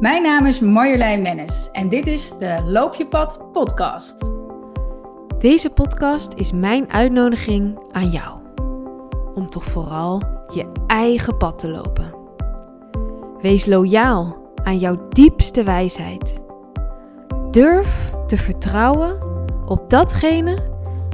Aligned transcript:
Mijn 0.00 0.22
naam 0.22 0.46
is 0.46 0.60
Marjolein 0.60 1.22
Mennis 1.22 1.68
en 1.72 1.88
dit 1.88 2.06
is 2.06 2.38
de 2.38 2.62
Loop 2.64 2.94
je 2.94 3.06
podcast. 3.52 4.32
Deze 5.38 5.70
podcast 5.70 6.32
is 6.34 6.52
mijn 6.52 6.92
uitnodiging 6.92 7.78
aan 7.92 8.10
jou. 8.10 8.36
Om 9.34 9.46
toch 9.46 9.64
vooral 9.64 10.20
je 10.54 10.72
eigen 10.86 11.36
pad 11.36 11.58
te 11.58 11.68
lopen. 11.68 12.10
Wees 13.40 13.66
loyaal 13.66 14.52
aan 14.64 14.78
jouw 14.78 15.08
diepste 15.08 15.62
wijsheid. 15.62 16.42
Durf 17.50 18.12
te 18.26 18.36
vertrouwen 18.36 19.18
op 19.66 19.90
datgene 19.90 20.58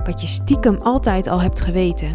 wat 0.04 0.20
je 0.20 0.26
stiekem 0.26 0.76
altijd 0.76 1.26
al 1.26 1.40
hebt 1.40 1.60
geweten. 1.60 2.12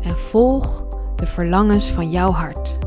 En 0.00 0.16
volg 0.16 0.84
de 1.16 1.26
verlangens 1.26 1.90
van 1.90 2.10
jouw 2.10 2.30
hart. 2.30 2.85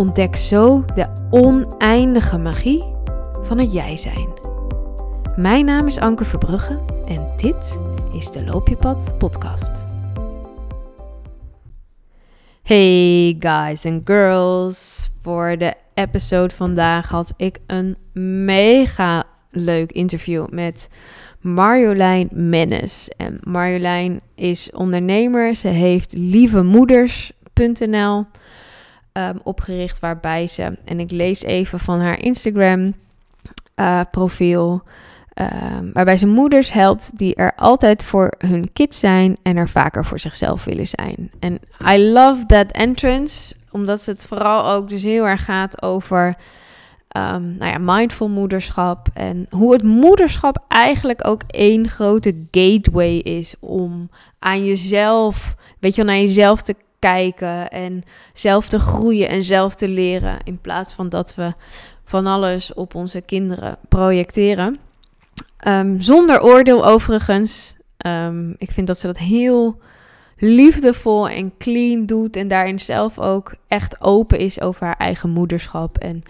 Ontdek 0.00 0.36
zo 0.36 0.84
de 0.94 1.06
oneindige 1.30 2.38
magie 2.38 2.84
van 3.42 3.58
het 3.58 3.72
jij 3.72 3.96
zijn. 3.96 4.28
Mijn 5.36 5.64
naam 5.64 5.86
is 5.86 5.98
Anke 5.98 6.24
Verbrugge 6.24 6.78
en 7.06 7.32
dit 7.36 7.80
is 8.12 8.30
de 8.30 8.44
Loop 8.44 8.68
je 8.68 8.76
pad 8.76 9.14
podcast. 9.18 9.84
Hey 12.62 13.36
guys 13.38 13.86
and 13.86 14.00
girls, 14.04 15.10
voor 15.20 15.56
de 15.58 15.74
episode 15.94 16.54
vandaag 16.54 17.08
had 17.08 17.34
ik 17.36 17.58
een 17.66 17.96
mega 18.44 19.24
leuk 19.50 19.92
interview 19.92 20.48
met 20.48 20.88
Marjolein 21.40 22.28
Mennes. 22.32 23.08
En 23.16 23.38
Marjolein 23.42 24.20
is 24.34 24.70
ondernemer. 24.70 25.54
Ze 25.54 25.68
heeft 25.68 26.12
lievemoeders.nl 26.12 28.26
ehm, 29.12 29.36
opgericht, 29.42 30.00
waarbij 30.00 30.46
ze, 30.46 30.78
en 30.84 31.00
ik 31.00 31.10
lees 31.10 31.42
even 31.42 31.80
van 31.80 32.00
haar 32.00 32.18
Instagram 32.18 32.94
uh, 33.76 34.00
profiel, 34.10 34.82
um, 35.34 35.90
waarbij 35.92 36.16
ze 36.16 36.26
moeders 36.26 36.72
helpt 36.72 37.10
die 37.18 37.34
er 37.34 37.52
altijd 37.56 38.02
voor 38.02 38.34
hun 38.38 38.72
kids 38.72 38.98
zijn 38.98 39.36
en 39.42 39.56
er 39.56 39.68
vaker 39.68 40.04
voor 40.04 40.18
zichzelf 40.18 40.64
willen 40.64 40.86
zijn. 40.86 41.30
En 41.38 41.58
I 41.92 41.98
love 41.98 42.46
that 42.46 42.70
entrance, 42.72 43.54
omdat 43.70 44.04
het 44.04 44.26
vooral 44.26 44.66
ook 44.66 44.88
dus 44.88 45.02
heel 45.02 45.26
erg 45.26 45.44
gaat 45.44 45.82
over 45.82 46.36
um, 47.16 47.56
nou 47.58 47.72
ja, 47.72 47.78
mindful 47.78 48.28
moederschap. 48.28 49.08
En 49.14 49.46
hoe 49.50 49.72
het 49.72 49.82
moederschap 49.82 50.64
eigenlijk 50.68 51.26
ook 51.26 51.42
één 51.46 51.88
grote 51.88 52.46
gateway 52.50 53.16
is 53.16 53.54
om 53.60 54.10
aan 54.38 54.64
jezelf, 54.64 55.54
weet 55.78 55.94
je, 55.94 56.04
naar 56.04 56.16
jezelf 56.16 56.62
te 56.62 56.74
en 57.00 58.02
zelf 58.32 58.68
te 58.68 58.78
groeien 58.78 59.28
en 59.28 59.42
zelf 59.42 59.74
te 59.74 59.88
leren. 59.88 60.38
In 60.44 60.60
plaats 60.60 60.92
van 60.92 61.08
dat 61.08 61.34
we 61.34 61.52
van 62.04 62.26
alles 62.26 62.74
op 62.74 62.94
onze 62.94 63.20
kinderen 63.20 63.78
projecteren. 63.88 64.78
Um, 65.68 66.00
zonder 66.00 66.42
oordeel 66.42 66.86
overigens. 66.86 67.76
Um, 68.06 68.54
ik 68.58 68.70
vind 68.70 68.86
dat 68.86 68.98
ze 68.98 69.06
dat 69.06 69.18
heel 69.18 69.78
liefdevol 70.36 71.28
en 71.28 71.52
clean 71.58 72.06
doet. 72.06 72.36
En 72.36 72.48
daarin 72.48 72.80
zelf 72.80 73.18
ook 73.18 73.54
echt 73.68 74.00
open 74.00 74.38
is 74.38 74.60
over 74.60 74.86
haar 74.86 74.96
eigen 74.96 75.30
moederschap. 75.30 75.98
En 75.98 76.22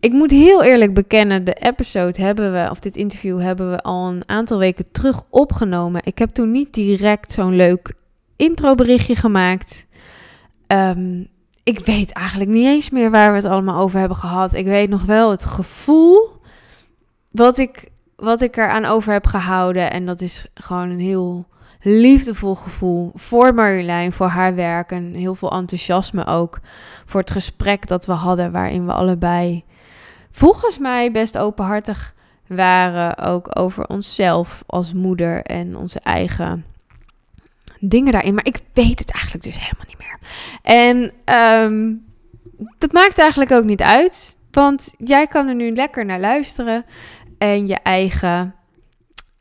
ik 0.00 0.12
moet 0.12 0.30
heel 0.30 0.62
eerlijk 0.62 0.94
bekennen, 0.94 1.44
de 1.44 1.54
episode 1.54 2.22
hebben 2.22 2.52
we, 2.52 2.70
of 2.70 2.80
dit 2.80 2.96
interview 2.96 3.40
hebben 3.40 3.70
we 3.70 3.82
al 3.82 4.08
een 4.08 4.22
aantal 4.26 4.58
weken 4.58 4.92
terug 4.92 5.22
opgenomen. 5.30 6.00
Ik 6.04 6.18
heb 6.18 6.30
toen 6.30 6.50
niet 6.50 6.74
direct 6.74 7.32
zo'n 7.32 7.56
leuk 7.56 7.92
introberichtje 8.36 9.16
gemaakt. 9.16 9.86
Um, 10.66 11.28
ik 11.64 11.78
weet 11.78 12.12
eigenlijk 12.12 12.50
niet 12.50 12.66
eens 12.66 12.90
meer 12.90 13.10
waar 13.10 13.30
we 13.30 13.36
het 13.36 13.46
allemaal 13.46 13.82
over 13.82 13.98
hebben 13.98 14.16
gehad. 14.16 14.54
Ik 14.54 14.66
weet 14.66 14.88
nog 14.88 15.04
wel 15.04 15.30
het 15.30 15.44
gevoel 15.44 16.40
wat 17.30 17.58
ik, 17.58 17.88
wat 18.16 18.40
ik 18.40 18.56
eraan 18.56 18.84
over 18.84 19.12
heb 19.12 19.26
gehouden. 19.26 19.90
En 19.90 20.06
dat 20.06 20.20
is 20.20 20.46
gewoon 20.54 20.90
een 20.90 21.00
heel 21.00 21.46
liefdevol 21.80 22.54
gevoel 22.54 23.10
voor 23.14 23.54
Marjolein, 23.54 24.12
voor 24.12 24.26
haar 24.26 24.54
werk. 24.54 24.90
En 24.90 25.14
heel 25.14 25.34
veel 25.34 25.52
enthousiasme 25.52 26.26
ook 26.26 26.60
voor 27.04 27.20
het 27.20 27.30
gesprek 27.30 27.86
dat 27.86 28.06
we 28.06 28.12
hadden, 28.12 28.52
waarin 28.52 28.86
we 28.86 28.92
allebei 28.92 29.64
volgens 30.30 30.78
mij 30.78 31.10
best 31.10 31.38
openhartig 31.38 32.14
waren. 32.46 33.18
Ook 33.18 33.58
over 33.58 33.86
onszelf 33.86 34.62
als 34.66 34.92
moeder 34.92 35.42
en 35.42 35.76
onze 35.76 36.00
eigen 36.00 36.64
dingen 37.88 38.12
daarin. 38.12 38.34
Maar 38.34 38.46
ik 38.46 38.60
weet 38.72 38.98
het 38.98 39.10
eigenlijk 39.10 39.44
dus 39.44 39.58
helemaal 39.60 39.86
niet 39.86 39.98
meer. 39.98 40.18
En 40.62 41.12
um, 41.64 42.04
dat 42.78 42.92
maakt 42.92 43.18
eigenlijk 43.18 43.52
ook 43.52 43.64
niet 43.64 43.82
uit. 43.82 44.36
Want 44.50 44.94
jij 44.98 45.26
kan 45.26 45.48
er 45.48 45.54
nu 45.54 45.70
lekker 45.72 46.04
naar 46.04 46.20
luisteren. 46.20 46.84
En 47.38 47.66
je 47.66 47.74
eigen, 47.74 48.54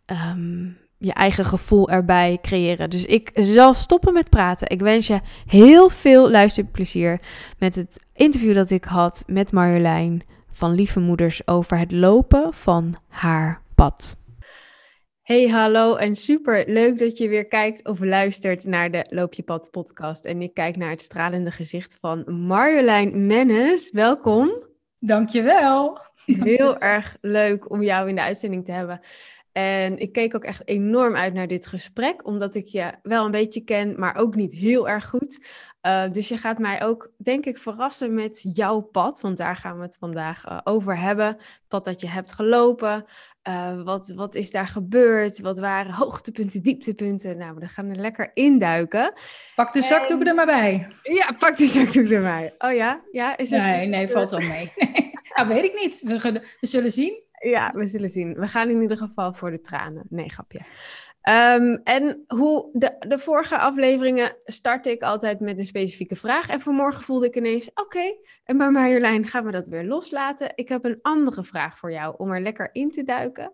um, 0.06 0.78
je 0.98 1.14
eigen 1.14 1.46
gevoel 1.46 1.90
erbij 1.90 2.38
creëren. 2.42 2.90
Dus 2.90 3.06
ik 3.06 3.32
zal 3.34 3.74
stoppen 3.74 4.14
met 4.14 4.30
praten. 4.30 4.70
Ik 4.70 4.80
wens 4.80 5.08
je 5.08 5.20
heel 5.46 5.90
veel 5.90 6.32
luisterplezier 6.32 7.20
met 7.58 7.76
het 7.76 8.06
interview 8.14 8.54
dat 8.54 8.70
ik 8.70 8.84
had 8.84 9.24
met 9.28 9.52
Marjolein 9.52 10.22
van 10.52 10.74
Lieve 10.74 11.00
Moeders 11.00 11.48
over 11.48 11.78
het 11.78 11.92
lopen 11.92 12.54
van 12.54 12.96
haar 13.08 13.62
pad. 13.76 14.18
Hey, 15.24 15.48
hallo 15.48 15.96
en 15.96 16.16
super 16.16 16.64
leuk 16.68 16.98
dat 16.98 17.18
je 17.18 17.28
weer 17.28 17.48
kijkt 17.48 17.86
of 17.86 18.00
luistert 18.00 18.66
naar 18.66 18.92
de 18.92 19.06
Loop 19.10 19.34
je 19.34 19.44
pad 19.44 19.72
podcast. 19.72 20.26
En 20.26 20.42
ik 20.42 20.54
kijk 20.54 20.76
naar 20.76 20.90
het 20.90 21.02
stralende 21.02 21.52
gezicht 21.52 21.98
van 22.02 22.46
Marjolein 22.46 23.26
Mennes. 23.26 23.92
Welkom. 23.92 24.64
Dankjewel. 25.00 26.00
Heel 26.26 26.78
erg 26.78 27.18
leuk 27.22 27.70
om 27.72 27.82
jou 27.82 28.10
in 28.10 28.16
de 28.16 28.22
uitzending 28.22 28.66
te 28.66 28.72
hebben. 28.72 29.02
En 29.52 29.98
ik 29.98 30.12
keek 30.12 30.36
ook 30.36 30.44
echt 30.44 30.68
enorm 30.68 31.16
uit 31.16 31.34
naar 31.34 31.48
dit 31.48 31.68
gesprek, 31.68 32.26
omdat 32.28 32.56
ik 32.56 32.66
je 32.66 32.92
wel 33.04 33.26
een 33.26 33.32
beetje 33.32 33.64
ken, 33.64 34.00
maar 34.00 34.16
ook 34.16 34.36
niet 34.36 34.54
heel 34.54 34.90
erg 34.90 35.10
goed. 35.10 35.46
Uh, 35.82 36.12
dus 36.12 36.28
je 36.28 36.38
gaat 36.38 36.60
mij 36.60 36.84
ook, 36.84 37.12
denk 37.18 37.46
ik, 37.46 37.58
verrassen 37.58 38.14
met 38.14 38.46
jouw 38.56 38.82
pad, 38.82 39.22
want 39.22 39.38
daar 39.38 39.56
gaan 39.56 39.78
we 39.78 39.84
het 39.84 39.98
vandaag 40.00 40.46
uh, 40.46 40.60
over 40.64 41.00
hebben. 41.00 41.28
Het 41.28 41.64
pad 41.68 41.86
dat 41.86 42.02
je 42.02 42.08
hebt 42.08 42.32
gelopen, 42.32 43.06
uh, 43.48 43.84
wat, 43.84 44.14
wat 44.16 44.36
is 44.36 44.52
daar 44.52 44.68
gebeurd, 44.68 45.40
wat 45.40 45.60
waren 45.60 45.94
hoogtepunten, 45.94 46.64
dieptepunten. 46.64 47.38
Nou, 47.38 47.56
we 47.60 47.68
gaan 47.68 47.90
er 47.90 47.96
lekker 47.96 48.32
induiken. 48.34 49.14
Pak 49.56 49.74
de 49.74 49.82
zakdoek 49.82 50.22
en... 50.22 50.28
er 50.28 50.36
maar 50.36 50.46
bij. 50.46 50.88
Ja, 51.04 51.32
pak 51.40 51.58
de 51.58 51.68
zakdoek 51.68 52.10
erbij. 52.10 52.54
Oh 52.58 52.74
ja? 52.74 53.02
Ja, 53.12 53.38
is 53.38 53.50
het... 53.50 53.62
Nee, 53.62 53.88
nee, 53.88 54.08
valt 54.08 54.32
wel 54.32 54.40
mee. 54.40 54.72
nou, 55.36 55.48
weet 55.48 55.64
ik 55.64 55.74
niet. 55.82 56.02
We, 56.02 56.42
we 56.60 56.68
zullen 56.68 56.92
zien. 56.92 57.22
Ja, 57.40 57.72
we 57.76 57.86
zullen 57.86 58.10
zien. 58.10 58.34
We 58.34 58.48
gaan 58.48 58.70
in 58.70 58.82
ieder 58.82 58.98
geval 58.98 59.34
voor 59.34 59.52
de 59.52 59.62
tranen. 59.62 60.04
Nee, 60.10 60.30
grapje. 60.30 60.60
Um, 61.30 61.82
en 61.84 62.24
hoe 62.28 62.70
de, 62.74 62.96
de 63.00 63.20
vorige 63.20 63.58
afleveringen 63.58 64.38
startte 64.46 64.92
ik 64.92 65.02
altijd 65.02 65.40
met 65.40 65.60
een 65.60 65.66
specifieke 65.66 66.16
vraag. 66.16 66.50
En 66.50 66.62
vanmorgen 66.62 67.04
voelde 67.04 67.26
ik 67.26 67.36
ineens: 67.36 67.70
oké, 67.74 68.16
en 68.44 68.58
bij 68.58 68.70
Marjolein 68.70 69.28
gaan 69.28 69.46
we 69.46 69.52
dat 69.52 69.68
weer 69.68 69.84
loslaten. 69.84 70.52
Ik 70.56 70.70
heb 70.70 70.86
een 70.86 71.00
andere 71.02 71.44
vraag 71.44 71.78
voor 71.78 71.92
jou 71.92 72.16
om 72.18 72.32
er 72.32 72.42
lekker 72.42 72.70
in 72.72 72.92
te 72.92 73.04
duiken. 73.04 73.54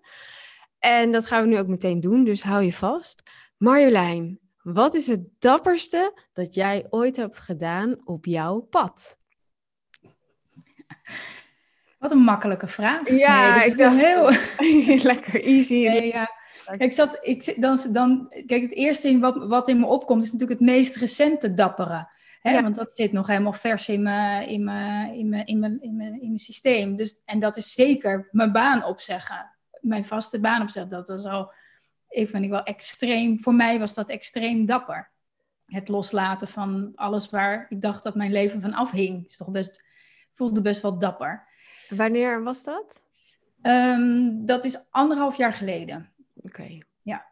En 0.79 1.11
dat 1.11 1.25
gaan 1.25 1.41
we 1.41 1.47
nu 1.47 1.57
ook 1.57 1.67
meteen 1.67 1.99
doen, 1.99 2.23
dus 2.23 2.43
hou 2.43 2.63
je 2.63 2.73
vast. 2.73 3.31
Marjolein, 3.57 4.39
wat 4.61 4.93
is 4.93 5.07
het 5.07 5.27
dapperste 5.39 6.13
dat 6.33 6.53
jij 6.53 6.85
ooit 6.89 7.15
hebt 7.15 7.39
gedaan 7.39 7.95
op 8.05 8.25
jouw 8.25 8.59
pad? 8.59 9.19
Wat 11.99 12.11
een 12.11 12.17
makkelijke 12.17 12.67
vraag. 12.67 13.09
Ja, 13.09 13.55
nee, 13.55 13.67
ik 13.67 13.77
dacht 13.77 13.99
heel 13.99 14.31
lekker 15.11 15.43
easy. 15.43 15.87
Nee, 15.87 16.07
ja. 16.07 16.37
Ik 16.77 16.93
zat, 16.93 17.17
ik, 17.21 17.61
dan, 17.61 17.79
dan, 17.91 18.33
kijk, 18.45 18.61
het 18.61 18.73
eerste 18.73 19.19
wat, 19.19 19.47
wat 19.47 19.67
in 19.67 19.79
me 19.79 19.85
opkomt 19.85 20.23
is 20.23 20.31
natuurlijk 20.31 20.59
het 20.59 20.69
meest 20.69 20.95
recente 20.95 21.53
dapperen. 21.53 22.09
Hè? 22.41 22.61
Want 22.61 22.75
dat 22.75 22.95
zit 22.95 23.11
nog 23.11 23.27
helemaal 23.27 23.53
vers 23.53 23.89
in 23.89 24.01
mijn, 24.01 24.47
in 24.47 24.63
mijn, 24.63 25.13
in 25.13 25.29
mijn, 25.29 25.45
in 25.45 25.59
mijn, 25.59 25.81
in 25.81 25.95
mijn, 25.95 26.21
in 26.21 26.27
mijn 26.27 26.39
systeem. 26.39 26.95
Dus, 26.95 27.21
en 27.25 27.39
dat 27.39 27.57
is 27.57 27.73
zeker 27.73 28.27
mijn 28.31 28.51
baan 28.51 28.83
opzeggen. 28.83 29.51
Mijn 29.81 30.05
vaste 30.05 30.39
baan 30.39 30.61
opzeggen. 30.61 30.91
Dat 30.91 31.07
was 31.07 31.25
al, 31.25 31.51
ik 32.09 32.29
vind 32.29 32.43
ik 32.43 32.49
wel 32.49 32.63
extreem, 32.63 33.39
voor 33.39 33.53
mij 33.53 33.79
was 33.79 33.93
dat 33.93 34.09
extreem 34.09 34.65
dapper. 34.65 35.09
Het 35.65 35.87
loslaten 35.87 36.47
van 36.47 36.91
alles 36.95 37.29
waar 37.29 37.65
ik 37.69 37.81
dacht 37.81 38.03
dat 38.03 38.15
mijn 38.15 38.31
leven 38.31 38.61
van 38.61 38.73
afhing. 38.73 39.25
Is 39.25 39.37
toch 39.37 39.49
best, 39.49 39.83
voelde 40.33 40.61
best 40.61 40.81
wel 40.81 40.97
dapper. 40.97 41.47
Wanneer 41.89 42.43
was 42.43 42.63
dat? 42.63 43.05
Um, 43.61 44.45
dat 44.45 44.65
is 44.65 44.77
anderhalf 44.89 45.37
jaar 45.37 45.53
geleden. 45.53 46.09
Oké. 46.49 46.77
Ja. 47.01 47.25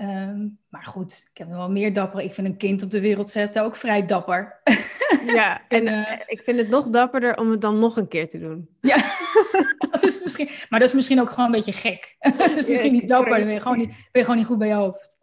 Um, 0.00 0.58
maar 0.68 0.84
goed, 0.84 1.26
ik 1.30 1.38
heb 1.38 1.48
wel 1.48 1.70
meer 1.70 1.92
dapper. 1.92 2.20
Ik 2.20 2.32
vind 2.32 2.46
een 2.46 2.56
kind 2.56 2.82
op 2.82 2.90
de 2.90 3.00
wereld 3.00 3.30
zetten 3.30 3.62
ook 3.62 3.76
vrij 3.76 4.06
dapper. 4.06 4.60
Ja, 5.26 5.68
en, 5.68 5.86
en 5.86 5.98
uh, 5.98 6.20
ik 6.26 6.40
vind 6.40 6.58
het 6.58 6.68
nog 6.68 6.88
dapperder 6.88 7.36
om 7.36 7.50
het 7.50 7.60
dan 7.60 7.78
nog 7.78 7.96
een 7.96 8.08
keer 8.08 8.28
te 8.28 8.38
doen. 8.38 8.68
Ja, 8.80 8.96
dat 9.90 10.02
is 10.02 10.22
misschien, 10.22 10.48
maar 10.68 10.80
dat 10.80 10.88
is 10.88 10.94
misschien 10.94 11.20
ook 11.20 11.30
gewoon 11.30 11.46
een 11.46 11.52
beetje 11.52 11.72
gek. 11.72 12.16
dat 12.38 12.50
is 12.50 12.68
misschien 12.68 12.92
niet 12.92 13.08
dapper, 13.08 13.30
dan 13.30 13.40
ben 13.40 13.52
je 13.52 13.60
gewoon 13.60 13.78
niet, 13.78 13.88
ben 13.88 13.96
je 14.12 14.20
gewoon 14.20 14.36
niet 14.36 14.46
goed 14.46 14.58
bij 14.58 14.68
je 14.68 14.74
hoofd. 14.74 15.16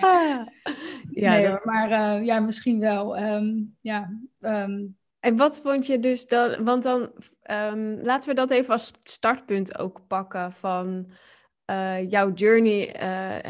ja, 0.00 0.48
ja 1.10 1.30
nee, 1.30 1.48
dat... 1.48 1.64
maar 1.64 1.90
uh, 1.90 2.24
ja, 2.24 2.40
misschien 2.40 2.80
wel. 2.80 3.18
Um, 3.18 3.76
ja, 3.80 4.10
um, 4.40 4.96
En 5.20 5.36
wat 5.36 5.60
vond 5.60 5.86
je 5.86 5.98
dus 5.98 6.26
dan, 6.26 6.64
want 6.64 6.82
dan 6.82 7.10
ehm, 7.42 7.96
laten 8.02 8.28
we 8.28 8.34
dat 8.34 8.50
even 8.50 8.72
als 8.72 8.92
startpunt 9.02 9.78
ook 9.78 10.00
pakken 10.06 10.52
van 10.52 11.10
uh, 11.70 12.10
jouw 12.10 12.32
journey 12.32 12.88
uh, 12.88 13.02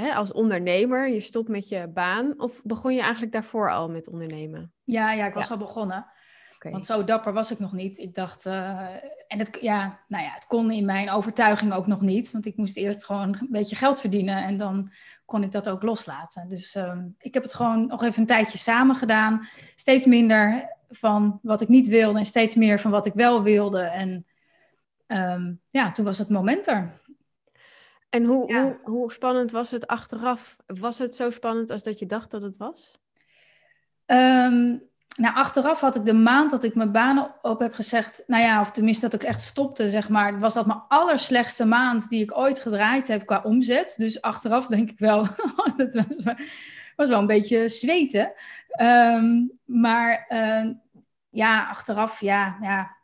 hè, 0.02 0.14
als 0.14 0.32
ondernemer. 0.32 1.08
Je 1.08 1.20
stopt 1.20 1.48
met 1.48 1.68
je 1.68 1.88
baan 1.94 2.34
of 2.36 2.62
begon 2.64 2.94
je 2.94 3.00
eigenlijk 3.00 3.32
daarvoor 3.32 3.72
al 3.72 3.88
met 3.88 4.08
ondernemen? 4.08 4.72
Ja, 4.84 5.12
ja 5.12 5.26
ik 5.26 5.34
was 5.34 5.50
al 5.50 5.58
begonnen. 5.58 6.06
Want 6.58 6.86
zo 6.86 7.04
dapper 7.04 7.32
was 7.32 7.50
ik 7.50 7.58
nog 7.58 7.72
niet. 7.72 7.98
Ik 7.98 8.14
dacht, 8.14 8.46
uh, 8.46 8.80
en 9.26 9.38
het, 9.38 9.58
ja, 9.60 9.98
nou 10.08 10.24
ja, 10.24 10.30
het 10.30 10.46
kon 10.46 10.70
in 10.70 10.84
mijn 10.84 11.10
overtuiging 11.10 11.72
ook 11.72 11.86
nog 11.86 12.00
niet. 12.00 12.32
Want 12.32 12.46
ik 12.46 12.56
moest 12.56 12.76
eerst 12.76 13.04
gewoon 13.04 13.36
een 13.40 13.46
beetje 13.50 13.76
geld 13.76 14.00
verdienen 14.00 14.44
en 14.44 14.56
dan 14.56 14.92
kon 15.24 15.42
ik 15.42 15.52
dat 15.52 15.68
ook 15.68 15.82
loslaten. 15.82 16.48
Dus 16.48 16.74
ehm, 16.74 17.06
ik 17.18 17.34
heb 17.34 17.42
het 17.42 17.54
gewoon 17.54 17.86
nog 17.86 18.02
even 18.02 18.20
een 18.20 18.26
tijdje 18.26 18.58
samen 18.58 18.96
gedaan. 18.96 19.48
Steeds 19.74 20.06
minder 20.06 20.68
van 20.88 21.38
wat 21.42 21.60
ik 21.60 21.68
niet 21.68 21.88
wilde 21.88 22.18
en 22.18 22.24
steeds 22.24 22.54
meer 22.54 22.80
van 22.80 22.90
wat 22.90 23.06
ik 23.06 23.14
wel 23.14 23.42
wilde. 23.42 23.80
En 23.80 24.26
um, 25.06 25.60
ja, 25.70 25.92
toen 25.92 26.04
was 26.04 26.18
het 26.18 26.28
moment 26.28 26.66
er. 26.66 26.99
En 28.10 28.24
hoe, 28.24 28.54
hoe, 28.54 28.78
hoe 28.82 29.12
spannend 29.12 29.50
was 29.50 29.70
het 29.70 29.86
achteraf? 29.86 30.56
Was 30.66 30.98
het 30.98 31.16
zo 31.16 31.30
spannend 31.30 31.70
als 31.70 31.82
dat 31.82 31.98
je 31.98 32.06
dacht 32.06 32.30
dat 32.30 32.42
het 32.42 32.56
was? 32.56 33.00
Um, 34.06 34.88
nou, 35.16 35.34
achteraf 35.34 35.80
had 35.80 35.96
ik 35.96 36.04
de 36.04 36.12
maand 36.12 36.50
dat 36.50 36.64
ik 36.64 36.74
mijn 36.74 36.92
baan 36.92 37.34
op 37.42 37.60
heb 37.60 37.74
gezegd, 37.74 38.24
nou 38.26 38.42
ja, 38.42 38.60
of 38.60 38.70
tenminste 38.70 39.08
dat 39.08 39.20
ik 39.22 39.28
echt 39.28 39.42
stopte, 39.42 39.90
zeg 39.90 40.08
maar, 40.08 40.38
was 40.38 40.54
dat 40.54 40.66
mijn 40.66 40.82
allerslechtste 40.88 41.64
maand 41.64 42.08
die 42.08 42.22
ik 42.22 42.36
ooit 42.36 42.60
gedraaid 42.60 43.08
heb 43.08 43.26
qua 43.26 43.40
omzet. 43.44 43.94
Dus 43.96 44.20
achteraf 44.20 44.66
denk 44.66 44.90
ik 44.90 44.98
wel, 44.98 45.26
dat 45.76 45.94
was, 45.94 46.34
was 46.96 47.08
wel 47.08 47.18
een 47.18 47.26
beetje 47.26 47.68
zweten. 47.68 48.32
Um, 48.80 49.58
maar 49.64 50.26
uh, 50.28 50.74
ja, 51.30 51.68
achteraf, 51.68 52.20
ja, 52.20 52.56
ja, 52.60 52.96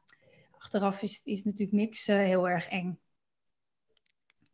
achteraf 0.59 1.03
is, 1.03 1.21
is 1.25 1.45
natuurlijk 1.45 1.79
niks 1.79 2.09
uh, 2.09 2.17
heel 2.17 2.49
erg 2.49 2.69
eng. 2.69 2.99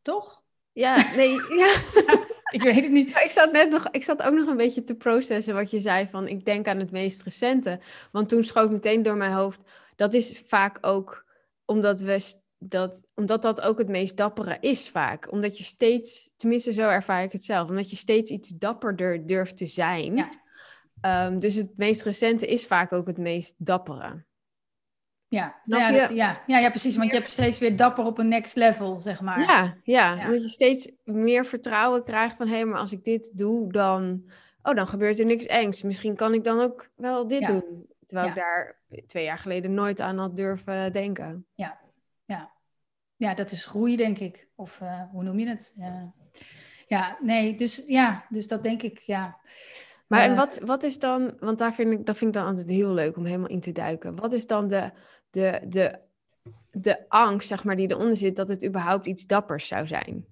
Toch? 0.03 0.42
Ja, 0.73 1.15
nee, 1.17 1.31
ja. 1.63 1.75
ik 2.51 2.63
weet 2.63 2.83
het 2.83 2.91
niet. 2.91 3.09
ik 3.09 3.31
zat 3.31 3.53
net 3.53 3.71
nog, 3.71 3.89
ik 3.91 4.05
zat 4.05 4.23
ook 4.23 4.35
nog 4.35 4.49
een 4.49 4.57
beetje 4.57 4.85
te 4.85 4.95
processen 4.95 5.55
wat 5.55 5.71
je 5.71 5.81
zei 5.81 6.09
van 6.09 6.29
ik 6.29 6.45
denk 6.45 6.69
aan 6.69 6.79
het 6.79 6.91
meest 6.91 7.23
recente. 7.23 7.81
Want 8.13 8.29
toen 8.29 8.45
schoot 8.45 8.71
meteen 8.71 9.03
door 9.03 9.17
mijn 9.17 9.33
hoofd, 9.33 9.63
dat 9.97 10.15
is 10.15 10.43
vaak 10.47 10.79
ook 10.81 11.25
omdat 11.65 12.01
we 12.01 12.41
dat, 12.59 13.03
omdat 13.15 13.43
dat 13.43 13.61
ook 13.61 13.79
het 13.79 13.89
meest 13.89 14.17
dappere 14.17 14.57
is 14.61 14.89
vaak. 14.89 15.33
Omdat 15.33 15.59
je 15.59 15.65
steeds, 15.65 16.31
tenminste 16.37 16.73
zo 16.73 16.89
ervaar 16.89 17.23
ik 17.23 17.33
het 17.33 17.45
zelf, 17.45 17.69
omdat 17.69 17.91
je 17.91 17.97
steeds 17.97 18.31
iets 18.31 18.49
dapperder 18.49 19.27
durft 19.27 19.57
te 19.57 19.67
zijn. 19.67 20.17
Ja. 20.17 20.41
Um, 21.27 21.39
dus 21.39 21.55
het 21.55 21.77
meest 21.77 22.03
recente 22.03 22.47
is 22.47 22.67
vaak 22.67 22.93
ook 22.93 23.07
het 23.07 23.19
meest 23.19 23.55
dappere. 23.59 24.25
Ja, 25.33 25.55
ja, 25.65 25.89
ja, 25.89 26.43
ja, 26.47 26.59
ja, 26.59 26.71
precies. 26.71 26.97
Want 26.97 27.11
je 27.11 27.17
hebt 27.17 27.31
steeds 27.31 27.59
weer 27.59 27.77
dapper 27.77 28.05
op 28.05 28.19
een 28.19 28.29
next 28.29 28.57
level, 28.57 28.99
zeg 28.99 29.21
maar. 29.21 29.41
Ja, 29.41 29.77
ja, 29.83 30.15
ja. 30.15 30.27
dat 30.31 30.43
je 30.43 30.49
steeds 30.49 30.91
meer 31.05 31.45
vertrouwen 31.45 32.05
krijgt 32.05 32.37
van... 32.37 32.47
hé, 32.47 32.55
hey, 32.55 32.65
maar 32.65 32.79
als 32.79 32.93
ik 32.93 33.05
dit 33.05 33.31
doe, 33.39 33.73
dan... 33.73 34.31
oh, 34.63 34.75
dan 34.75 34.89
gebeurt 34.89 35.19
er 35.19 35.27
niks 35.27 35.47
engs. 35.47 35.83
Misschien 35.83 36.17
kan 36.17 36.35
ik 36.35 36.45
dan 36.45 36.61
ook 36.61 36.91
wel 36.97 37.27
dit 37.27 37.47
doen. 37.47 37.87
Terwijl 38.07 38.29
ik 38.29 38.35
daar 38.35 38.77
twee 39.07 39.25
jaar 39.25 39.39
geleden 39.39 39.75
nooit 39.75 40.01
aan 40.01 40.19
had 40.19 40.37
durven 40.37 40.93
denken. 40.93 41.47
Ja, 41.55 41.79
ja. 42.25 42.51
ja 43.17 43.35
dat 43.35 43.51
is 43.51 43.67
groei, 43.67 43.97
denk 43.97 44.19
ik. 44.19 44.49
Of 44.55 44.81
uh, 44.83 45.03
hoe 45.11 45.23
noem 45.23 45.39
je 45.39 45.49
het? 45.49 45.75
Ja. 45.77 46.13
ja, 46.87 47.19
nee, 47.21 47.55
dus 47.55 47.83
ja, 47.87 48.25
dus 48.29 48.47
dat 48.47 48.63
denk 48.63 48.83
ik, 48.83 48.99
ja. 48.99 49.39
Maar 50.07 50.21
en 50.21 50.35
wat, 50.35 50.61
wat 50.65 50.83
is 50.83 50.99
dan, 50.99 51.37
want 51.41 51.59
daar 51.59 51.75
vind 51.75 51.93
ik, 51.93 52.07
dat 52.07 52.17
vind 52.17 52.35
ik 52.35 52.41
dan 52.41 52.51
altijd 52.51 52.69
heel 52.69 52.95
leuk 52.95 53.17
om 53.17 53.25
helemaal 53.25 53.49
in 53.49 53.61
te 53.61 53.73
duiken. 53.73 54.17
Wat 54.17 54.33
is 54.33 54.47
dan 54.47 54.69
de, 54.69 54.91
de, 55.33 55.61
de, 55.69 55.99
de 56.71 57.09
angst, 57.09 57.49
zeg 57.49 57.65
maar, 57.65 57.77
die 57.77 57.91
eronder 57.91 58.17
zit, 58.17 58.37
dat 58.37 58.49
het 58.49 58.65
überhaupt 58.65 59.07
iets 59.07 59.27
dappers 59.27 59.67
zou 59.67 59.87
zijn. 59.87 60.25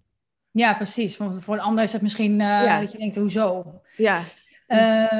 Ja, 0.51 0.75
precies. 0.75 1.17
Want 1.17 1.43
voor 1.43 1.55
een 1.55 1.61
ander 1.61 1.85
is 1.85 1.93
het 1.93 2.03
misschien 2.03 2.41
uh, 2.41 2.81
dat 2.81 2.93
je 2.93 2.99
denkt, 2.99 3.17
hoezo? 3.17 3.81
Ja. 3.97 4.21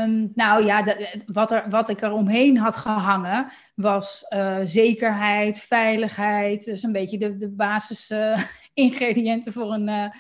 Um, 0.03 0.33
nou 0.35 0.65
ja, 0.65 0.97
wat, 1.27 1.53
er, 1.53 1.65
wat 1.69 1.89
ik 1.89 2.01
er 2.01 2.13
omheen 2.13 2.59
had 2.59 2.77
gehangen 2.77 3.47
was 3.75 4.27
uh, 4.29 4.59
zekerheid, 4.63 5.61
veiligheid. 5.61 6.65
Dus 6.65 6.83
een 6.83 6.93
beetje 6.93 7.19
de, 7.19 7.37
de 7.37 7.51
basis 7.51 8.11
uh, 8.11 8.43
ingrediënten 8.75 9.53
voor 9.53 9.73
een, 9.73 10.13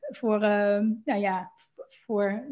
voor, 0.00 0.38
nou 0.38 1.20
ja, 1.20 1.50
voor 1.88 2.44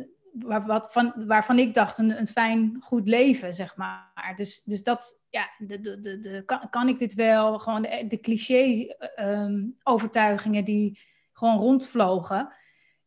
wat 0.42 0.92
van, 0.92 1.12
waarvan 1.26 1.58
ik 1.58 1.74
dacht 1.74 1.98
een, 1.98 2.18
een 2.18 2.28
fijn, 2.28 2.76
goed 2.80 3.08
leven, 3.08 3.54
zeg 3.54 3.76
maar. 3.76 4.32
Dus, 4.36 4.62
dus 4.62 4.82
dat, 4.82 5.22
ja, 5.30 5.50
de, 5.58 5.80
de, 5.80 6.18
de, 6.18 6.42
kan, 6.46 6.70
kan, 6.70 6.88
ik 6.88 6.98
dit 6.98 7.14
wel? 7.14 7.58
Gewoon 7.58 7.82
de, 7.82 8.18
cliché-overtuigingen 8.20 10.64
ehm, 10.64 10.64
die 10.64 10.98
gewoon 11.32 11.58
rondvlogen. 11.58 12.52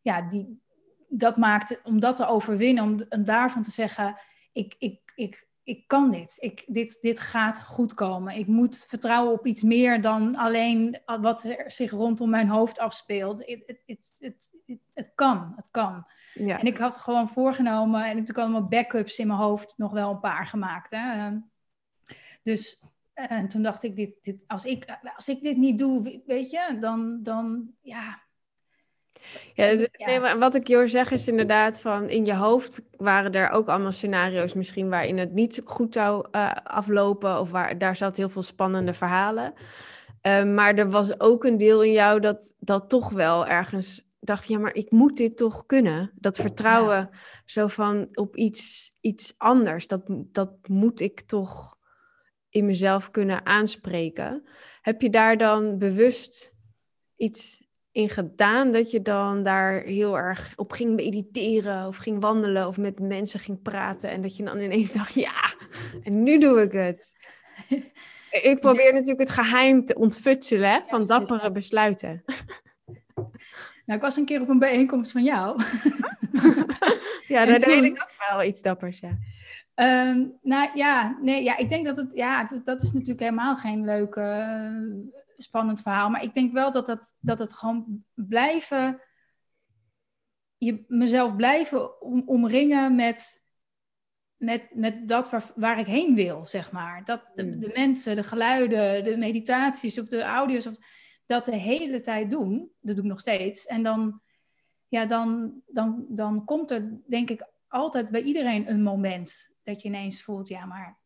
Ja, 0.02 0.22
die, 0.22 0.62
dat 1.08 1.38
maakte, 1.38 1.80
om 1.84 2.00
dat 2.00 2.16
te 2.16 2.28
overwinnen, 2.28 2.84
om, 2.84 2.98
daarvan 3.26 3.62
te 3.62 3.72
zeggen, 3.72 4.20
ik, 4.52 4.76
ik, 4.78 5.00
ik, 5.16 5.48
ik 5.64 5.88
kan 5.88 6.12
dit. 6.12 6.34
Ik, 6.38 6.64
dit. 6.68 6.98
Dit 7.02 7.20
gaat 7.20 7.64
goed 7.64 7.94
komen. 7.94 8.36
Ik 8.36 8.48
moet 8.48 8.86
vertrouwen 8.88 9.34
op 9.34 9.46
iets 9.46 9.62
meer 9.62 10.02
dan 10.02 10.36
alleen 10.36 11.02
wat 11.06 11.44
er 11.44 11.72
zich 11.72 11.92
rondom 11.92 12.30
mijn 12.30 12.50
hoofd 12.50 12.80
afspeelt. 12.80 13.46
Het 14.94 15.12
kan, 15.16 15.54
het 15.56 15.68
kan. 15.72 16.06
Ja. 16.38 16.60
En 16.60 16.66
ik 16.66 16.78
had 16.78 16.98
gewoon 16.98 17.30
voorgenomen, 17.30 18.02
en 18.02 18.10
natuurlijk 18.10 18.38
allemaal 18.38 18.68
backups 18.68 19.18
in 19.18 19.28
mijn 19.28 19.40
hoofd, 19.40 19.74
nog 19.78 19.92
wel 19.92 20.12
een 20.12 20.20
paar 20.20 20.48
gemaakt. 20.48 20.92
Hè. 20.92 21.32
Dus 22.44 22.82
en 23.14 23.48
toen 23.48 23.62
dacht 23.62 23.84
ik, 23.84 23.96
dit, 23.96 24.12
dit, 24.22 24.44
als, 24.48 24.66
ik, 24.66 24.86
als 25.16 25.30
ik 25.30 25.42
dit 25.42 25.58
niet 25.58 25.78
doe, 25.78 26.22
weet 26.26 26.50
je, 26.50 26.78
dan, 26.80 27.20
dan 27.24 27.70
ja. 27.82 28.26
Ja, 29.54 30.38
wat 30.38 30.56
ik 30.56 30.68
je 30.68 30.88
zeg 30.88 31.12
is 31.12 31.28
inderdaad 31.28 31.82
van 31.82 32.10
in 32.10 32.26
je 32.26 32.36
hoofd 32.36 32.82
waren 32.98 33.32
er 33.32 33.50
ook 33.50 33.68
allemaal 33.68 33.92
scenario's 33.92 34.54
misschien 34.54 34.90
waarin 34.90 35.18
het 35.18 35.34
niet 35.34 35.62
goed 35.66 35.94
zou 35.94 36.28
uh, 36.32 36.52
aflopen 36.64 37.40
of 37.40 37.52
waar 37.52 37.78
daar 37.78 37.96
zat 37.96 38.18
heel 38.18 38.30
veel 38.30 38.42
spannende 38.42 38.94
verhalen. 38.94 39.54
Uh, 40.22 40.44
maar 40.44 40.76
er 40.76 40.90
was 40.90 41.20
ook 41.20 41.44
een 41.44 41.58
deel 41.58 41.84
in 41.84 41.92
jou 41.92 42.20
dat, 42.20 42.56
dat 42.60 42.90
toch 42.90 43.10
wel 43.10 43.48
ergens 43.48 44.07
dacht, 44.28 44.48
ja, 44.48 44.60
maar 44.60 44.76
ik 44.76 44.92
moet 44.92 45.18
dit 45.18 45.38
toch 45.38 45.66
kunnen. 45.66 46.12
Dat 46.16 46.38
vertrouwen 46.38 47.10
zo 47.46 47.68
van 47.68 48.08
op 48.14 48.36
iets, 48.36 48.92
iets 49.02 49.34
anders, 49.38 49.88
dat, 49.88 50.02
dat 50.08 50.68
moet 50.68 51.00
ik 51.00 51.22
toch 51.22 51.78
in 52.50 52.66
mezelf 52.66 53.12
kunnen 53.12 53.46
aanspreken. 53.46 54.44
Heb 54.82 55.02
je 55.02 55.10
daar 55.10 55.38
dan 55.38 55.78
bewust 55.78 56.56
iets 57.16 57.66
in 57.92 58.10
gedaan 58.10 58.72
dat 58.72 58.92
je 58.92 59.02
dan 59.02 59.44
daar 59.44 59.82
heel 59.82 60.18
erg 60.18 60.54
op 60.56 60.72
ging 60.72 60.96
mediteren 60.96 61.88
of 61.88 61.98
ging 61.98 62.22
wandelen 62.22 62.68
of 62.68 62.78
met 62.78 63.00
mensen 63.00 63.40
ging 63.40 63.62
praten 63.62 64.10
en 64.10 64.22
dat 64.22 64.38
je 64.38 64.44
dan 64.44 64.60
ineens 64.60 64.92
dacht, 64.92 65.14
ja, 65.14 65.56
en 66.04 66.24
nu 66.24 66.40
doe 66.40 66.62
ik 66.62 66.72
het. 66.72 67.16
ik 68.52 68.58
probeer 68.60 68.94
natuurlijk 68.94 69.20
het 69.20 69.30
geheim 69.30 69.86
te 69.86 69.96
ontfutselen 69.96 70.84
van 70.86 71.08
dappere 71.08 71.52
besluiten. 71.52 72.24
Nou, 73.88 74.00
ik 74.00 74.06
was 74.06 74.16
een 74.18 74.26
keer 74.26 74.42
op 74.42 74.50
een 74.50 74.60
bijeenkomst 74.60 75.12
van 75.12 75.24
jou. 75.24 75.62
ja, 77.34 77.46
daar 77.46 77.60
deed 77.60 77.84
ik 77.84 78.02
ook 78.02 78.30
wel 78.30 78.44
iets 78.44 78.62
dappers, 78.62 79.00
ja. 79.00 79.18
Um, 80.10 80.38
nou 80.42 80.70
ja, 80.74 81.18
nee, 81.22 81.44
ja, 81.44 81.58
ik 81.58 81.70
denk 81.70 81.86
dat 81.86 81.96
het, 81.96 82.14
ja, 82.14 82.44
dat, 82.46 82.66
dat 82.66 82.82
is 82.82 82.92
natuurlijk 82.92 83.20
helemaal 83.20 83.56
geen 83.56 83.86
leuk, 83.86 84.16
uh, 84.16 84.70
spannend 85.38 85.82
verhaal. 85.82 86.10
Maar 86.10 86.24
ik 86.24 86.34
denk 86.34 86.54
wel 86.54 86.72
dat, 86.72 86.86
dat, 86.86 87.16
dat 87.20 87.40
het 87.40 87.54
gewoon 87.54 88.04
blijven, 88.14 89.02
je, 90.58 90.86
mezelf 90.88 91.36
blijven 91.36 92.02
om, 92.02 92.24
omringen 92.26 92.96
met, 92.96 93.44
met, 94.38 94.68
met 94.74 95.08
dat 95.08 95.30
waar, 95.30 95.52
waar 95.56 95.80
ik 95.80 95.88
heen 95.88 96.16
wil, 96.16 96.46
zeg 96.46 96.72
maar. 96.72 97.06
Dat, 97.06 97.22
de, 97.36 97.44
hmm. 97.44 97.60
de 97.60 97.72
mensen, 97.74 98.16
de 98.16 98.24
geluiden, 98.24 99.04
de 99.04 99.18
meditaties 99.18 100.00
of 100.00 100.08
de 100.08 100.22
audio's. 100.22 100.68
Of, 100.68 100.78
dat 101.28 101.46
de 101.46 101.56
hele 101.56 102.02
tijd 102.02 102.30
doen. 102.30 102.72
Dat 102.82 102.96
doe 102.96 103.04
ik 103.04 103.10
nog 103.10 103.20
steeds. 103.20 103.66
En 103.66 103.84
dan, 103.84 104.22
ja, 104.88 105.06
dan, 105.06 105.54
dan, 105.68 106.06
dan 106.10 106.46
komt 106.46 106.72
er, 106.72 107.00
denk 107.08 107.30
ik, 107.30 107.46
altijd 107.68 108.10
bij 108.10 108.22
iedereen 108.22 108.70
een 108.70 108.84
moment 108.84 109.50
dat 109.64 109.82
je 109.82 109.88
ineens 109.88 110.22
voelt, 110.22 110.48
ja, 110.48 110.66
maar 110.66 110.98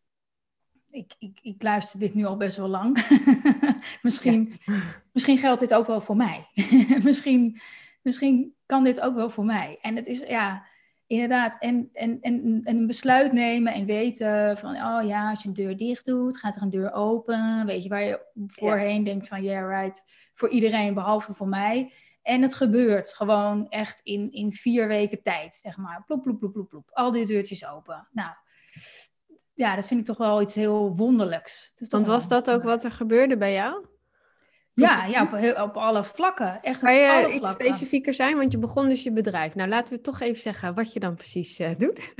ik, 0.89 1.13
ik, 1.19 1.39
ik 1.41 1.63
luister 1.63 1.99
dit 1.99 2.13
nu 2.13 2.25
al 2.25 2.37
best 2.37 2.57
wel 2.57 2.67
lang. 2.67 3.05
misschien, 4.01 4.59
misschien 5.13 5.37
geldt 5.37 5.59
dit 5.59 5.73
ook 5.73 5.87
wel 5.87 6.01
voor 6.01 6.15
mij. 6.15 6.47
misschien, 7.03 7.59
misschien 8.01 8.55
kan 8.65 8.83
dit 8.83 8.99
ook 8.99 9.15
wel 9.15 9.29
voor 9.29 9.45
mij. 9.45 9.77
En 9.81 9.95
het 9.95 10.07
is, 10.07 10.19
ja, 10.19 10.65
inderdaad, 11.11 11.55
en, 11.59 11.89
en, 11.93 12.17
en, 12.21 12.61
en 12.63 12.77
een 12.77 12.87
besluit 12.87 13.31
nemen 13.31 13.73
en 13.73 13.85
weten 13.85 14.57
van, 14.57 14.75
oh 14.75 15.07
ja, 15.07 15.29
als 15.29 15.41
je 15.41 15.47
een 15.47 15.53
deur 15.53 15.77
dicht 15.77 16.05
doet, 16.05 16.37
gaat 16.37 16.55
er 16.55 16.61
een 16.61 16.69
deur 16.69 16.93
open. 16.93 17.65
Weet 17.65 17.83
je, 17.83 17.89
waar 17.89 18.03
je 18.03 18.25
voorheen 18.47 19.03
denkt 19.03 19.27
van, 19.27 19.43
yeah, 19.43 19.81
right, 19.81 20.03
voor 20.33 20.49
iedereen 20.49 20.93
behalve 20.93 21.33
voor 21.33 21.47
mij. 21.47 21.93
En 22.21 22.41
het 22.41 22.53
gebeurt 22.53 23.13
gewoon 23.13 23.69
echt 23.69 23.99
in, 24.03 24.31
in 24.31 24.53
vier 24.53 24.87
weken 24.87 25.21
tijd, 25.21 25.55
zeg 25.55 25.77
maar. 25.77 26.03
Ploep, 26.05 26.21
ploep, 26.21 26.39
ploep, 26.39 26.53
ploep, 26.53 26.69
ploep. 26.69 26.89
Al 26.91 27.11
die 27.11 27.25
deurtjes 27.25 27.67
open. 27.67 28.07
Nou, 28.11 28.31
ja, 29.53 29.75
dat 29.75 29.87
vind 29.87 29.99
ik 29.99 30.05
toch 30.05 30.17
wel 30.17 30.41
iets 30.41 30.55
heel 30.55 30.95
wonderlijks. 30.95 31.71
Want 31.89 32.05
was 32.05 32.27
dat 32.27 32.51
ook 32.51 32.63
wat 32.63 32.83
er 32.83 32.91
gebeurde 32.91 33.37
bij 33.37 33.53
jou? 33.53 33.85
Ja, 34.81 35.05
ja 35.05 35.23
op, 35.23 35.31
heel, 35.31 35.63
op 35.63 35.77
alle 35.77 36.03
vlakken. 36.03 36.61
Echt 36.61 36.81
kan 36.81 36.93
je 36.95 37.31
iets 37.33 37.49
specifieker 37.49 38.13
zijn? 38.13 38.37
Want 38.37 38.51
je 38.51 38.57
begon 38.57 38.89
dus 38.89 39.03
je 39.03 39.11
bedrijf. 39.11 39.55
Nou, 39.55 39.69
laten 39.69 39.95
we 39.95 40.01
toch 40.01 40.21
even 40.21 40.41
zeggen 40.41 40.73
wat 40.73 40.93
je 40.93 40.99
dan 40.99 41.15
precies 41.15 41.59
uh, 41.59 41.69
doet. 41.77 42.13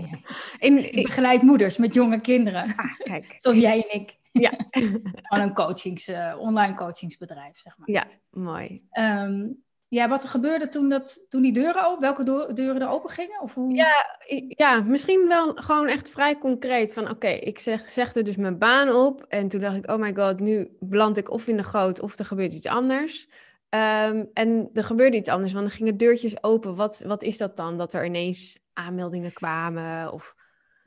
In, 0.58 0.96
ik 0.96 1.02
begeleid 1.02 1.42
moeders 1.42 1.76
met 1.76 1.94
jonge 1.94 2.20
kinderen. 2.20 2.62
Ah, 2.76 2.98
kijk. 2.98 3.34
Zoals 3.38 3.58
jij 3.58 3.86
en 3.88 4.00
ik. 4.00 4.16
Ja. 4.32 4.52
Van 5.30 5.40
een 5.40 5.54
coachings, 5.54 6.08
uh, 6.08 6.34
online 6.38 6.74
coachingsbedrijf, 6.74 7.58
zeg 7.58 7.78
maar. 7.78 7.90
Ja, 7.90 8.06
mooi. 8.30 8.82
Um, 8.92 9.62
ja, 9.88 10.08
wat 10.08 10.22
er 10.22 10.28
gebeurde 10.28 10.68
toen, 10.68 10.88
dat, 10.88 11.26
toen 11.28 11.42
die 11.42 11.52
deuren 11.52 11.86
open, 11.86 12.00
welke 12.00 12.52
deuren 12.54 12.80
er 12.80 12.88
open 12.88 13.10
gingen? 13.10 13.40
Of 13.40 13.54
hoe... 13.54 13.74
ja, 13.74 14.18
ja, 14.48 14.80
misschien 14.80 15.28
wel 15.28 15.54
gewoon 15.54 15.86
echt 15.86 16.10
vrij 16.10 16.38
concreet. 16.38 16.92
Van 16.92 17.10
oké, 17.10 17.28
ik 17.28 17.58
zeg, 17.58 17.90
zegde 17.90 18.22
dus 18.22 18.36
mijn 18.36 18.58
baan 18.58 18.92
op. 18.92 19.24
En 19.28 19.48
toen 19.48 19.60
dacht 19.60 19.76
ik, 19.76 19.90
oh 19.90 19.98
my 19.98 20.14
god, 20.14 20.40
nu 20.40 20.76
beland 20.80 21.16
ik 21.16 21.30
of 21.30 21.46
in 21.46 21.56
de 21.56 21.62
goot 21.62 22.00
of 22.00 22.18
er 22.18 22.24
gebeurt 22.24 22.52
iets 22.52 22.66
anders. 22.66 23.28
Um, 23.70 24.30
en 24.32 24.70
er 24.72 24.84
gebeurde 24.84 25.16
iets 25.16 25.28
anders, 25.28 25.52
want 25.52 25.66
er 25.66 25.72
gingen 25.72 25.96
deurtjes 25.96 26.42
open. 26.42 26.74
Wat, 26.74 27.02
wat 27.06 27.22
is 27.22 27.38
dat 27.38 27.56
dan? 27.56 27.78
Dat 27.78 27.92
er 27.92 28.04
ineens 28.04 28.58
aanmeldingen 28.72 29.32
kwamen? 29.32 30.12
Of... 30.12 30.34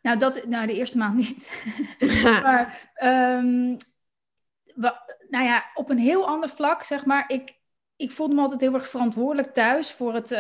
Nou, 0.02 0.18
dat, 0.18 0.46
nou, 0.46 0.68
de 0.68 0.76
eerste 0.76 0.98
maand 0.98 1.16
niet. 1.16 1.52
maar, 2.44 2.92
um, 3.04 3.78
nou 5.30 5.46
ja, 5.46 5.66
op 5.74 5.90
een 5.90 5.98
heel 5.98 6.28
ander 6.28 6.50
vlak, 6.50 6.84
zeg 6.84 7.06
maar. 7.06 7.24
Ik, 7.28 7.60
ik 8.02 8.12
voelde 8.12 8.36
me 8.36 8.42
altijd 8.42 8.62
heel 8.62 8.74
erg 8.74 8.90
verantwoordelijk 8.90 9.54
thuis 9.54 9.92
voor 9.92 10.14
het. 10.14 10.32
Uh, 10.32 10.40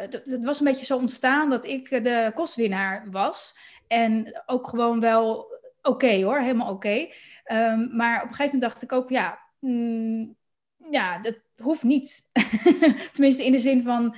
het, 0.00 0.44
was 0.44 0.58
een 0.58 0.64
beetje 0.64 0.84
zo 0.84 0.96
ontstaan 0.96 1.50
dat 1.50 1.64
ik 1.64 1.88
de 1.88 2.30
kostwinnaar 2.34 3.10
was. 3.10 3.56
En 3.86 4.42
ook 4.46 4.68
gewoon 4.68 5.00
wel 5.00 5.52
oké 5.82 6.22
hoor, 6.22 6.38
helemaal 6.38 6.72
oké. 6.72 7.08
Ehm, 7.44 7.96
maar 7.96 8.16
op 8.16 8.28
een 8.28 8.34
gegeven 8.34 8.44
moment 8.44 8.60
dacht 8.62 8.82
ik 8.82 8.92
ook, 8.92 9.10
ja, 9.10 9.38
mm, 9.60 10.36
ja 10.90 11.18
dat 11.18 11.38
hoeft 11.56 11.82
niet. 11.82 12.28
Tenminste, 13.12 13.44
in 13.44 13.52
de 13.52 13.58
zin 13.58 13.82
van. 13.82 14.16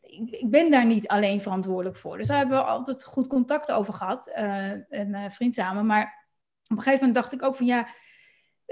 Ik, 0.00 0.50
ben 0.50 0.70
daar 0.70 0.86
niet 0.86 1.08
alleen 1.08 1.40
verantwoordelijk 1.40 1.96
voor. 1.96 2.16
Dus 2.16 2.26
daar 2.26 2.38
hebben 2.38 2.58
we 2.58 2.64
altijd 2.64 3.04
goed 3.04 3.26
contact 3.26 3.72
over 3.72 3.94
gehad. 3.94 4.30
Uh, 4.36 5.24
vriend 5.28 5.54
samen. 5.54 5.86
Maar 5.86 6.28
op 6.64 6.76
een 6.76 6.82
gegeven 6.82 7.06
moment 7.06 7.14
dacht 7.14 7.32
ik 7.32 7.42
ook 7.42 7.56
van 7.56 7.66
ja 7.66 7.86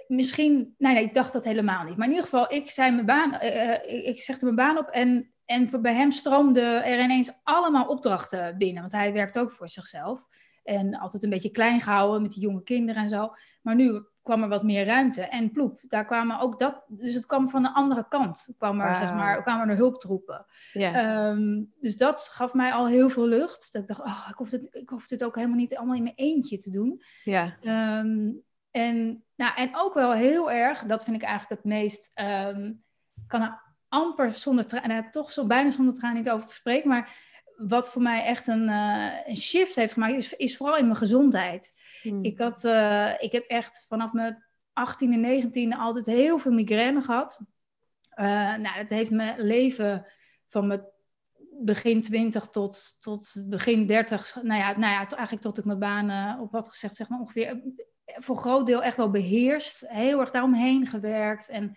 misschien, 0.07 0.75
nee, 0.79 0.95
nee, 0.95 1.05
ik 1.05 1.15
dacht 1.15 1.33
dat 1.33 1.45
helemaal 1.45 1.85
niet. 1.85 1.97
Maar 1.97 2.07
in 2.07 2.13
ieder 2.13 2.29
geval, 2.29 2.53
ik 2.53 2.71
zei 2.71 2.91
mijn 2.91 3.07
baan, 3.07 3.35
uh, 3.43 4.07
ik 4.07 4.21
zegde 4.21 4.45
mijn 4.45 4.57
baan 4.57 4.79
op 4.79 4.89
en, 4.89 5.33
en 5.45 5.83
bij 5.83 5.95
hem 5.95 6.11
stroomde 6.11 6.61
er 6.61 7.01
ineens 7.01 7.41
allemaal 7.43 7.87
opdrachten 7.87 8.59
binnen. 8.59 8.81
Want 8.81 8.93
hij 8.93 9.13
werkt 9.13 9.39
ook 9.39 9.53
voor 9.53 9.69
zichzelf. 9.69 10.27
En 10.63 10.99
altijd 10.99 11.23
een 11.23 11.31
beetje 11.31 11.51
klein 11.51 11.81
gehouden 11.81 12.23
met 12.23 12.31
die 12.31 12.43
jonge 12.43 12.63
kinderen 12.63 13.03
en 13.03 13.09
zo. 13.09 13.33
Maar 13.63 13.75
nu 13.75 14.05
kwam 14.23 14.43
er 14.43 14.49
wat 14.49 14.63
meer 14.63 14.87
ruimte. 14.87 15.23
En 15.23 15.51
ploep, 15.51 15.81
daar 15.89 16.05
kwamen 16.05 16.41
ook 16.41 16.59
dat. 16.59 16.85
Dus 16.89 17.15
het 17.15 17.27
kwam 17.27 17.49
van 17.49 17.63
de 17.63 17.75
andere 17.75 18.09
kant. 18.09 18.55
Kwam 18.59 18.81
er, 18.81 18.95
zeg 18.95 19.15
maar, 19.15 19.43
kwamen 19.43 19.69
er 19.69 19.77
hulptroepen. 19.77 20.47
Yeah. 20.73 21.31
Um, 21.31 21.73
dus 21.81 21.97
dat 21.97 22.29
gaf 22.33 22.55
mij 22.55 22.73
al 22.73 22.87
heel 22.87 23.09
veel 23.09 23.27
lucht. 23.27 23.73
Dat 23.73 23.83
ik 23.83 23.89
dacht, 23.89 24.01
oh, 24.01 24.27
ik 24.31 24.37
hoef 24.37 24.49
dit, 24.49 24.69
ik 24.71 24.89
hoef 24.89 25.07
dit 25.07 25.25
ook 25.25 25.35
helemaal 25.35 25.57
niet 25.57 25.77
allemaal 25.77 25.97
in 25.97 26.03
mijn 26.03 26.17
eentje 26.17 26.57
te 26.57 26.71
doen. 26.71 27.03
Ja. 27.25 27.57
Um, 28.01 28.43
en, 28.75 29.25
nou, 29.37 29.54
en 29.57 29.71
ook 29.76 29.95
wel 29.95 30.12
heel 30.12 30.50
erg, 30.50 30.85
dat 30.85 31.04
vind 31.04 31.16
ik 31.16 31.23
eigenlijk 31.23 31.62
het 31.62 31.73
meest, 31.73 32.11
um, 32.21 32.85
kan 33.26 33.43
er 33.43 33.62
amper 33.88 34.31
zonder 34.31 34.66
tranen, 34.66 34.88
nou, 34.88 35.11
toch 35.11 35.33
zo 35.33 35.47
bijna 35.47 35.71
zonder 35.71 35.95
tranen 35.95 36.16
niet 36.16 36.31
over 36.31 36.50
spreken, 36.50 36.88
maar 36.88 37.16
wat 37.57 37.90
voor 37.90 38.02
mij 38.02 38.25
echt 38.25 38.47
een, 38.47 38.69
uh, 38.69 39.12
een 39.26 39.37
shift 39.37 39.76
heeft 39.76 39.93
gemaakt, 39.93 40.14
is, 40.14 40.33
is 40.33 40.57
vooral 40.57 40.76
in 40.76 40.85
mijn 40.85 40.97
gezondheid. 40.97 41.81
Hmm. 42.02 42.25
Ik, 42.25 42.38
had, 42.38 42.64
uh, 42.64 43.23
ik 43.23 43.33
heb 43.33 43.45
echt 43.45 43.85
vanaf 43.88 44.12
mijn 44.12 44.45
18 44.73 45.12
en 45.12 45.21
19 45.21 45.75
altijd 45.75 46.07
heel 46.07 46.38
veel 46.38 46.52
migraine 46.52 47.02
gehad. 47.02 47.40
Uh, 48.16 48.25
nou, 48.54 48.78
dat 48.78 48.88
heeft 48.88 49.11
mijn 49.11 49.40
leven 49.40 50.07
van 50.49 50.66
mijn 50.66 50.85
begin 51.61 52.00
20 52.00 52.49
tot, 52.49 52.97
tot 53.00 53.35
begin 53.38 53.87
30, 53.87 54.38
nou 54.43 54.61
ja, 54.61 54.69
nou 54.78 54.93
ja, 54.93 55.07
eigenlijk 55.09 55.40
tot 55.40 55.59
ik 55.59 55.64
mijn 55.64 55.78
baan 55.78 56.40
op 56.40 56.52
had 56.52 56.69
gezegd, 56.69 56.97
zeg 56.97 57.09
maar 57.09 57.21
ongeveer 57.21 57.62
voor 58.04 58.37
groot 58.37 58.66
deel 58.66 58.82
echt 58.82 58.96
wel 58.96 59.11
beheerst. 59.11 59.88
Heel 59.88 60.20
erg 60.20 60.30
daaromheen 60.30 60.87
gewerkt. 60.87 61.49
En, 61.49 61.76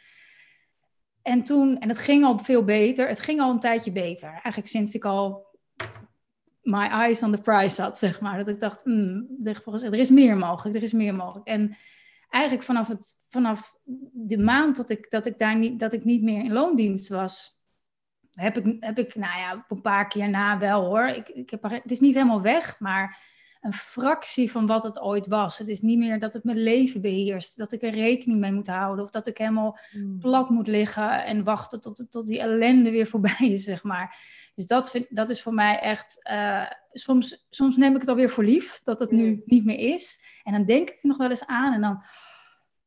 en 1.22 1.44
toen, 1.44 1.80
en 1.80 1.90
het 1.90 1.98
ging 1.98 2.24
al 2.24 2.40
veel 2.40 2.64
beter. 2.64 3.08
Het 3.08 3.20
ging 3.20 3.42
al 3.42 3.52
een 3.52 3.60
tijdje 3.60 3.92
beter. 3.92 4.30
Eigenlijk 4.30 4.68
sinds 4.68 4.96
ik 4.96 5.06
al 5.06 5.46
my 6.62 6.88
eyes 6.88 7.24
on 7.24 7.32
the 7.32 7.42
prize 7.42 7.82
had, 7.82 7.98
zeg 7.98 8.22
maar. 8.22 8.38
Dat 8.38 8.48
ik 8.48 8.60
dacht, 8.60 8.86
mm, 8.86 9.28
er 9.44 9.94
is 9.94 10.10
meer 10.10 10.38
mogelijk, 10.38 10.76
er 10.76 10.84
is 10.84 10.92
meer 10.92 11.16
mogelijk. 11.16 11.48
En 11.48 11.78
eigenlijk 12.30 12.66
vanaf, 12.66 12.88
het, 12.88 13.14
vanaf 13.30 13.74
de 14.12 14.38
maand 14.38 14.76
dat 14.76 14.90
ik, 14.90 15.10
dat, 15.10 15.26
ik 15.26 15.38
daar 15.38 15.58
niet, 15.58 15.80
dat 15.80 15.94
ik 15.94 16.04
niet 16.04 16.22
meer 16.22 16.44
in 16.44 16.52
loondienst 16.52 17.08
was, 17.08 17.62
heb 18.32 18.58
ik, 18.58 18.76
heb 18.80 19.00
ik 19.00 19.16
nou 19.16 19.40
ja, 19.40 19.66
een 19.68 19.82
paar 19.82 20.08
keer 20.08 20.30
na 20.30 20.58
wel 20.58 20.86
hoor. 20.86 21.06
Ik, 21.06 21.30
ik 21.30 21.50
heb, 21.50 21.64
het 21.64 21.92
is 21.92 22.00
niet 22.00 22.14
helemaal 22.14 22.42
weg, 22.42 22.80
maar 22.80 23.18
een 23.68 23.74
fractie 23.74 24.52
van 24.52 24.66
wat 24.66 24.84
het 24.84 25.00
ooit 25.00 25.28
was. 25.28 25.58
Het 25.58 25.68
is 25.68 25.82
niet 25.82 25.98
meer 25.98 26.20
dat 26.20 26.34
het 26.34 26.44
mijn 26.44 26.64
leven 26.64 27.02
beheerst, 27.02 27.58
dat 27.58 27.72
ik 27.72 27.82
er 27.82 27.90
rekening 27.90 28.40
mee 28.40 28.52
moet 28.52 28.68
houden 28.68 29.04
of 29.04 29.10
dat 29.10 29.28
ik 29.28 29.38
helemaal 29.38 29.78
hmm. 29.92 30.20
plat 30.20 30.50
moet 30.50 30.68
liggen 30.68 31.26
en 31.26 31.44
wachten 31.44 31.82
tot, 31.82 32.08
tot 32.10 32.28
die 32.28 32.40
ellende 32.40 32.92
weer 32.92 33.08
voorbij 33.14 33.38
is, 33.40 33.64
zeg 33.64 33.84
maar. 33.84 34.18
Dus 34.56 34.66
dat, 34.66 34.92
vind, 34.92 35.06
dat 35.10 35.30
is 35.30 35.42
voor 35.42 35.54
mij 35.54 35.80
echt. 35.80 36.28
Uh, 36.32 36.66
soms, 36.92 37.48
soms 37.50 37.78
neem 37.78 37.94
ik 37.94 38.00
het 38.00 38.10
alweer 38.10 38.30
voor 38.30 38.44
lief 38.44 38.82
dat 38.84 39.00
het 39.00 39.12
nu 39.12 39.42
niet 39.46 39.66
meer 39.66 39.94
is. 39.94 40.20
En 40.44 40.52
dan 40.52 40.66
denk 40.66 40.90
ik 40.90 41.02
er 41.02 41.08
nog 41.08 41.18
wel 41.18 41.30
eens 41.30 41.46
aan 41.46 41.74
en 41.74 41.82
dan. 41.82 42.04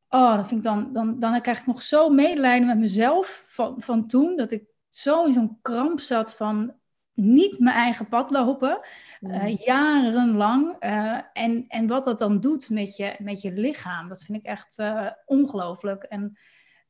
Oh, 0.09 0.35
dan, 0.35 0.47
vind 0.47 0.59
ik 0.59 0.65
dan, 0.65 0.93
dan, 0.93 1.19
dan 1.19 1.41
krijg 1.41 1.59
ik 1.59 1.65
nog 1.65 1.81
zo 1.81 2.09
medelijden 2.09 2.67
met 2.67 2.77
mezelf 2.77 3.43
van, 3.47 3.81
van 3.81 4.07
toen. 4.07 4.35
Dat 4.35 4.51
ik 4.51 4.63
zo 4.89 5.25
in 5.25 5.33
zo'n 5.33 5.57
kramp 5.61 5.99
zat 5.99 6.33
van 6.33 6.73
niet 7.21 7.59
mijn 7.59 7.75
eigen 7.75 8.07
pad 8.07 8.31
lopen, 8.31 8.79
uh, 9.21 9.57
jarenlang. 9.57 10.75
Uh, 10.83 11.19
en, 11.33 11.65
en 11.67 11.87
wat 11.87 12.03
dat 12.03 12.19
dan 12.19 12.39
doet 12.39 12.69
met 12.69 12.95
je, 12.95 13.15
met 13.19 13.41
je 13.41 13.51
lichaam, 13.53 14.07
dat 14.07 14.23
vind 14.23 14.37
ik 14.37 14.45
echt 14.45 14.79
uh, 14.79 15.07
ongelooflijk. 15.25 16.03
En 16.03 16.37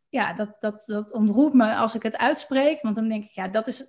ja, 0.10 0.34
dat, 0.34 0.56
dat, 0.60 0.84
dat 0.86 1.14
ontroert 1.14 1.54
me 1.54 1.76
als 1.76 1.96
ik 1.96 2.04
het 2.04 2.18
uitspreek, 2.18 2.82
want 2.82 2.96
dan 2.96 3.08
denk 3.08 3.24
ik, 3.24 3.32
ja, 3.32 3.48
dat 3.48 3.68
is, 3.68 3.88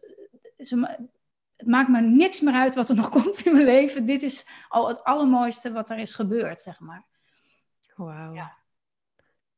is 0.57 0.71
het 0.71 1.69
maakt 1.69 1.89
me 1.89 2.01
niks 2.01 2.41
meer 2.41 2.55
uit 2.55 2.75
wat 2.75 2.89
er 2.89 2.97
nog 2.97 3.09
komt 3.21 3.47
in 3.47 3.53
mijn 3.53 3.65
leven. 3.65 4.07
Dit 4.07 4.23
is 4.23 4.47
al 4.69 4.89
het 4.89 5.05
allermooiste 5.05 5.73
wat 5.73 5.91
er 5.91 5.99
is 5.99 6.15
gebeurd, 6.15 6.61
zeg 6.61 6.81
maar. 6.81 7.05
Wauw. 7.97 8.35
Ja. 8.35 8.57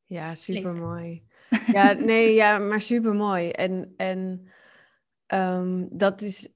ja, 0.04 0.34
super 0.34 0.74
mooi. 0.74 1.22
Ja, 1.66 1.92
nee, 1.92 2.34
ja, 2.34 2.58
maar 2.58 2.80
super 2.80 3.14
mooi. 3.14 3.50
En, 3.50 3.94
en 3.96 4.48
um, 5.26 5.88
dat 5.90 6.22
is 6.22 6.48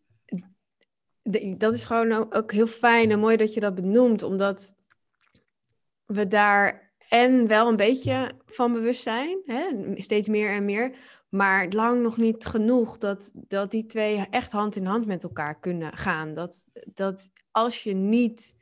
dat 1.56 1.74
is 1.74 1.84
gewoon 1.84 2.32
ook 2.32 2.52
heel 2.52 2.66
fijn 2.66 3.10
en 3.10 3.18
mooi 3.18 3.36
dat 3.36 3.54
je 3.54 3.60
dat 3.60 3.74
benoemt, 3.74 4.22
omdat 4.22 4.74
we 6.06 6.26
daar 6.26 6.92
en 7.08 7.46
wel 7.46 7.68
een 7.68 7.76
beetje 7.76 8.32
van 8.46 8.72
bewust 8.72 9.02
zijn, 9.02 9.38
hè? 9.44 9.66
steeds 9.94 10.28
meer 10.28 10.50
en 10.50 10.64
meer, 10.64 10.96
maar 11.28 11.68
lang 11.68 12.02
nog 12.02 12.16
niet 12.16 12.46
genoeg 12.46 12.98
dat, 12.98 13.30
dat 13.34 13.70
die 13.70 13.86
twee 13.86 14.26
echt 14.30 14.52
hand 14.52 14.76
in 14.76 14.86
hand 14.86 15.06
met 15.06 15.22
elkaar 15.22 15.58
kunnen 15.60 15.96
gaan. 15.96 16.34
Dat, 16.34 16.66
dat 16.94 17.30
als 17.50 17.82
je 17.82 17.94
niet 17.94 18.56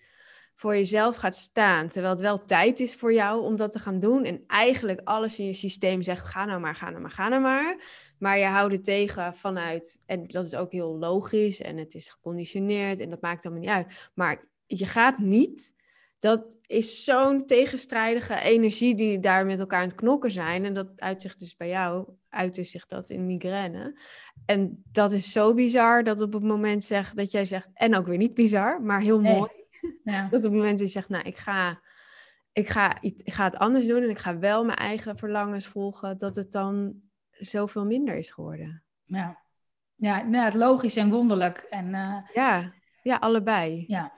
voor 0.55 0.77
jezelf 0.77 1.17
gaat 1.17 1.37
staan, 1.37 1.89
terwijl 1.89 2.13
het 2.13 2.23
wel 2.23 2.45
tijd 2.45 2.81
is 2.81 2.95
voor 2.95 3.13
jou 3.13 3.43
om 3.43 3.57
dat 3.57 3.73
te 3.73 3.79
gaan 3.79 3.99
doen 3.99 4.25
en 4.25 4.45
eigenlijk 4.47 5.01
alles 5.05 5.39
in 5.39 5.47
je 5.47 5.53
systeem 5.53 6.03
zegt, 6.03 6.27
ga 6.27 6.45
nou 6.45 6.61
maar, 6.61 6.75
ga 6.75 6.91
nou 6.91 7.01
maar, 7.01 7.11
ga 7.11 7.29
nou 7.29 7.43
maar, 7.43 7.77
maar 8.19 8.39
je 8.39 8.45
houdt 8.45 8.73
het 8.73 8.85
tegen 8.85 9.35
vanuit, 9.35 10.01
en 10.07 10.27
dat 10.27 10.47
is 10.47 10.55
ook 10.55 10.73
heel 10.73 10.99
logisch 10.99 11.61
en 11.61 11.77
het 11.77 11.95
is 11.95 12.09
geconditioneerd 12.09 13.01
en 13.01 13.11
dat 13.11 13.21
maakt 13.21 13.45
allemaal 13.45 13.63
niet 13.63 13.73
uit. 13.73 14.11
Maar 14.15 14.45
je 14.67 14.87
gaat 14.87 15.19
niet. 15.19 15.75
Dat 16.19 16.57
is 16.67 17.05
zo'n 17.05 17.47
tegenstrijdige 17.47 18.41
energie 18.41 18.95
die 18.95 19.19
daar 19.19 19.47
met 19.47 19.61
elkaar 19.61 19.81
aan 19.81 19.89
het 19.89 19.97
knokken 19.97 20.31
zijn. 20.31 20.65
En 20.65 20.75
dat 20.75 20.89
uitzicht 20.97 21.39
dus 21.39 21.57
bij 21.57 21.69
jou, 21.69 22.09
uitte 22.29 22.65
zich 22.65 22.87
dat 22.87 23.11
in 23.11 23.27
migraine. 23.27 24.01
En 24.47 24.83
dat 24.93 25.13
is 25.13 25.33
zo 25.33 25.55
bizar 25.55 26.05
dat 26.05 26.21
op 26.21 26.33
het 26.33 26.43
moment 26.43 26.85
zegt 26.85 27.17
dat 27.17 27.31
jij 27.31 27.45
zegt, 27.45 27.69
en 27.75 27.97
ook 27.97 28.07
weer 28.07 28.17
niet 28.17 28.35
bizar, 28.35 28.83
maar 28.83 29.01
heel 29.01 29.21
mooi. 29.21 29.51
Ja. 30.05 30.23
dat 30.31 30.45
op 30.45 30.53
het 30.53 30.53
moment 30.53 30.79
dat 30.79 30.87
je 30.87 30.93
zegt, 30.93 31.09
nou 31.09 31.25
ik 31.25 31.37
ga, 31.37 31.81
ik, 32.53 32.69
ga, 32.69 33.01
ik 33.01 33.33
ga 33.33 33.45
het 33.45 33.57
anders 33.57 33.87
doen 33.87 34.03
en 34.03 34.11
ik 34.11 34.19
ga 34.19 34.39
wel 34.39 34.65
mijn 34.65 34.79
eigen 34.79 35.17
verlangens 35.17 35.67
volgen, 35.67 36.19
dat 36.19 36.37
het 36.37 36.53
dan 36.53 37.01
zoveel 37.39 37.85
minder 37.85 38.17
is 38.17 38.31
geworden. 38.31 38.83
Ja, 39.05 39.43
ja 39.95 40.23
nou, 40.23 40.45
het 40.45 40.55
logisch 40.55 40.97
en 40.97 41.11
wonderlijk. 41.11 41.59
En, 41.59 41.87
uh, 41.87 42.19
ja, 42.33 42.73
ja, 43.03 43.17
allebei. 43.17 43.85
Ja, 43.87 44.13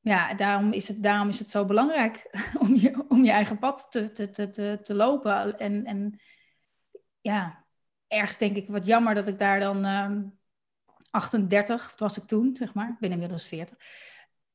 ja 0.00 0.34
daarom, 0.34 0.72
is 0.72 0.88
het, 0.88 1.02
daarom 1.02 1.28
is 1.28 1.38
het 1.38 1.50
zo 1.50 1.64
belangrijk 1.64 2.30
om 2.64 2.74
je, 2.74 3.04
om 3.08 3.24
je 3.24 3.30
eigen 3.30 3.58
pad 3.58 3.86
te, 3.90 4.10
te, 4.10 4.30
te, 4.30 4.50
te, 4.50 4.78
te 4.82 4.94
lopen. 4.94 5.58
En, 5.58 5.84
en 5.84 6.20
ja, 7.20 7.64
ergens 8.08 8.38
denk 8.38 8.56
ik 8.56 8.68
wat 8.68 8.86
jammer 8.86 9.14
dat 9.14 9.26
ik 9.26 9.38
daar 9.38 9.60
dan 9.60 9.86
uh, 9.86 10.10
38, 11.10 11.92
was 11.96 12.18
ik 12.18 12.24
toen, 12.24 12.56
zeg 12.56 12.74
maar, 12.74 12.88
ik 12.88 12.98
ben 12.98 13.12
inmiddels 13.12 13.46
40 13.46 13.76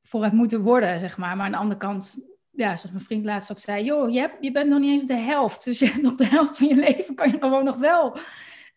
voor 0.03 0.23
het 0.23 0.33
moeten 0.33 0.61
worden, 0.61 0.99
zeg 0.99 1.17
maar. 1.17 1.35
Maar 1.35 1.45
aan 1.45 1.51
de 1.51 1.57
andere 1.57 1.79
kant, 1.79 2.17
ja, 2.51 2.75
zoals 2.75 2.91
mijn 2.91 3.05
vriend 3.05 3.25
laatst 3.25 3.51
ook 3.51 3.60
zei, 3.60 3.84
joh, 3.84 4.10
je, 4.10 4.20
hebt, 4.20 4.36
je 4.39 4.51
bent 4.51 4.70
nog 4.70 4.79
niet 4.79 4.91
eens 4.91 5.01
op 5.01 5.08
de 5.08 5.13
helft. 5.13 5.63
Dus 5.63 5.79
je 5.79 5.86
hebt 5.86 6.05
op 6.05 6.17
de 6.17 6.27
helft 6.27 6.58
van 6.58 6.67
je 6.67 6.75
leven 6.75 7.15
kan 7.15 7.29
je 7.29 7.38
gewoon 7.39 7.63
nog 7.63 7.77
wel 7.77 8.17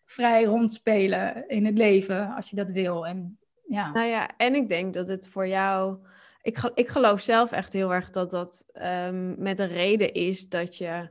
vrij 0.05 0.43
rondspelen 0.43 1.47
in 1.47 1.65
het 1.65 1.77
leven, 1.77 2.35
als 2.35 2.49
je 2.49 2.55
dat 2.55 2.69
wil. 2.69 3.05
En, 3.05 3.39
ja. 3.67 3.91
Nou 3.91 4.07
ja, 4.07 4.29
en 4.37 4.55
ik 4.55 4.67
denk 4.67 4.93
dat 4.93 5.07
het 5.07 5.27
voor 5.27 5.47
jou... 5.47 5.97
Ik, 6.41 6.71
ik 6.73 6.87
geloof 6.87 7.21
zelf 7.21 7.51
echt 7.51 7.73
heel 7.73 7.93
erg 7.93 8.09
dat 8.09 8.31
dat 8.31 8.65
um, 8.73 9.35
met 9.37 9.59
een 9.59 9.67
reden 9.67 10.13
is 10.13 10.49
dat 10.49 10.77
je... 10.77 11.09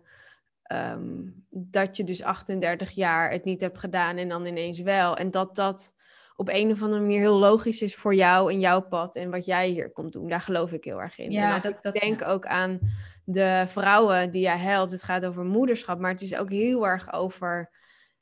Ehm, 0.62 1.22
dat 1.50 1.96
je 1.96 2.04
dus 2.04 2.22
38 2.22 2.90
jaar 2.90 3.30
het 3.30 3.44
niet 3.44 3.60
hebt 3.60 3.78
gedaan 3.78 4.16
en 4.16 4.28
dan 4.28 4.46
ineens 4.46 4.80
wel. 4.80 5.16
En 5.16 5.30
dat 5.30 5.54
dat 5.54 5.94
op 6.36 6.48
een 6.48 6.70
of 6.70 6.82
andere 6.82 7.00
manier 7.00 7.20
heel 7.20 7.38
logisch 7.38 7.82
is 7.82 7.94
voor 7.94 8.14
jou 8.14 8.52
en 8.52 8.60
jouw 8.60 8.80
pad 8.80 9.16
en 9.16 9.30
wat 9.30 9.44
jij 9.44 9.68
hier 9.68 9.90
komt 9.90 10.12
doen. 10.12 10.28
Daar 10.28 10.40
geloof 10.40 10.72
ik 10.72 10.84
heel 10.84 11.00
erg 11.00 11.18
in. 11.18 11.30
Ja, 11.30 11.46
en 11.46 11.52
als 11.52 11.64
ik 11.64 11.92
denk 12.00 12.26
ook 12.26 12.46
aan 12.46 12.78
de 13.24 13.64
vrouwen 13.66 14.30
die 14.30 14.42
jij 14.42 14.58
helpt, 14.58 14.92
het 14.92 15.02
gaat 15.02 15.26
over 15.26 15.44
moederschap, 15.44 15.98
maar 15.98 16.10
het 16.10 16.22
is 16.22 16.36
ook 16.36 16.50
heel 16.50 16.86
erg 16.86 17.12
over 17.12 17.70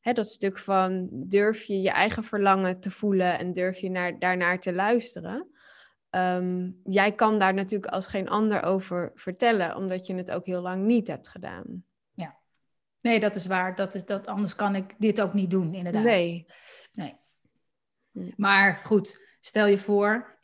hè, 0.00 0.12
dat 0.12 0.28
stuk 0.28 0.58
van 0.58 1.08
durf 1.10 1.62
je 1.62 1.80
je 1.80 1.90
eigen 1.90 2.24
verlangen 2.24 2.80
te 2.80 2.90
voelen 2.90 3.38
en 3.38 3.52
durf 3.52 3.78
je 3.78 3.90
naar, 3.90 4.18
daarnaar 4.18 4.60
te 4.60 4.72
luisteren. 4.72 5.50
Ehm, 6.10 6.70
jij 6.84 7.12
kan 7.12 7.38
daar 7.38 7.54
natuurlijk 7.54 7.92
als 7.92 8.06
geen 8.06 8.28
ander 8.28 8.62
over 8.62 9.10
vertellen, 9.14 9.76
omdat 9.76 10.06
je 10.06 10.14
het 10.14 10.30
ook 10.30 10.46
heel 10.46 10.62
lang 10.62 10.84
niet 10.84 11.06
hebt 11.06 11.28
gedaan. 11.28 11.84
Ja, 12.12 12.36
nee, 13.00 13.20
dat 13.20 13.34
is 13.34 13.46
waar. 13.46 13.74
Dat 13.74 13.94
is, 13.94 14.04
dat, 14.04 14.26
anders 14.26 14.54
kan 14.54 14.74
ik 14.74 14.94
dit 14.98 15.20
ook 15.20 15.32
niet 15.34 15.50
doen, 15.50 15.74
inderdaad. 15.74 16.02
Nee. 16.02 16.46
nee. 16.92 17.20
Maar 18.36 18.80
goed, 18.84 19.26
stel 19.40 19.66
je 19.66 19.78
voor, 19.78 20.36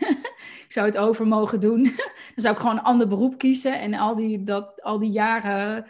ik 0.66 0.66
zou 0.68 0.86
het 0.86 0.98
over 0.98 1.26
mogen 1.26 1.60
doen. 1.60 1.82
Dan 2.34 2.44
zou 2.44 2.54
ik 2.54 2.60
gewoon 2.60 2.76
een 2.76 2.82
ander 2.82 3.08
beroep 3.08 3.38
kiezen 3.38 3.80
en 3.80 3.94
al 3.94 4.14
die, 4.14 4.44
dat, 4.44 4.82
al 4.82 4.98
die 4.98 5.10
jaren 5.10 5.86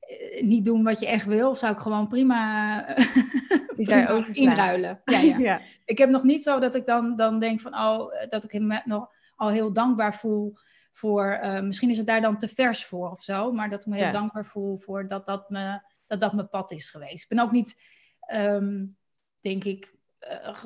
eh, 0.00 0.42
niet 0.42 0.64
doen 0.64 0.82
wat 0.82 1.00
je 1.00 1.06
echt 1.06 1.24
wil, 1.24 1.54
zou 1.54 1.72
ik 1.72 1.78
gewoon 1.78 2.08
prima, 2.08 2.80
die 3.76 3.86
prima 3.86 4.24
inruilen. 4.32 5.00
Ja, 5.04 5.18
ja. 5.18 5.38
ja, 5.38 5.60
Ik 5.84 5.98
heb 5.98 6.10
nog 6.10 6.22
niet 6.22 6.42
zo 6.42 6.58
dat 6.58 6.74
ik 6.74 6.86
dan, 6.86 7.16
dan 7.16 7.40
denk 7.40 7.60
van, 7.60 7.74
oh, 7.74 8.12
dat 8.28 8.44
ik 8.44 8.52
hem 8.52 8.80
nog 8.84 9.10
al 9.36 9.48
heel 9.48 9.72
dankbaar 9.72 10.14
voel 10.14 10.54
voor, 10.92 11.40
uh, 11.42 11.60
misschien 11.60 11.90
is 11.90 11.96
het 11.96 12.06
daar 12.06 12.20
dan 12.20 12.38
te 12.38 12.48
vers 12.48 12.84
voor 12.84 13.10
of 13.10 13.22
zo, 13.22 13.52
maar 13.52 13.68
dat 13.68 13.80
ik 13.80 13.86
me 13.86 13.96
heel 13.96 14.12
dankbaar 14.12 14.44
voel 14.46 14.78
voor 14.78 15.06
dat 15.06 15.26
dat, 15.26 15.50
me, 15.50 15.80
dat 16.06 16.20
dat 16.20 16.32
mijn 16.32 16.48
pad 16.48 16.70
is 16.70 16.90
geweest. 16.90 17.22
Ik 17.22 17.28
ben 17.28 17.38
ook 17.38 17.52
niet, 17.52 17.80
um, 18.34 18.96
denk 19.40 19.64
ik, 19.64 19.96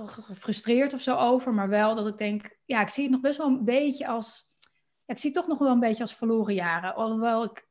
gefrustreerd 0.06 0.94
of 0.94 1.00
zo 1.00 1.16
over, 1.16 1.54
maar 1.54 1.68
wel 1.68 1.94
dat 1.94 2.06
ik 2.06 2.18
denk, 2.18 2.58
ja, 2.64 2.80
ik 2.80 2.88
zie 2.88 3.02
het 3.02 3.12
nog 3.12 3.20
best 3.20 3.38
wel 3.38 3.46
een 3.46 3.64
beetje 3.64 4.06
als, 4.06 4.50
ja, 5.04 5.14
ik 5.14 5.18
zie 5.18 5.30
het 5.30 5.38
toch 5.38 5.48
nog 5.48 5.58
wel 5.58 5.70
een 5.70 5.80
beetje 5.80 6.02
als 6.02 6.16
verloren 6.16 6.54
jaren. 6.54 6.94
Alhoewel 6.94 7.44
ik 7.44 7.66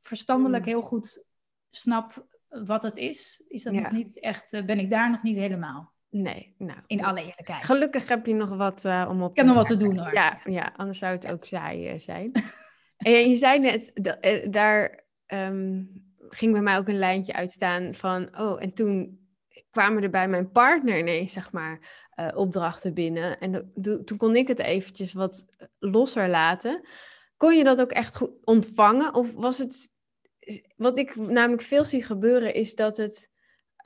verstandelijk 0.00 0.64
mm. 0.64 0.68
heel 0.68 0.82
goed 0.82 1.24
snap 1.70 2.26
wat 2.48 2.82
het 2.82 2.96
is, 2.96 3.44
is 3.48 3.62
dat 3.62 3.72
nog 3.72 3.90
niet 3.90 4.20
echt, 4.20 4.52
uh, 4.52 4.64
ben 4.64 4.78
ik 4.78 4.90
daar 4.90 5.10
nog 5.10 5.22
niet 5.22 5.36
helemaal. 5.36 5.92
Nee, 6.10 6.54
nou. 6.58 6.78
In 6.86 7.04
alle 7.04 7.20
eerlijkheid. 7.20 7.64
Gelukkig 7.64 8.08
heb 8.08 8.26
je 8.26 8.34
nog 8.34 8.56
wat 8.56 8.84
uh, 8.84 9.06
om 9.10 9.22
op 9.22 9.30
Ik 9.30 9.36
heb 9.36 9.46
nog 9.46 9.54
wat 9.54 9.66
te 9.66 9.76
doen 9.76 9.98
hoor. 9.98 10.14
Ja, 10.14 10.40
ja 10.44 10.72
anders 10.76 10.98
zou 10.98 11.12
het 11.12 11.30
ook 11.30 11.44
saai 11.44 11.98
zijn. 11.98 12.32
en 12.96 13.30
je 13.30 13.36
zei 13.36 13.58
net, 13.58 13.90
daar 14.50 15.04
um, 15.26 15.90
ging 16.28 16.52
bij 16.52 16.60
mij 16.60 16.78
ook 16.78 16.88
een 16.88 16.98
lijntje 16.98 17.32
uitstaan 17.32 17.94
van, 17.94 18.38
oh, 18.38 18.62
en 18.62 18.74
toen 18.74 19.23
kwamen 19.74 20.02
er 20.02 20.10
bij 20.10 20.28
mijn 20.28 20.50
partner 20.50 20.98
ineens, 20.98 21.32
zeg 21.32 21.52
maar, 21.52 21.78
uh, 22.20 22.28
opdrachten 22.34 22.94
binnen. 22.94 23.38
En 23.38 23.72
toen 24.04 24.16
kon 24.16 24.36
ik 24.36 24.48
het 24.48 24.58
eventjes 24.58 25.12
wat 25.12 25.46
losser 25.78 26.28
laten. 26.28 26.86
Kon 27.36 27.56
je 27.56 27.64
dat 27.64 27.80
ook 27.80 27.90
echt 27.92 28.16
goed 28.16 28.30
ontvangen? 28.44 29.14
Of 29.14 29.32
was 29.32 29.58
het... 29.58 29.92
Wat 30.76 30.98
ik 30.98 31.16
namelijk 31.16 31.62
veel 31.62 31.84
zie 31.84 32.02
gebeuren 32.02 32.54
is 32.54 32.74
dat 32.74 32.96
het, 32.96 33.30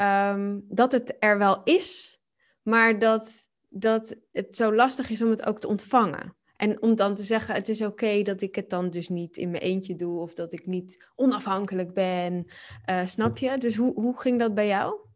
um, 0.01 0.65
dat 0.69 0.93
het 0.93 1.17
er 1.19 1.39
wel 1.39 1.61
is, 1.65 2.21
maar 2.63 2.99
dat, 2.99 3.49
dat 3.69 4.17
het 4.33 4.57
zo 4.57 4.75
lastig 4.75 5.11
is 5.11 5.23
om 5.23 5.31
het 5.31 5.47
ook 5.47 5.61
te 5.61 5.69
ontvangen. 5.69 6.37
En 6.57 6.83
om 6.83 6.95
dan 6.95 7.15
te 7.15 7.23
zeggen, 7.23 7.55
het 7.55 7.69
is 7.69 7.83
oké 7.83 8.23
dat 8.23 8.41
ik 8.41 8.55
het 8.55 8.71
dan 8.71 8.91
dus 8.91 9.09
niet 9.09 9.37
in 9.37 9.51
mijn 9.51 9.63
eentje 9.63 9.97
doe 9.97 10.21
of 10.21 10.35
dat 10.35 10.53
ik 10.53 10.67
niet 10.67 11.09
onafhankelijk 11.15 11.95
ben. 11.95 12.47
Uh, 12.91 13.07
snap 13.07 13.39
je? 13.39 13.59
Dus 13.59 13.77
hoe, 13.77 13.95
hoe 13.95 14.21
ging 14.21 14.39
dat 14.39 14.55
bij 14.55 14.67
jou? 14.67 15.07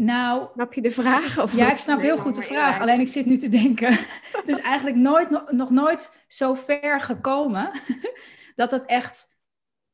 Nou, 0.00 0.48
snap 0.54 0.74
je 0.74 0.80
de 0.80 0.90
vraag? 0.90 1.38
Of 1.38 1.56
ja, 1.56 1.70
ik 1.70 1.78
snap 1.78 2.00
heel 2.00 2.18
goed 2.18 2.34
de 2.34 2.42
vraag. 2.42 2.80
Alleen 2.80 3.00
ik 3.00 3.08
zit 3.08 3.26
nu 3.26 3.36
te 3.36 3.48
denken. 3.48 3.92
het 4.40 4.48
is 4.48 4.60
eigenlijk 4.60 4.96
nooit, 4.96 5.50
nog 5.50 5.70
nooit 5.70 6.24
zo 6.28 6.54
ver 6.54 7.00
gekomen 7.00 7.70
dat 8.56 8.70
het 8.70 8.84
echt 8.84 9.38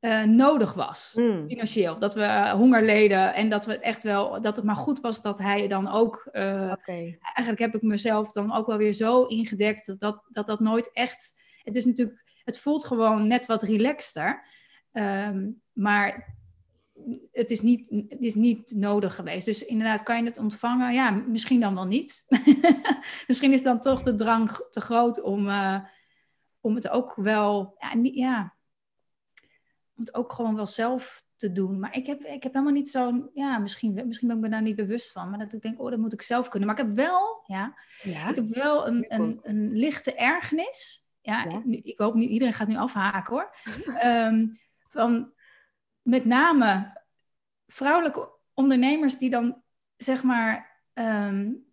uh, 0.00 0.22
nodig 0.22 0.74
was, 0.74 1.12
mm. 1.16 1.48
financieel. 1.48 1.98
Dat 1.98 2.14
we 2.14 2.50
honger 2.56 2.84
leden 2.84 3.34
en 3.34 3.48
dat 3.48 3.64
we 3.64 3.72
het 3.72 3.80
echt 3.80 4.02
wel, 4.02 4.40
dat 4.40 4.56
het 4.56 4.64
maar 4.64 4.76
goed 4.76 5.00
was 5.00 5.22
dat 5.22 5.38
hij 5.38 5.68
dan 5.68 5.88
ook. 5.88 6.28
Uh, 6.32 6.72
Eigenlijk 6.86 7.58
heb 7.58 7.74
ik 7.74 7.82
mezelf 7.82 8.32
dan 8.32 8.52
ook 8.52 8.66
wel 8.66 8.76
weer 8.76 8.92
zo 8.92 9.24
ingedekt 9.24 9.86
dat 9.86 10.00
dat, 10.00 10.22
dat, 10.28 10.46
dat 10.46 10.60
nooit 10.60 10.92
echt. 10.92 11.34
Het 11.62 11.76
is 11.76 11.84
natuurlijk, 11.84 12.24
het 12.44 12.58
voelt 12.58 12.84
gewoon 12.84 13.26
net 13.26 13.46
wat 13.46 13.62
relaxter. 13.62 14.44
Um, 14.92 15.62
maar 15.72 16.35
het 17.32 17.50
is, 17.50 17.60
niet, 17.60 17.88
het 18.08 18.22
is 18.22 18.34
niet 18.34 18.70
nodig 18.74 19.14
geweest. 19.14 19.44
Dus 19.44 19.64
inderdaad, 19.64 20.02
kan 20.02 20.18
je 20.18 20.24
het 20.24 20.38
ontvangen? 20.38 20.94
Ja, 20.94 21.10
misschien 21.10 21.60
dan 21.60 21.74
wel 21.74 21.84
niet. 21.84 22.24
misschien 23.28 23.52
is 23.52 23.62
dan 23.62 23.80
toch 23.80 24.02
de 24.02 24.14
drang 24.14 24.50
te 24.70 24.80
groot 24.80 25.22
om, 25.22 25.46
uh, 25.46 25.78
om 26.60 26.74
het 26.74 26.88
ook 26.88 27.14
wel, 27.14 27.74
ja, 27.78 27.94
niet, 27.94 28.14
ja, 28.14 28.54
om 29.96 30.04
het 30.04 30.14
ook 30.14 30.32
gewoon 30.32 30.56
wel 30.56 30.66
zelf 30.66 31.24
te 31.36 31.52
doen. 31.52 31.78
Maar 31.78 31.96
ik 31.96 32.06
heb, 32.06 32.20
ik 32.20 32.42
heb 32.42 32.52
helemaal 32.52 32.74
niet 32.74 32.88
zo'n, 32.88 33.30
ja, 33.34 33.58
misschien, 33.58 34.02
misschien 34.06 34.28
ben 34.28 34.36
ik 34.36 34.42
me 34.42 34.48
daar 34.48 34.62
niet 34.62 34.76
bewust 34.76 35.12
van, 35.12 35.30
maar 35.30 35.38
dat 35.38 35.52
ik 35.52 35.62
denk, 35.62 35.80
oh, 35.80 35.90
dat 35.90 35.98
moet 35.98 36.12
ik 36.12 36.22
zelf 36.22 36.48
kunnen. 36.48 36.68
Maar 36.68 36.78
ik 36.78 36.84
heb 36.84 36.94
wel, 36.94 37.42
ja, 37.46 37.74
ja? 38.02 38.28
ik 38.28 38.34
heb 38.34 38.48
wel 38.48 38.86
een, 38.86 39.04
een, 39.08 39.40
een, 39.42 39.72
lichte 39.72 40.14
ergernis. 40.14 41.04
Ja, 41.20 41.44
ja. 41.44 41.62
Ik, 41.66 41.84
ik, 41.84 41.98
hoop 41.98 42.14
niet, 42.14 42.30
iedereen 42.30 42.54
gaat 42.54 42.68
nu 42.68 42.76
afhaken 42.76 43.34
hoor. 43.34 43.56
um, 44.04 44.50
van 44.88 45.32
met 46.06 46.24
name 46.24 47.00
vrouwelijke 47.66 48.30
ondernemers 48.54 49.18
die 49.18 49.30
dan 49.30 49.62
zeg 49.96 50.22
maar. 50.22 50.80
Um, 50.94 51.66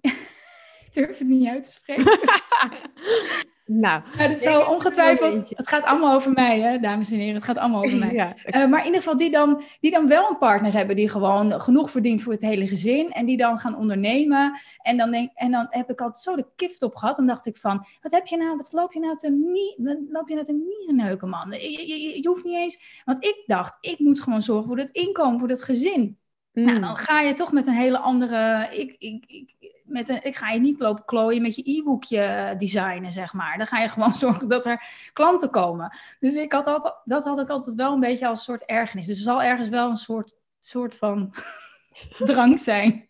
ik 0.00 0.88
durf 0.92 1.18
het 1.18 1.28
niet 1.28 1.48
uit 1.48 1.64
te 1.64 1.72
spreken. 1.72 2.04
nou, 3.80 4.02
ja, 4.18 4.28
dat 4.28 4.40
zou 4.40 4.74
ongetwijfeld. 4.74 5.48
Het 5.48 5.68
gaat 5.68 5.84
allemaal 5.84 6.14
over 6.14 6.32
mij, 6.32 6.60
hè, 6.60 6.78
dames 6.78 7.10
en 7.10 7.18
heren. 7.18 7.34
Het 7.34 7.44
gaat 7.44 7.56
allemaal 7.56 7.82
over 7.82 7.98
mij. 8.06 8.12
ja. 8.12 8.34
uh, 8.46 8.70
maar 8.70 8.80
in 8.80 8.86
ieder 8.86 9.00
geval, 9.00 9.16
die 9.16 9.30
dan, 9.30 9.62
die 9.80 9.90
dan 9.90 10.06
wel 10.06 10.30
een 10.30 10.38
partner 10.38 10.72
hebben 10.72 10.96
die 10.96 11.08
gewoon 11.08 11.60
genoeg 11.60 11.90
verdient 11.90 12.22
voor 12.22 12.32
het 12.32 12.42
hele 12.42 12.68
gezin. 12.68 13.10
En 13.10 13.26
die 13.26 13.36
dan 13.36 13.58
gaan 13.58 13.76
ondernemen. 13.76 14.60
En 14.82 14.96
dan, 14.96 15.10
denk, 15.10 15.30
en 15.34 15.50
dan 15.50 15.66
heb 15.70 15.90
ik 15.90 16.00
altijd 16.00 16.24
zo 16.24 16.36
de 16.36 16.46
kift 16.56 16.82
op 16.82 16.94
gehad. 16.96 17.18
En 17.18 17.26
dacht 17.26 17.46
ik 17.46 17.56
van: 17.56 17.86
wat 18.00 18.12
heb 18.12 18.26
je 18.26 18.36
nou? 18.36 18.56
Wat 18.56 18.72
loop 18.72 18.92
je 18.92 19.00
nou 19.00 19.16
te, 19.16 19.30
mie, 19.30 19.74
loop 20.10 20.28
je 20.28 20.34
nou 20.34 20.46
te 20.46 20.52
mierenneuken, 20.52 21.28
man? 21.28 21.50
Je, 21.50 21.88
je, 21.88 22.22
je, 22.22 22.28
hoeft 22.28 22.44
niet 22.44 22.56
eens. 22.56 23.02
Want 23.04 23.24
ik 23.24 23.42
dacht, 23.46 23.78
ik 23.80 23.98
moet 23.98 24.20
gewoon 24.20 24.42
zorgen 24.42 24.66
voor 24.68 24.78
het 24.78 24.90
inkomen, 24.90 25.38
voor 25.38 25.48
het 25.48 25.62
gezin. 25.62 26.18
Nou, 26.52 26.76
mm. 26.76 26.80
dan 26.80 26.96
ga 26.96 27.20
je 27.20 27.34
toch 27.34 27.52
met 27.52 27.66
een 27.66 27.74
hele 27.74 27.98
andere. 27.98 28.68
Ik, 28.70 28.96
ik, 28.98 29.24
ik, 29.26 29.54
met 29.84 30.08
een, 30.08 30.24
ik 30.24 30.36
ga 30.36 30.50
je 30.50 30.60
niet 30.60 30.80
lopen 30.80 31.04
klooien 31.04 31.42
met 31.42 31.56
je 31.56 31.70
e-boekje 31.70 32.54
designen, 32.58 33.10
zeg 33.10 33.32
maar. 33.32 33.58
Dan 33.58 33.66
ga 33.66 33.78
je 33.78 33.88
gewoon 33.88 34.14
zorgen 34.24 34.48
dat 34.48 34.66
er 34.66 34.84
klanten 35.12 35.50
komen. 35.50 35.96
Dus 36.20 36.34
ik 36.34 36.52
had 36.52 36.66
altijd, 36.66 36.94
dat 37.04 37.24
had 37.24 37.38
ik 37.38 37.48
altijd 37.48 37.76
wel 37.76 37.92
een 37.92 38.00
beetje 38.00 38.26
als 38.26 38.38
een 38.38 38.44
soort 38.44 38.64
ergernis. 38.64 39.06
Dus 39.06 39.18
er 39.18 39.24
zal 39.24 39.42
ergens 39.42 39.68
wel 39.68 39.90
een 39.90 39.96
soort, 39.96 40.34
soort 40.58 40.96
van 40.96 41.34
drang 42.18 42.60
zijn. 42.60 43.06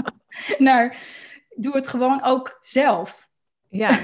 naar 0.58 0.96
doe 1.56 1.72
het 1.72 1.88
gewoon 1.88 2.22
ook 2.22 2.58
zelf. 2.60 3.28
Ja. 3.68 3.98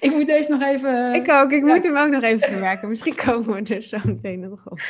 ik 0.00 0.10
moet 0.10 0.26
deze 0.26 0.50
nog 0.50 0.62
even. 0.62 1.14
Ik 1.14 1.30
ook, 1.30 1.50
ik 1.50 1.62
moet 1.62 1.82
hem 1.82 1.96
ook 1.96 2.10
nog 2.10 2.22
even 2.22 2.48
verwerken. 2.48 2.88
Misschien 2.88 3.14
komen 3.14 3.64
we 3.64 3.74
er 3.74 3.82
zo 3.82 3.98
meteen 4.04 4.40
nog 4.40 4.70
op. 4.70 4.80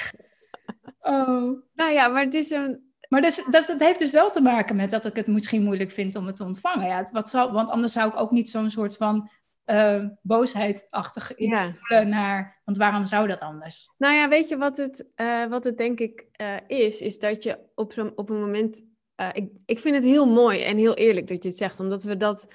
Oh. 1.03 1.63
Nou 1.75 1.93
ja, 1.93 2.09
maar 2.09 2.25
het 2.25 2.35
is 2.35 2.51
een. 2.51 2.91
Maar 3.09 3.21
dus, 3.21 3.45
dat, 3.51 3.67
dat 3.67 3.81
heeft 3.81 3.99
dus 3.99 4.11
wel 4.11 4.31
te 4.31 4.41
maken 4.41 4.77
met 4.77 4.91
dat 4.91 5.07
ik 5.07 5.17
het 5.17 5.27
misschien 5.27 5.63
moeilijk 5.63 5.91
vind 5.91 6.17
om 6.17 6.27
het 6.27 6.37
te 6.37 6.45
ontvangen. 6.45 6.87
Ja, 6.87 7.09
wat 7.13 7.31
zal, 7.31 7.53
want 7.53 7.71
anders 7.71 7.93
zou 7.93 8.09
ik 8.09 8.21
ook 8.21 8.31
niet 8.31 8.51
zo'n 8.51 8.71
soort 8.71 8.97
van 8.97 9.31
uh, 9.67 10.05
boosheidachtig 10.23 11.35
iets 11.35 11.61
voelen 11.61 12.09
naar... 12.09 12.61
Want 12.65 12.77
waarom 12.77 13.07
zou 13.07 13.27
dat 13.27 13.41
anders? 13.41 13.91
Nou 13.99 14.15
ja, 14.15 14.29
weet 14.29 14.49
je 14.49 14.57
wat 14.57 14.77
het, 14.77 15.11
uh, 15.17 15.45
wat 15.45 15.65
het 15.65 15.79
denk 15.79 16.01
ik 16.01 16.27
uh, 16.41 16.57
is? 16.79 17.01
Is 17.01 17.19
dat 17.19 17.43
je 17.43 17.59
op, 17.75 17.93
zo'n 17.93 18.13
op 18.17 18.31
een 18.31 18.41
moment... 18.41 18.85
ik, 19.33 19.51
ik 19.67 19.79
vind 19.79 19.95
het 19.95 20.05
heel 20.05 20.27
mooi 20.27 20.63
en 20.63 20.77
heel 20.77 20.95
eerlijk 20.95 21.27
dat 21.27 21.43
je 21.43 21.49
het 21.49 21.59
zegt. 21.59 21.81
Omdat 21.81 22.05
we 22.05 22.17
dat 22.17 22.49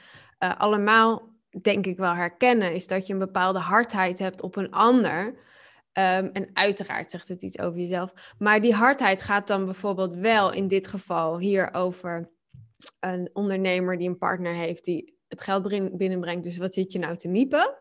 allemaal, 0.58 1.30
denk 1.62 1.86
ik 1.86 1.98
wel, 1.98 2.14
herkennen. 2.14 2.74
Is 2.74 2.88
dat 2.88 3.08
je 3.08 3.14
een 3.14 3.20
bepaalde 3.20 3.60
hardheid 3.60 4.20
hebt 4.20 4.42
op 4.42 4.56
een 4.56 4.72
ander... 4.72 5.46
Um, 6.00 6.30
en 6.34 6.50
uiteraard 6.54 7.12
zegt 7.12 7.28
het 7.28 7.42
iets 7.42 7.60
over 7.60 7.80
jezelf. 7.80 8.14
Maar 8.38 8.62
die 8.62 8.74
hardheid 8.74 9.22
gaat 9.22 9.48
dan 9.48 9.66
bijvoorbeeld 9.66 10.16
wel 10.16 10.54
in 10.54 10.68
dit 10.68 10.88
geval 10.88 11.40
hier 11.40 11.74
over 11.74 12.30
een 13.00 13.30
ondernemer 13.34 13.98
die 13.98 14.10
een 14.10 14.18
partner 14.18 14.54
heeft 14.54 14.86
die 14.86 15.18
het 15.28 15.42
geld 15.42 15.98
binnenbrengt. 15.98 16.44
Dus 16.44 16.58
wat 16.58 16.74
zit 16.74 16.92
je 16.92 17.00
nou 17.00 17.18
te 17.18 17.28
miepen? 17.28 17.78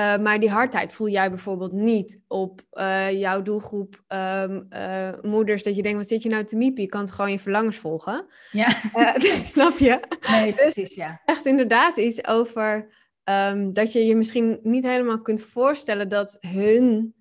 Uh, 0.00 0.16
maar 0.16 0.40
die 0.40 0.50
hardheid 0.50 0.92
voel 0.92 1.08
jij 1.08 1.28
bijvoorbeeld 1.28 1.72
niet 1.72 2.20
op 2.28 2.60
uh, 2.72 3.20
jouw 3.20 3.42
doelgroep 3.42 4.02
um, 4.08 4.66
uh, 4.70 5.08
moeders. 5.22 5.62
Dat 5.62 5.76
je 5.76 5.82
denkt, 5.82 5.98
wat 5.98 6.08
zit 6.08 6.22
je 6.22 6.28
nou 6.28 6.44
te 6.44 6.56
miepen? 6.56 6.82
Je 6.82 6.88
kan 6.88 7.00
het 7.00 7.12
gewoon 7.12 7.30
je 7.30 7.38
verlangens 7.38 7.76
volgen. 7.76 8.26
Ja. 8.50 8.68
snap 9.54 9.78
je? 9.78 10.00
Nee, 10.30 10.52
dus 10.52 10.60
precies, 10.60 10.94
ja. 10.94 11.20
Echt 11.24 11.46
inderdaad 11.46 11.96
iets 11.96 12.26
over 12.26 12.88
um, 13.24 13.72
dat 13.72 13.92
je 13.92 14.06
je 14.06 14.16
misschien 14.16 14.58
niet 14.62 14.86
helemaal 14.86 15.22
kunt 15.22 15.42
voorstellen 15.42 16.08
dat 16.08 16.36
hun 16.40 17.14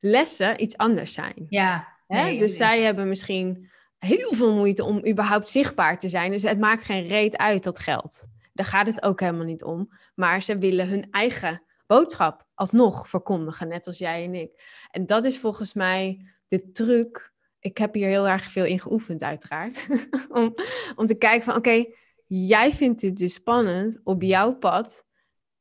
lessen 0.00 0.62
iets 0.62 0.76
anders 0.76 1.12
zijn. 1.12 1.46
Ja. 1.48 1.96
Nee, 2.06 2.38
dus 2.38 2.56
zij 2.56 2.80
hebben 2.82 3.08
misschien 3.08 3.70
heel 3.98 4.32
veel 4.32 4.54
moeite 4.54 4.84
om 4.84 5.06
überhaupt 5.06 5.48
zichtbaar 5.48 5.98
te 5.98 6.08
zijn. 6.08 6.30
Dus 6.30 6.42
het 6.42 6.58
maakt 6.58 6.84
geen 6.84 7.06
reet 7.06 7.36
uit 7.36 7.64
dat 7.64 7.78
geld. 7.78 8.26
Daar 8.52 8.66
gaat 8.66 8.86
het 8.86 9.02
ook 9.02 9.20
helemaal 9.20 9.44
niet 9.44 9.64
om. 9.64 9.88
Maar 10.14 10.42
ze 10.42 10.58
willen 10.58 10.88
hun 10.88 11.10
eigen 11.10 11.62
boodschap 11.86 12.46
alsnog 12.54 13.08
verkondigen, 13.08 13.68
net 13.68 13.86
als 13.86 13.98
jij 13.98 14.24
en 14.24 14.34
ik. 14.34 14.84
En 14.90 15.06
dat 15.06 15.24
is 15.24 15.38
volgens 15.38 15.74
mij 15.74 16.26
de 16.46 16.70
truc. 16.70 17.32
Ik 17.58 17.78
heb 17.78 17.94
hier 17.94 18.08
heel 18.08 18.28
erg 18.28 18.42
veel 18.42 18.64
in 18.64 18.80
geoefend, 18.80 19.22
uiteraard. 19.22 19.86
om, 20.28 20.54
om 20.96 21.06
te 21.06 21.14
kijken 21.14 21.44
van, 21.44 21.56
oké, 21.56 21.84
jij 22.26 22.72
vindt 22.72 23.02
het 23.02 23.16
dus 23.16 23.34
spannend 23.34 24.00
op 24.04 24.22
jouw 24.22 24.54
pad. 24.54 25.06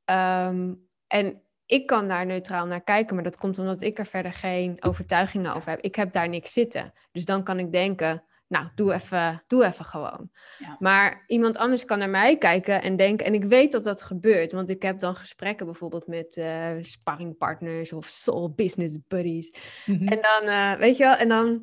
Ehm, 0.06 0.73
en 1.08 1.41
ik 1.67 1.86
kan 1.86 2.08
daar 2.08 2.25
neutraal 2.25 2.65
naar 2.65 2.84
kijken, 2.84 3.15
maar 3.15 3.23
dat 3.23 3.38
komt 3.38 3.60
omdat 3.60 3.82
ik 3.82 3.99
er 3.99 4.06
verder 4.06 4.34
geen 4.34 4.77
overtuigingen 4.80 5.56
over 5.56 5.69
heb. 5.69 5.82
Ik 5.82 5.95
heb 5.95 6.12
daar 6.12 6.30
niks 6.30 6.53
zitten. 6.53 6.93
Dus 7.12 7.25
dan 7.25 7.43
kan 7.43 7.60
ik 7.60 7.71
denken, 7.71 8.23
nou, 8.47 8.67
doe 8.75 8.93
even, 8.93 9.43
doe 9.47 9.65
even 9.65 9.86
gewoon. 9.86 10.30
Ja. 10.58 10.75
Maar 10.80 11.23
iemand 11.27 11.58
anders 11.58 11.86
kan 11.86 11.99
naar 11.99 12.10
mij 12.10 12.38
kijken 12.38 12.82
en 12.82 12.95
denken, 12.95 13.25
en 13.25 13.34
ik 13.34 13.43
weet 13.43 13.71
dat 13.71 13.84
dat 13.84 14.01
gebeurt, 14.01 14.51
want 14.51 14.69
ik 14.69 14.82
heb 14.82 14.99
dan 14.99 15.15
gesprekken 15.15 15.65
bijvoorbeeld 15.65 16.08
met 16.08 16.38
uh, 16.38 16.71
sparringpartners 16.80 17.93
of 17.93 18.06
soul 18.06 18.51
business 18.51 18.97
buddies. 19.08 19.53
Mhm. 19.86 20.08
En 20.08 20.19
dan, 20.21 20.49
uh, 20.53 20.73
weet 20.73 20.97
je 20.97 21.03
wel, 21.03 21.15
en 21.15 21.27
dan 21.27 21.62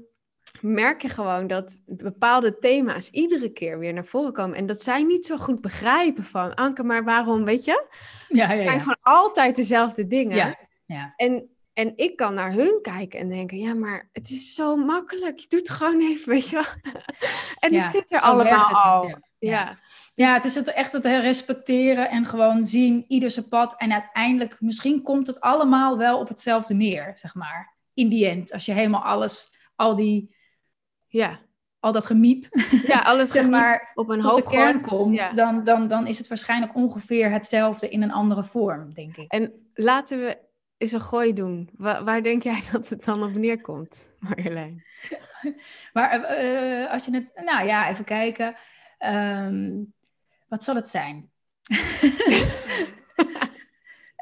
merk 0.64 1.02
je 1.02 1.08
gewoon 1.08 1.46
dat 1.46 1.80
bepaalde 1.86 2.58
thema's 2.58 3.10
iedere 3.10 3.52
keer 3.52 3.78
weer 3.78 3.92
naar 3.92 4.04
voren 4.04 4.32
komen. 4.32 4.56
En 4.56 4.66
dat 4.66 4.82
zij 4.82 5.02
niet 5.02 5.26
zo 5.26 5.36
goed 5.36 5.60
begrijpen 5.60 6.24
van, 6.24 6.54
Anke, 6.54 6.82
maar 6.82 7.04
waarom, 7.04 7.44
weet 7.44 7.64
je? 7.64 7.86
Ja, 8.28 8.44
ja, 8.44 8.52
ja. 8.52 8.56
Het 8.56 8.68
zijn 8.68 8.80
gewoon 8.80 8.98
altijd 9.02 9.56
dezelfde 9.56 10.06
dingen. 10.06 10.36
Ja, 10.36 10.58
ja. 10.86 11.12
En 11.16 11.48
en 11.74 11.92
ik 11.96 12.16
kan 12.16 12.34
naar 12.34 12.52
hun 12.52 12.78
kijken 12.82 13.18
en 13.18 13.28
denken, 13.28 13.58
ja, 13.58 13.74
maar 13.74 14.08
het 14.12 14.30
is 14.30 14.54
zo 14.54 14.76
makkelijk. 14.76 15.38
Je 15.38 15.48
doet 15.48 15.68
het 15.68 15.70
gewoon 15.70 16.00
even, 16.00 16.32
weet 16.32 16.48
je 16.48 16.56
wel. 16.56 16.92
en 17.70 17.80
het 17.80 17.90
zit 17.90 18.12
er 18.12 18.20
allemaal 18.20 18.70
al. 18.70 19.08
Ja. 19.08 19.18
ja. 19.38 19.78
Ja, 20.14 20.34
het 20.34 20.44
is 20.44 20.54
het 20.54 20.72
echt 20.72 20.92
het 20.92 21.04
respecteren 21.04 22.10
en 22.10 22.24
gewoon 22.24 22.66
zien 22.66 23.04
ieder 23.08 23.30
zijn 23.30 23.48
pad. 23.48 23.74
En 23.76 23.92
uiteindelijk, 23.92 24.60
misschien 24.60 25.02
komt 25.02 25.26
het 25.26 25.40
allemaal 25.40 25.98
wel 25.98 26.18
op 26.18 26.28
hetzelfde 26.28 26.74
neer, 26.74 27.12
zeg 27.16 27.34
maar. 27.34 27.76
In 27.94 28.08
die 28.08 28.28
end, 28.28 28.52
als 28.52 28.66
je 28.66 28.72
helemaal 28.72 29.04
alles, 29.04 29.50
al 29.76 29.94
die, 29.94 30.36
ja. 31.18 31.38
al 31.80 31.92
dat 31.92 32.06
gemiep, 32.06 32.46
ja, 32.86 32.98
alles 32.98 33.30
zeg 33.38 33.48
maar, 33.48 33.90
op 33.94 34.08
een 34.08 34.20
tot 34.20 34.36
de 34.36 34.42
kern 34.42 34.80
komt, 34.80 35.36
dan, 35.36 35.64
dan, 35.64 35.88
dan 35.88 36.06
is 36.06 36.18
het 36.18 36.28
waarschijnlijk 36.28 36.74
ongeveer 36.74 37.30
hetzelfde 37.30 37.88
in 37.88 38.02
een 38.02 38.12
andere 38.12 38.44
vorm, 38.44 38.94
denk 38.94 39.16
ik. 39.16 39.32
En 39.32 39.52
laten 39.74 40.18
we 40.18 40.38
is 40.76 40.92
een 40.92 41.00
gooi 41.00 41.32
doen. 41.32 41.70
waar 41.76 42.22
denk 42.22 42.42
jij 42.42 42.62
dat 42.72 42.88
het 42.88 43.04
dan 43.04 43.22
op 43.22 43.34
neerkomt, 43.34 44.06
Marjolein? 44.18 44.84
maar 45.92 46.40
uh, 46.40 46.90
als 46.90 47.04
je 47.04 47.14
het... 47.14 47.44
Nou 47.44 47.66
ja, 47.66 47.90
even 47.90 48.04
kijken. 48.04 48.54
Um, 48.98 49.92
wat 50.48 50.64
zal 50.64 50.74
het 50.74 50.88
zijn? 50.88 51.30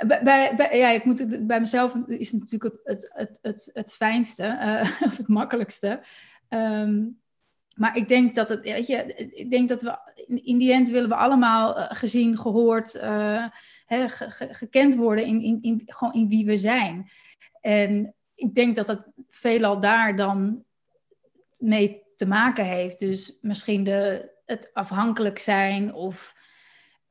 bij, 0.06 0.54
bij, 0.56 0.78
ja, 0.78 0.88
ik 0.88 1.04
moet, 1.04 1.46
bij 1.46 1.60
mezelf 1.60 1.94
is 2.06 2.30
het 2.30 2.40
natuurlijk 2.40 2.80
het, 2.84 3.10
het, 3.12 3.38
het, 3.42 3.70
het, 3.72 3.92
fijnste, 3.92 4.42
uh, 4.42 5.02
of 5.06 5.16
het 5.16 5.28
makkelijkste. 5.28 6.00
Um, 6.54 7.20
maar 7.76 7.96
ik 7.96 8.08
denk 8.08 8.34
dat 8.34 8.48
het, 8.48 8.60
weet 8.60 8.86
je, 8.86 9.14
ik 9.34 9.50
denk 9.50 9.68
dat 9.68 9.82
we 9.82 9.98
in 10.26 10.58
die 10.58 10.72
end 10.72 10.88
willen 10.88 11.08
we 11.08 11.14
allemaal 11.14 11.78
uh, 11.78 11.86
gezien, 11.88 12.38
gehoord, 12.38 12.92
hè, 13.86 14.08
gekend 14.50 14.94
worden 14.94 15.26
in, 15.26 15.40
in, 15.40 15.58
in, 15.62 15.82
gewoon 15.86 16.12
in 16.12 16.28
wie 16.28 16.46
we 16.46 16.56
zijn. 16.56 17.10
En 17.60 18.14
ik 18.34 18.54
denk 18.54 18.76
dat 18.76 18.86
dat 18.86 19.04
veelal 19.30 19.80
daar 19.80 20.16
dan 20.16 20.64
mee 21.58 22.02
te 22.16 22.26
maken 22.26 22.64
heeft. 22.64 22.98
Dus 22.98 23.38
misschien 23.40 23.84
de, 23.84 24.30
het 24.44 24.70
afhankelijk 24.72 25.38
zijn 25.38 25.94
of 25.94 26.34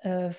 uh, 0.01 0.29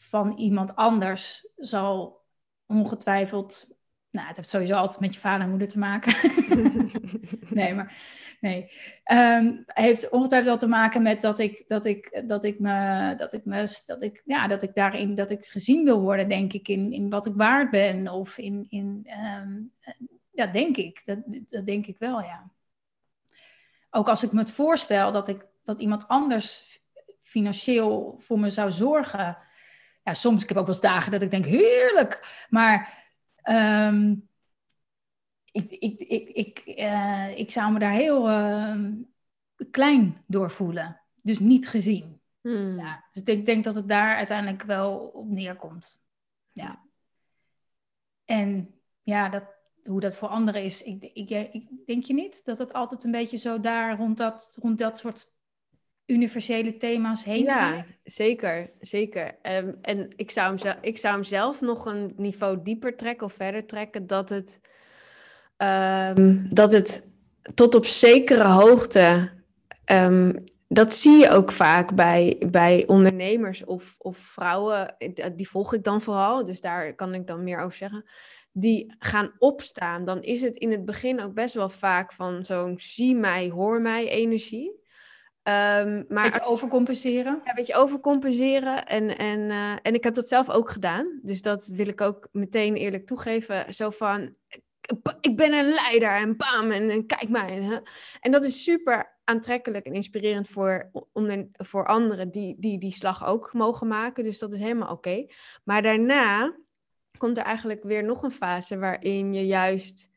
van 0.00 0.36
iemand 0.36 0.76
anders 0.76 1.48
zal 1.56 2.24
ongetwijfeld 2.66 3.75
nou, 4.16 4.28
het 4.28 4.36
heeft 4.36 4.48
sowieso 4.48 4.74
altijd 4.74 5.00
met 5.00 5.14
je 5.14 5.20
vader 5.20 5.42
en 5.42 5.50
moeder 5.50 5.68
te 5.68 5.78
maken. 5.78 6.14
nee, 7.58 7.74
maar 7.74 7.96
nee. 8.40 8.70
Um, 9.12 9.62
heeft 9.66 10.08
ongetwijfeld 10.08 10.50
wel 10.50 10.58
te 10.58 10.76
maken 10.76 11.02
met 11.02 11.20
dat 11.20 11.38
ik, 11.38 11.64
dat 11.68 11.84
ik, 11.84 12.22
dat 12.26 12.44
ik 12.44 12.58
me, 12.58 13.14
dat 13.16 13.32
ik 13.32 13.44
me, 13.44 13.82
dat 13.86 14.02
ik, 14.02 14.22
ja, 14.24 14.48
dat 14.48 14.62
ik 14.62 14.74
daarin, 14.74 15.14
dat 15.14 15.30
ik 15.30 15.46
gezien 15.46 15.84
wil 15.84 16.00
worden, 16.00 16.28
denk 16.28 16.52
ik, 16.52 16.68
in, 16.68 16.92
in 16.92 17.10
wat 17.10 17.26
ik 17.26 17.32
waard 17.34 17.70
ben. 17.70 18.08
Of 18.08 18.38
in, 18.38 18.66
in 18.68 19.06
um, 19.40 19.72
ja, 20.30 20.46
denk 20.46 20.76
ik. 20.76 21.02
Dat, 21.04 21.18
dat 21.26 21.66
denk 21.66 21.86
ik 21.86 21.98
wel, 21.98 22.20
ja. 22.20 22.50
Ook 23.90 24.08
als 24.08 24.22
ik 24.22 24.32
me 24.32 24.38
het 24.38 24.52
voorstel 24.52 25.12
dat 25.12 25.28
ik, 25.28 25.46
dat 25.64 25.80
iemand 25.80 26.08
anders 26.08 26.80
financieel 27.22 28.16
voor 28.18 28.38
me 28.38 28.50
zou 28.50 28.72
zorgen. 28.72 29.38
Ja, 30.04 30.14
soms, 30.14 30.42
ik 30.42 30.48
heb 30.48 30.58
ook 30.58 30.66
wel 30.66 30.74
eens 30.74 30.84
dagen 30.84 31.12
dat 31.12 31.22
ik 31.22 31.30
denk, 31.30 31.44
heerlijk. 31.44 32.46
Maar 32.48 33.05
Um, 33.48 34.28
ik, 35.52 35.70
ik, 35.70 36.00
ik, 36.00 36.28
ik, 36.28 36.78
uh, 36.78 37.38
ik 37.38 37.50
zou 37.50 37.72
me 37.72 37.78
daar 37.78 37.92
heel 37.92 38.30
uh, 38.30 38.92
klein 39.70 40.24
door 40.26 40.50
voelen. 40.50 41.00
Dus 41.22 41.38
niet 41.38 41.68
gezien. 41.68 42.20
Hmm. 42.40 42.78
Ja, 42.78 43.04
dus 43.12 43.22
ik 43.22 43.46
denk 43.46 43.64
dat 43.64 43.74
het 43.74 43.88
daar 43.88 44.16
uiteindelijk 44.16 44.62
wel 44.62 44.96
op 44.98 45.28
neerkomt. 45.28 46.04
Ja. 46.52 46.84
En 48.24 48.74
ja, 49.02 49.28
dat, 49.28 49.44
hoe 49.84 50.00
dat 50.00 50.16
voor 50.16 50.28
anderen 50.28 50.64
is, 50.64 50.82
ik, 50.82 51.02
ik, 51.02 51.30
ik, 51.30 51.68
denk 51.86 52.04
je 52.04 52.14
niet 52.14 52.44
dat 52.44 52.58
het 52.58 52.72
altijd 52.72 53.04
een 53.04 53.10
beetje 53.10 53.36
zo 53.36 53.60
daar 53.60 53.96
rond 53.96 54.16
dat, 54.16 54.56
rond 54.60 54.78
dat 54.78 54.98
soort 54.98 55.35
universele 56.06 56.76
thema's 56.76 57.24
heen 57.24 57.42
Ja, 57.42 57.84
zeker, 58.04 58.70
zeker. 58.80 59.38
Um, 59.42 59.78
en 59.82 60.12
ik 60.16 60.30
zou, 60.30 60.56
hem, 60.56 60.76
ik 60.80 60.98
zou 60.98 61.14
hem 61.14 61.24
zelf 61.24 61.60
nog 61.60 61.86
een 61.86 62.12
niveau 62.16 62.62
dieper 62.62 62.96
trekken 62.96 63.26
of 63.26 63.32
verder 63.32 63.66
trekken, 63.66 64.06
dat 64.06 64.28
het, 64.28 64.60
um, 66.16 66.46
dat 66.48 66.72
het 66.72 67.08
tot 67.54 67.74
op 67.74 67.86
zekere 67.86 68.48
hoogte, 68.48 69.30
um, 69.84 70.44
dat 70.68 70.94
zie 70.94 71.16
je 71.16 71.30
ook 71.30 71.52
vaak 71.52 71.94
bij, 71.94 72.42
bij 72.50 72.84
ondernemers 72.86 73.64
of, 73.64 73.94
of 73.98 74.18
vrouwen, 74.18 74.96
die 75.36 75.48
volg 75.48 75.74
ik 75.74 75.84
dan 75.84 76.00
vooral, 76.00 76.44
dus 76.44 76.60
daar 76.60 76.94
kan 76.94 77.14
ik 77.14 77.26
dan 77.26 77.44
meer 77.44 77.58
over 77.58 77.76
zeggen 77.76 78.04
die 78.58 78.94
gaan 78.98 79.32
opstaan, 79.38 80.04
dan 80.04 80.22
is 80.22 80.40
het 80.40 80.56
in 80.56 80.70
het 80.70 80.84
begin 80.84 81.20
ook 81.20 81.34
best 81.34 81.54
wel 81.54 81.68
vaak 81.68 82.12
van 82.12 82.44
zo'n 82.44 82.78
zie 82.78 83.14
mij, 83.14 83.48
hoor 83.48 83.80
mij 83.80 84.08
energie. 84.08 84.84
Um, 85.48 86.04
maar 86.08 86.30
beetje 86.30 86.44
overcompenseren? 86.44 87.40
Ja, 87.44 87.50
een 87.50 87.54
beetje 87.54 87.74
overcompenseren. 87.74 88.86
En, 88.86 89.18
en, 89.18 89.38
uh, 89.38 89.76
en 89.82 89.94
ik 89.94 90.04
heb 90.04 90.14
dat 90.14 90.28
zelf 90.28 90.50
ook 90.50 90.70
gedaan. 90.70 91.20
Dus 91.22 91.42
dat 91.42 91.66
wil 91.66 91.86
ik 91.86 92.00
ook 92.00 92.28
meteen 92.32 92.74
eerlijk 92.74 93.06
toegeven. 93.06 93.74
Zo 93.74 93.90
van, 93.90 94.34
ik 95.20 95.36
ben 95.36 95.52
een 95.52 95.68
leider 95.68 96.10
en 96.10 96.36
bam, 96.36 96.70
en, 96.70 96.90
en 96.90 97.06
kijk 97.06 97.28
mij. 97.28 97.62
Hè? 97.62 97.76
En 98.20 98.30
dat 98.30 98.44
is 98.44 98.64
super 98.64 99.18
aantrekkelijk 99.24 99.86
en 99.86 99.92
inspirerend 99.92 100.48
voor, 100.48 100.90
onder, 101.12 101.48
voor 101.52 101.86
anderen 101.86 102.30
die, 102.30 102.56
die 102.58 102.78
die 102.78 102.92
slag 102.92 103.26
ook 103.26 103.52
mogen 103.52 103.86
maken. 103.86 104.24
Dus 104.24 104.38
dat 104.38 104.52
is 104.52 104.60
helemaal 104.60 104.92
oké. 104.92 105.26
Maar 105.64 105.82
daarna 105.82 106.56
komt 107.18 107.38
er 107.38 107.44
eigenlijk 107.44 107.82
weer 107.82 108.04
nog 108.04 108.22
een 108.22 108.30
fase 108.30 108.78
waarin 108.78 109.34
je 109.34 109.46
juist 109.46 110.08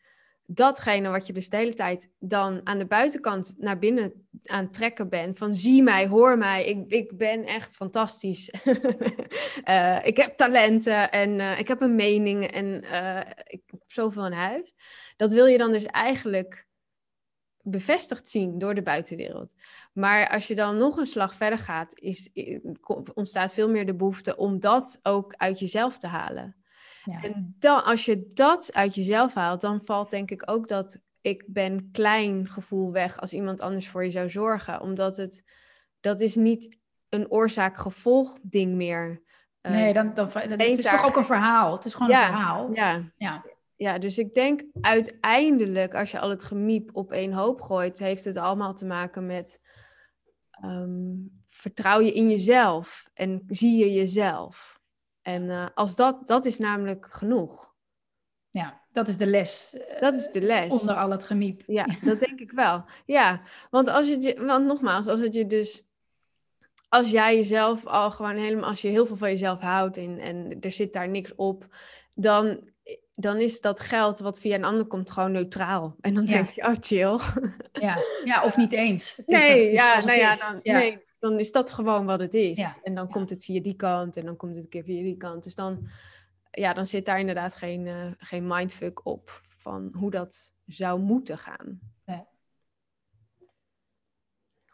datgene 0.52 1.10
wat 1.10 1.28
je 1.28 1.34
dus 1.34 1.50
de 1.50 1.58
hele 1.58 1.74
tijd 1.74 2.10
dan 2.20 2.62
aan 2.64 2.78
de 2.78 2.86
buitenkant 2.86 3.56
naar 3.58 3.80
binnen 3.80 4.28
aan 4.46 4.64
het 4.64 4.74
trekken 4.74 5.10
bent. 5.10 5.38
Van 5.38 5.54
zie 5.54 5.84
mij, 5.84 6.08
hoor 6.08 6.38
mij, 6.38 6.66
ik, 6.66 6.92
ik 6.92 7.18
ben 7.18 7.46
echt 7.46 7.76
fantastisch. 7.76 8.54
uh, 9.66 10.06
ik 10.12 10.18
heb 10.18 10.38
talenten 10.38 11.12
en 11.12 11.40
uh, 11.40 11.60
ik 11.60 11.68
heb 11.68 11.82
een 11.82 11.96
mening 11.96 12.44
en 12.44 12.84
uh, 12.84 13.20
ik 13.44 13.62
heb 13.66 13.82
zoveel 13.88 14.26
in 14.26 14.32
huis. 14.32 14.74
Dat 15.18 15.32
wil 15.32 15.46
je 15.46 15.58
dan 15.58 15.72
dus 15.72 15.86
eigenlijk 15.86 16.68
bevestigd 17.62 18.30
zien 18.30 18.60
door 18.60 18.74
de 18.74 18.82
buitenwereld. 18.82 19.54
Maar 19.94 20.30
als 20.30 20.48
je 20.48 20.56
dan 20.56 20.78
nog 20.78 20.98
een 20.98 21.06
slag 21.06 21.36
verder 21.36 21.60
gaat, 21.60 22.00
is, 22.00 22.30
ontstaat 23.14 23.54
veel 23.54 23.70
meer 23.70 23.86
de 23.86 23.96
behoefte 23.96 24.36
om 24.36 24.60
dat 24.60 25.00
ook 25.04 25.34
uit 25.38 25.60
jezelf 25.60 25.98
te 25.98 26.08
halen. 26.08 26.59
En 27.22 27.56
dan, 27.60 27.84
als 27.84 28.06
je 28.06 28.28
dat 28.28 28.74
uit 28.74 28.96
jezelf 28.96 29.34
haalt, 29.34 29.62
dan 29.62 29.82
valt 29.84 30.10
denk 30.10 30.32
ik 30.32 30.52
ook 30.52 30.68
dat 30.68 31.00
ik 31.22 31.44
ben 31.48 31.90
klein 31.92 32.48
gevoel 32.48 32.92
weg 32.92 33.20
als 33.20 33.34
iemand 33.34 33.62
anders 33.62 33.90
voor 33.90 34.04
je 34.04 34.12
zou 34.12 34.30
zorgen. 34.30 34.82
Omdat 34.82 35.18
het, 35.18 35.44
dat 36.00 36.22
is 36.22 36.36
niet 36.36 36.78
een 37.10 37.32
oorzaak-gevolg 37.32 38.38
ding 38.42 38.76
meer. 38.76 39.22
Uh, 39.62 39.72
nee, 39.72 39.94
dan, 39.94 40.14
dan, 40.14 40.30
het 40.34 40.62
is 40.62 40.86
toch 40.86 41.06
ook 41.06 41.16
een 41.16 41.26
verhaal. 41.26 41.76
Het 41.76 41.86
is 41.86 41.94
gewoon 41.94 42.10
ja, 42.10 42.22
een 42.22 42.32
verhaal. 42.34 42.74
Ja. 42.74 43.04
ja. 43.18 43.46
Ja, 43.76 43.98
dus 43.98 44.18
ik 44.18 44.34
denk 44.34 44.64
uiteindelijk, 44.82 45.94
als 45.94 46.12
je 46.12 46.20
al 46.20 46.30
het 46.30 46.44
gemiep 46.44 46.90
op 46.94 47.12
één 47.12 47.34
hoop 47.34 47.62
gooit, 47.62 48.00
heeft 48.00 48.26
het 48.26 48.38
allemaal 48.38 48.74
te 48.74 48.86
maken 48.86 49.26
met 49.26 49.60
um, 50.64 51.42
vertrouw 51.48 52.00
je 52.00 52.14
in 52.14 52.30
jezelf 52.30 53.10
en 53.14 53.44
zie 53.48 53.78
je 53.78 53.94
jezelf. 53.94 54.79
En 55.22 55.44
uh, 55.44 55.66
als 55.74 55.96
dat, 55.96 56.28
dat 56.28 56.46
is 56.46 56.58
namelijk 56.58 57.08
genoeg. 57.10 57.74
Ja, 58.50 58.82
dat 58.92 59.08
is 59.08 59.18
de 59.18 59.26
les. 59.26 59.78
Dat 60.00 60.14
is 60.14 60.28
de 60.28 60.42
les. 60.42 60.82
Onder 60.82 60.96
al 60.96 61.10
het 61.10 61.24
gemiep. 61.24 61.64
Ja, 61.68 61.86
dat 62.04 62.20
denk 62.20 62.40
ik 62.40 62.52
wel. 62.52 62.86
Ja, 63.06 63.42
want 63.70 63.90
als 63.90 64.08
je, 64.08 64.42
want 64.46 64.66
nogmaals, 64.66 65.08
als 65.08 65.22
het 65.22 65.34
je 65.34 65.46
dus, 65.46 65.84
als 66.90 67.12
jij 67.12 67.36
jezelf 67.36 67.86
al 67.86 68.12
gewoon 68.12 68.36
helemaal, 68.36 68.70
als 68.70 68.82
je 68.82 68.88
heel 68.88 69.06
veel 69.06 69.16
van 69.16 69.30
jezelf 69.30 69.60
houdt 69.60 69.98
en, 69.98 70.20
en 70.20 70.58
er 70.60 70.72
zit 70.72 70.94
daar 70.94 71.10
niks 71.10 71.36
op, 71.36 71.68
dan 72.14 72.70
dan 73.12 73.40
is 73.40 73.62
dat 73.62 73.80
geld 73.80 74.20
wat 74.20 74.40
via 74.40 74.56
een 74.56 74.64
ander 74.64 74.86
komt 74.86 75.12
gewoon 75.12 75.32
neutraal. 75.32 75.96
En 76.02 76.14
dan 76.14 76.26
denk 76.26 76.50
je, 76.50 76.62
oh 76.62 76.76
chill. 76.80 77.20
Ja, 77.72 77.98
ja 78.24 78.44
of 78.44 78.58
niet 78.58 78.72
eens. 78.72 79.22
nee, 79.26 79.72
ja, 79.72 80.06
nou 80.06 80.18
ja, 80.18 80.36
dan, 80.36 80.60
nee, 80.64 81.04
dan 81.20 81.40
is 81.40 81.52
dat 81.52 81.72
gewoon 81.72 82.06
wat 82.06 82.20
het 82.20 82.34
is. 82.34 82.78
En 82.84 82.96
dan 82.96 83.10
komt 83.10 83.30
het 83.30 83.46
via 83.46 83.62
die 83.62 83.76
kant 83.76 84.18
en 84.18 84.26
dan 84.26 84.36
komt 84.36 84.56
het 84.56 84.64
een 84.64 84.70
keer 84.70 84.84
via 84.84 85.04
die 85.04 85.18
kant. 85.18 85.44
Dus 85.44 85.56
dan, 85.56 85.88
ja, 86.52 86.74
dan 86.74 86.88
zit 86.88 87.06
daar 87.06 87.20
inderdaad 87.20 87.56
geen, 87.56 87.86
uh, 87.86 88.12
geen 88.18 88.48
mindfuck 88.48 89.06
op 89.06 89.42
van 89.58 89.94
hoe 89.98 90.12
dat 90.12 90.54
zou 90.66 91.00
moeten 91.00 91.38
gaan. 91.38 91.80
Nee. 92.06 92.24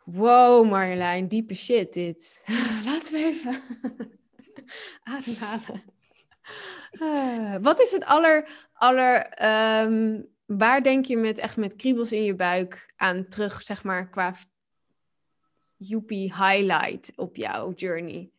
Wow, 0.03 0.69
Marjolein, 0.69 1.27
diepe 1.27 1.55
shit 1.55 1.93
dit. 1.93 2.43
Laten 2.85 3.13
we 3.13 3.19
even 3.19 3.61
ademhalen. 5.13 5.83
Uh, 6.91 7.55
wat 7.61 7.79
is 7.81 7.91
het 7.91 8.05
aller, 8.05 8.49
aller 8.73 9.21
ehm, 9.27 10.21
waar 10.45 10.83
denk 10.83 11.05
je 11.05 11.17
met 11.17 11.37
echt 11.37 11.57
met 11.57 11.75
kriebels 11.75 12.11
in 12.11 12.23
je 12.23 12.35
buik 12.35 12.93
aan 12.95 13.27
terug, 13.27 13.61
zeg 13.61 13.83
maar, 13.83 14.09
qua 14.09 14.35
joepie 15.77 16.33
highlight 16.33 17.11
op 17.15 17.35
jouw 17.35 17.73
journey? 17.73 18.31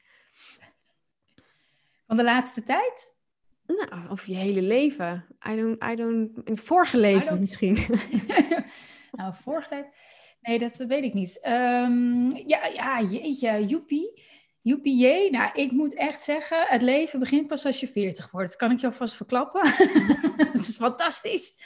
Van 2.07 2.16
de 2.16 2.25
laatste 2.25 2.62
tijd? 2.62 3.14
Nou, 3.66 4.09
of 4.11 4.27
je 4.27 4.35
hele 4.35 4.62
leven. 4.62 5.27
I 5.49 5.57
don't, 5.57 5.85
I 5.85 5.94
don't, 5.94 6.37
in 6.37 6.53
het 6.53 6.61
vorige 6.61 6.99
leven 6.99 7.38
misschien. 7.38 7.79
nou, 9.12 9.35
vorige 9.35 9.75
leven? 9.75 9.90
Nee, 10.40 10.59
dat 10.59 10.77
weet 10.77 11.05
ik 11.05 11.14
niet. 11.14 11.40
Um, 11.46 12.31
ja, 12.46 12.66
ja, 12.66 13.03
jeetje, 13.03 13.66
joepie. 13.66 14.25
Joepie, 14.62 15.31
nou, 15.31 15.51
ik 15.53 15.70
moet 15.70 15.94
echt 15.94 16.22
zeggen, 16.22 16.64
het 16.66 16.83
leven 16.83 17.18
begint 17.18 17.46
pas 17.46 17.64
als 17.64 17.81
je 17.81 17.88
40 17.88 18.31
wordt. 18.31 18.49
Dat 18.49 18.57
kan 18.57 18.70
ik 18.70 18.79
je 18.81 18.87
alvast 18.87 19.14
verklappen. 19.14 19.62
dat 20.37 20.55
is 20.55 20.77
fantastisch. 20.77 21.57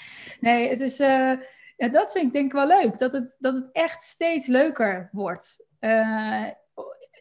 Nee, 0.40 0.68
het 0.68 0.80
is, 0.80 1.00
uh, 1.00 1.32
ja, 1.80 1.88
dat 1.88 2.12
vind 2.12 2.26
ik 2.26 2.32
denk 2.32 2.46
ik 2.46 2.52
wel 2.52 2.66
leuk. 2.66 2.98
Dat 2.98 3.12
het, 3.12 3.36
dat 3.38 3.54
het 3.54 3.68
echt 3.72 4.02
steeds 4.02 4.46
leuker 4.46 5.08
wordt. 5.12 5.66
Uh, 5.80 6.46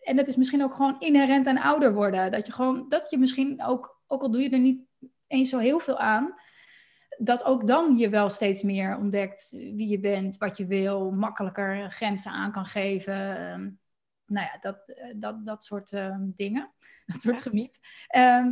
en 0.04 0.18
het 0.18 0.28
is 0.28 0.36
misschien 0.36 0.64
ook 0.64 0.74
gewoon 0.74 1.00
inherent 1.00 1.48
aan 1.48 1.58
ouder 1.58 1.94
worden. 1.94 2.32
Dat 2.32 2.46
je 2.46 2.52
gewoon, 2.52 2.86
dat 2.90 3.10
je 3.10 3.18
misschien 3.18 3.64
ook, 3.64 4.02
ook 4.08 4.22
al 4.22 4.32
doe 4.32 4.42
je 4.42 4.50
er 4.50 4.60
niet 4.60 4.82
eens 5.28 5.50
zo 5.50 5.58
heel 5.58 5.80
veel 5.80 5.98
aan, 5.98 6.34
dat 7.18 7.44
ook 7.44 7.68
dan 7.68 7.98
je 7.98 8.10
wel 8.10 8.30
steeds 8.30 8.64
meer 8.64 8.98
ontdekt 8.98 9.50
wie 9.52 9.88
je 9.88 10.00
bent, 10.00 10.38
wat 10.38 10.58
je 10.58 10.66
wil, 10.66 11.12
makkelijker 11.12 11.92
grenzen 11.92 12.32
aan 12.32 12.52
kan 12.52 12.66
geven. 12.66 13.38
Ehm, 13.38 13.70
nou 14.26 14.46
ja, 14.46 14.58
dat, 14.62 14.88
eh, 14.88 15.14
dat, 15.16 15.46
dat 15.46 15.64
soort 15.64 15.94
ehm, 15.94 16.30
dingen. 16.36 16.72
Dat 17.06 17.22
soort 17.22 17.44
ja. 17.44 17.50
gemiep. 17.50 17.76
Ehm, 18.08 18.52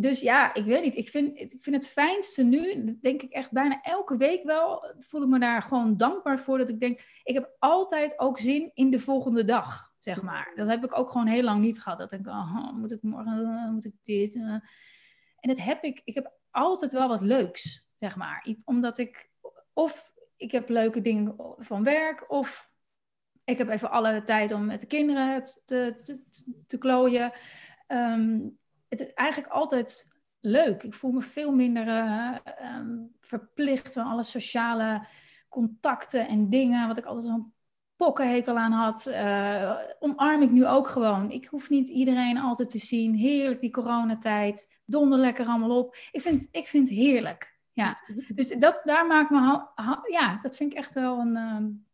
dus 0.00 0.20
ja, 0.20 0.54
ik 0.54 0.64
weet 0.64 0.82
niet. 0.82 0.96
Ik 0.96 1.08
vind, 1.08 1.38
ik 1.38 1.62
vind 1.62 1.76
het 1.76 1.88
fijnste 1.88 2.42
nu, 2.42 2.96
denk 3.00 3.22
ik 3.22 3.32
echt 3.32 3.52
bijna 3.52 3.82
elke 3.82 4.16
week 4.16 4.42
wel, 4.42 4.94
voel 4.98 5.22
ik 5.22 5.28
me 5.28 5.38
daar 5.38 5.62
gewoon 5.62 5.96
dankbaar 5.96 6.38
voor. 6.38 6.58
Dat 6.58 6.68
ik 6.68 6.80
denk, 6.80 7.00
ik 7.22 7.34
heb 7.34 7.56
altijd 7.58 8.18
ook 8.18 8.38
zin 8.38 8.70
in 8.74 8.90
de 8.90 8.98
volgende 8.98 9.44
dag, 9.44 9.92
zeg 9.98 10.22
maar. 10.22 10.52
Dat 10.54 10.68
heb 10.68 10.84
ik 10.84 10.98
ook 10.98 11.10
gewoon 11.10 11.26
heel 11.26 11.42
lang 11.42 11.60
niet 11.60 11.82
gehad. 11.82 11.98
Dat 11.98 12.12
ik 12.12 12.24
denk, 12.24 12.36
oh, 12.36 12.72
moet 12.72 12.92
ik 12.92 13.02
morgen, 13.02 13.38
uh, 13.38 13.70
moet 13.70 13.84
ik 13.84 13.94
dit? 14.02 14.34
Uh. 14.34 14.52
En 15.40 15.48
dat 15.48 15.58
heb 15.58 15.82
ik, 15.82 16.00
ik 16.04 16.14
heb 16.14 16.32
altijd 16.50 16.92
wel 16.92 17.08
wat 17.08 17.22
leuks, 17.22 17.86
zeg 17.98 18.16
maar. 18.16 18.46
Omdat 18.64 18.98
ik, 18.98 19.30
of 19.72 20.12
ik 20.36 20.50
heb 20.50 20.68
leuke 20.68 21.00
dingen 21.00 21.34
van 21.58 21.84
werk, 21.84 22.30
of 22.30 22.70
ik 23.44 23.58
heb 23.58 23.68
even 23.68 23.90
alle 23.90 24.22
tijd 24.22 24.52
om 24.52 24.66
met 24.66 24.80
de 24.80 24.86
kinderen 24.86 25.42
te, 25.42 25.92
te, 26.04 26.22
te, 26.66 26.78
klooien. 26.78 27.32
Ehm, 27.86 28.48
het 28.88 29.00
is 29.00 29.14
eigenlijk 29.14 29.52
altijd 29.52 30.08
leuk. 30.40 30.82
Ik 30.82 30.94
voel 30.94 31.10
me 31.10 31.22
veel 31.22 31.52
minder 31.52 31.86
uh, 31.86 32.36
um, 32.76 33.16
verplicht 33.20 33.92
van 33.92 34.06
alle 34.06 34.22
sociale 34.22 35.06
contacten 35.48 36.28
en 36.28 36.50
dingen, 36.50 36.88
wat 36.88 36.98
ik 36.98 37.04
altijd 37.04 37.26
zo'n 37.26 37.52
pokkenhekel 37.96 38.56
aan 38.56 38.72
had, 38.72 39.06
uh, 39.06 39.78
omarm 39.98 40.42
ik 40.42 40.50
nu 40.50 40.66
ook 40.66 40.88
gewoon. 40.88 41.30
Ik 41.30 41.46
hoef 41.46 41.70
niet 41.70 41.88
iedereen 41.88 42.38
altijd 42.38 42.70
te 42.70 42.78
zien. 42.78 43.14
Heerlijk 43.14 43.60
die 43.60 43.70
coronatijd. 43.70 44.80
Donder 44.84 45.18
lekker 45.18 45.46
allemaal 45.46 45.78
op. 45.78 45.96
Ik 46.12 46.20
vind, 46.20 46.48
ik 46.50 46.66
vind 46.66 46.88
het 46.88 46.98
heerlijk. 46.98 47.56
Ja, 47.72 48.00
dus 48.34 48.48
dat, 48.48 48.80
daar 48.84 49.06
maakt 49.06 49.30
me... 49.30 49.66
Ja, 50.10 50.38
dat 50.42 50.56
vind 50.56 50.72
ik 50.72 50.78
echt 50.78 50.94
wel 50.94 51.18
een... 51.18 51.36
Um, 51.36 51.86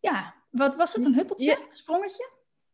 ja, 0.00 0.34
wat 0.50 0.76
was 0.76 0.92
het? 0.92 1.04
Een 1.04 1.14
huppeltje? 1.14 1.56
Een 1.56 1.76
sprongetje? 1.76 2.30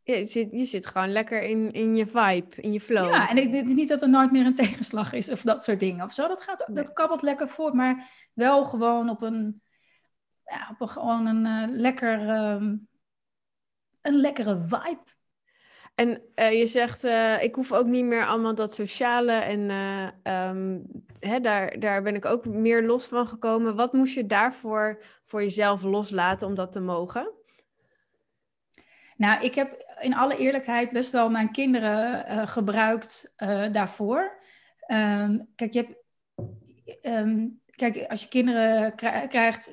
Je, 0.06 0.24
zit, 0.24 0.48
je 0.50 0.64
zit 0.64 0.86
gewoon 0.86 1.12
lekker 1.12 1.42
in, 1.42 1.72
in 1.72 1.96
je 1.96 2.06
vibe, 2.06 2.56
in 2.56 2.72
je 2.72 2.80
flow. 2.80 3.10
Ja, 3.10 3.30
en 3.30 3.36
het 3.36 3.66
is 3.66 3.74
niet 3.74 3.88
dat 3.88 4.02
er 4.02 4.08
nooit 4.08 4.32
meer 4.32 4.46
een 4.46 4.54
tegenslag 4.64 5.12
is 5.12 5.30
of 5.30 5.42
dat 5.42 5.62
soort 5.62 5.80
dingen 5.80 6.04
of 6.04 6.12
zo. 6.12 6.28
Dat, 6.28 6.42
gaat, 6.42 6.68
dat 6.72 6.92
kabbelt 6.92 7.22
lekker 7.22 7.48
voort, 7.48 7.74
maar 7.74 8.10
wel 8.32 8.64
gewoon 8.64 9.08
op 9.08 9.22
een, 9.22 9.62
ja, 10.44 10.68
op 10.70 10.80
een, 10.80 10.88
gewoon 10.88 11.26
een 11.26 11.70
uh, 11.70 11.76
lekker, 11.78 12.28
um, 12.28 12.88
een 14.02 14.20
lekkere 14.20 14.60
vibe. 14.60 15.04
En 15.94 16.22
uh, 16.34 16.58
je 16.58 16.66
zegt, 16.66 17.04
uh, 17.04 17.42
ik 17.42 17.54
hoef 17.54 17.72
ook 17.72 17.86
niet 17.86 18.04
meer 18.04 18.26
allemaal 18.26 18.54
dat 18.54 18.74
sociale 18.74 19.32
en 19.32 19.70
um, 20.32 20.86
hè, 21.20 21.40
daar, 21.40 21.78
daar 21.78 22.02
ben 22.02 22.14
ik 22.14 22.24
ook 22.24 22.46
meer 22.46 22.82
los 22.82 23.06
van 23.06 23.26
gekomen. 23.26 23.76
Wat 23.76 23.92
moest 23.92 24.14
je 24.14 24.26
daarvoor 24.26 25.02
voor 25.24 25.42
jezelf 25.42 25.82
loslaten 25.82 26.48
om 26.48 26.54
dat 26.54 26.72
te 26.72 26.80
mogen? 26.80 27.32
Nou, 29.16 29.44
ik 29.44 29.54
heb 29.54 29.94
in 30.00 30.14
alle 30.14 30.36
eerlijkheid 30.36 30.90
best 30.90 31.12
wel 31.12 31.30
mijn 31.30 31.52
kinderen 31.52 32.32
uh, 32.32 32.46
gebruikt 32.46 33.34
uh, 33.38 33.64
daarvoor. 33.72 34.38
Um, 34.88 35.48
kijk, 35.54 35.72
je 35.72 35.86
hebt, 35.86 35.94
um, 37.02 37.60
kijk, 37.70 38.04
als 38.08 38.22
je 38.22 38.28
kinderen 38.28 38.94
krijgt, 39.28 39.72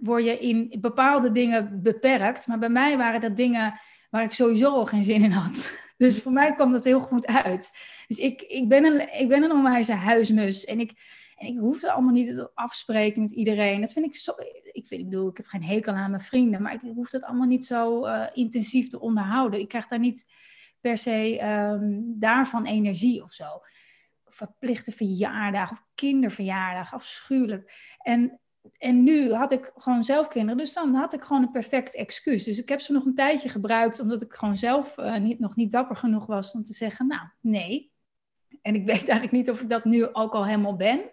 word 0.00 0.24
je 0.24 0.38
in 0.38 0.76
bepaalde 0.80 1.32
dingen 1.32 1.82
beperkt. 1.82 2.46
Maar 2.46 2.58
bij 2.58 2.68
mij 2.68 2.96
waren 2.96 3.20
dat 3.20 3.36
dingen 3.36 3.80
waar 4.10 4.24
ik 4.24 4.32
sowieso 4.32 4.70
al 4.70 4.86
geen 4.86 5.04
zin 5.04 5.22
in 5.22 5.30
had. 5.30 5.72
Dus 5.96 6.22
voor 6.22 6.32
mij 6.32 6.54
kwam 6.54 6.72
dat 6.72 6.84
heel 6.84 7.00
goed 7.00 7.26
uit. 7.26 7.78
Dus 8.06 8.18
ik, 8.18 8.42
ik, 8.42 8.68
ben, 8.68 8.84
een, 8.84 9.20
ik 9.20 9.28
ben 9.28 9.42
een 9.42 9.52
onwijze 9.52 9.92
huismus. 9.92 10.64
En 10.64 10.80
ik, 10.80 10.92
en 11.36 11.46
ik 11.46 11.58
hoefde 11.58 11.92
allemaal 11.92 12.12
niet 12.12 12.26
te 12.26 12.50
afspreken 12.54 13.22
met 13.22 13.30
iedereen. 13.30 13.80
Dat 13.80 13.92
vind 13.92 14.06
ik 14.06 14.16
zo. 14.16 14.32
Ik, 14.74 14.86
vind, 14.86 15.00
ik 15.00 15.08
bedoel, 15.08 15.28
ik 15.28 15.36
heb 15.36 15.46
geen 15.46 15.64
hekel 15.64 15.92
aan 15.92 16.10
mijn 16.10 16.22
vrienden, 16.22 16.62
maar 16.62 16.74
ik 16.74 16.80
hoef 16.80 17.10
dat 17.10 17.24
allemaal 17.24 17.46
niet 17.46 17.64
zo 17.64 18.06
uh, 18.06 18.26
intensief 18.32 18.88
te 18.88 19.00
onderhouden. 19.00 19.60
Ik 19.60 19.68
krijg 19.68 19.86
daar 19.86 19.98
niet 19.98 20.32
per 20.80 20.98
se 20.98 21.42
um, 21.42 22.14
daarvan 22.18 22.64
energie 22.64 23.22
of 23.22 23.32
zo. 23.32 23.46
Verplichte 24.24 24.92
verjaardag 24.92 25.70
of 25.70 25.84
kinderverjaardag, 25.94 26.94
afschuwelijk. 26.94 27.72
En, 27.98 28.40
en 28.78 29.02
nu 29.02 29.32
had 29.32 29.52
ik 29.52 29.72
gewoon 29.76 30.04
zelf 30.04 30.28
kinderen, 30.28 30.56
dus 30.58 30.72
dan 30.72 30.94
had 30.94 31.14
ik 31.14 31.22
gewoon 31.22 31.42
een 31.42 31.50
perfect 31.50 31.96
excuus. 31.96 32.44
Dus 32.44 32.58
ik 32.58 32.68
heb 32.68 32.80
ze 32.80 32.92
nog 32.92 33.04
een 33.04 33.14
tijdje 33.14 33.48
gebruikt, 33.48 34.00
omdat 34.00 34.22
ik 34.22 34.32
gewoon 34.32 34.56
zelf 34.56 34.98
uh, 34.98 35.16
niet, 35.16 35.38
nog 35.38 35.56
niet 35.56 35.70
dapper 35.70 35.96
genoeg 35.96 36.26
was 36.26 36.52
om 36.52 36.64
te 36.64 36.72
zeggen, 36.72 37.06
nou, 37.06 37.28
nee. 37.40 37.92
En 38.62 38.74
ik 38.74 38.86
weet 38.86 39.08
eigenlijk 39.08 39.32
niet 39.32 39.50
of 39.50 39.60
ik 39.60 39.68
dat 39.68 39.84
nu 39.84 40.06
ook 40.12 40.32
al 40.32 40.46
helemaal 40.46 40.76
ben. 40.76 41.10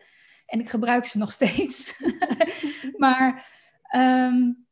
En 0.51 0.59
ik 0.59 0.69
gebruik 0.69 1.05
ze 1.05 1.17
nog 1.17 1.31
steeds. 1.31 2.01
maar, 2.97 3.47
um, 3.95 4.67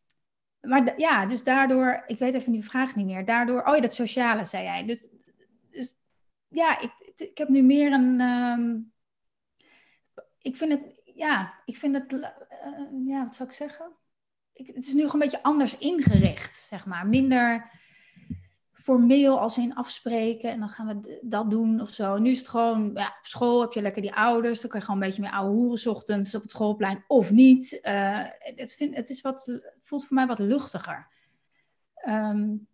maar 0.61 0.99
ja, 0.99 1.25
dus 1.25 1.43
daardoor, 1.43 2.03
ik 2.07 2.17
weet 2.17 2.33
even 2.33 2.51
die 2.51 2.63
vraag 2.63 2.95
niet 2.95 3.05
meer. 3.05 3.25
Daardoor, 3.25 3.63
oh 3.63 3.75
ja, 3.75 3.81
dat 3.81 3.93
sociale 3.93 4.45
zei 4.45 4.63
jij. 4.63 4.85
Dus, 4.85 5.09
dus 5.71 5.95
ja, 6.47 6.79
ik, 6.79 6.91
ik 7.15 7.37
heb 7.37 7.47
nu 7.47 7.61
meer 7.61 7.91
een. 7.91 8.21
Um, 8.21 8.93
ik 10.41 10.57
vind 10.57 10.71
het, 10.71 11.01
ja, 11.15 11.61
ik 11.65 11.77
vind 11.77 11.95
het, 11.95 12.13
uh, 12.13 12.27
ja, 13.05 13.23
wat 13.23 13.35
zou 13.35 13.49
ik 13.49 13.55
zeggen? 13.55 13.91
Ik, 14.53 14.67
het 14.67 14.87
is 14.87 14.93
nu 14.93 14.99
gewoon 14.99 15.13
een 15.13 15.19
beetje 15.19 15.43
anders 15.43 15.77
ingericht, 15.77 16.57
zeg 16.57 16.85
maar. 16.85 17.07
Minder 17.07 17.71
formeel 18.89 19.39
als 19.39 19.57
in 19.57 19.75
afspreken 19.75 20.51
en 20.51 20.59
dan 20.59 20.69
gaan 20.69 20.87
we 20.87 21.19
dat 21.21 21.49
doen 21.49 21.81
of 21.81 21.89
zo. 21.89 22.17
nu 22.17 22.29
is 22.29 22.37
het 22.37 22.47
gewoon, 22.47 22.91
ja, 22.93 23.07
op 23.07 23.25
school 23.25 23.61
heb 23.61 23.71
je 23.71 23.81
lekker 23.81 24.01
die 24.01 24.13
ouders, 24.13 24.61
dan 24.61 24.69
kan 24.69 24.79
je 24.79 24.85
gewoon 24.85 25.01
een 25.01 25.07
beetje 25.07 25.21
meer 25.21 25.31
ouwe 25.31 25.51
hoeren 25.51 25.91
ochtends 25.91 26.35
op 26.35 26.41
het 26.41 26.51
schoolplein 26.51 27.03
of 27.07 27.31
niet. 27.31 27.79
Uh, 27.83 28.23
het, 28.39 28.73
vind, 28.73 28.95
het, 28.95 29.09
is 29.09 29.21
wat, 29.21 29.59
voelt 29.81 30.05
voor 30.05 30.15
mij 30.15 30.27
wat 30.27 30.39
luchtiger. 30.39 31.07
Um, 32.07 32.67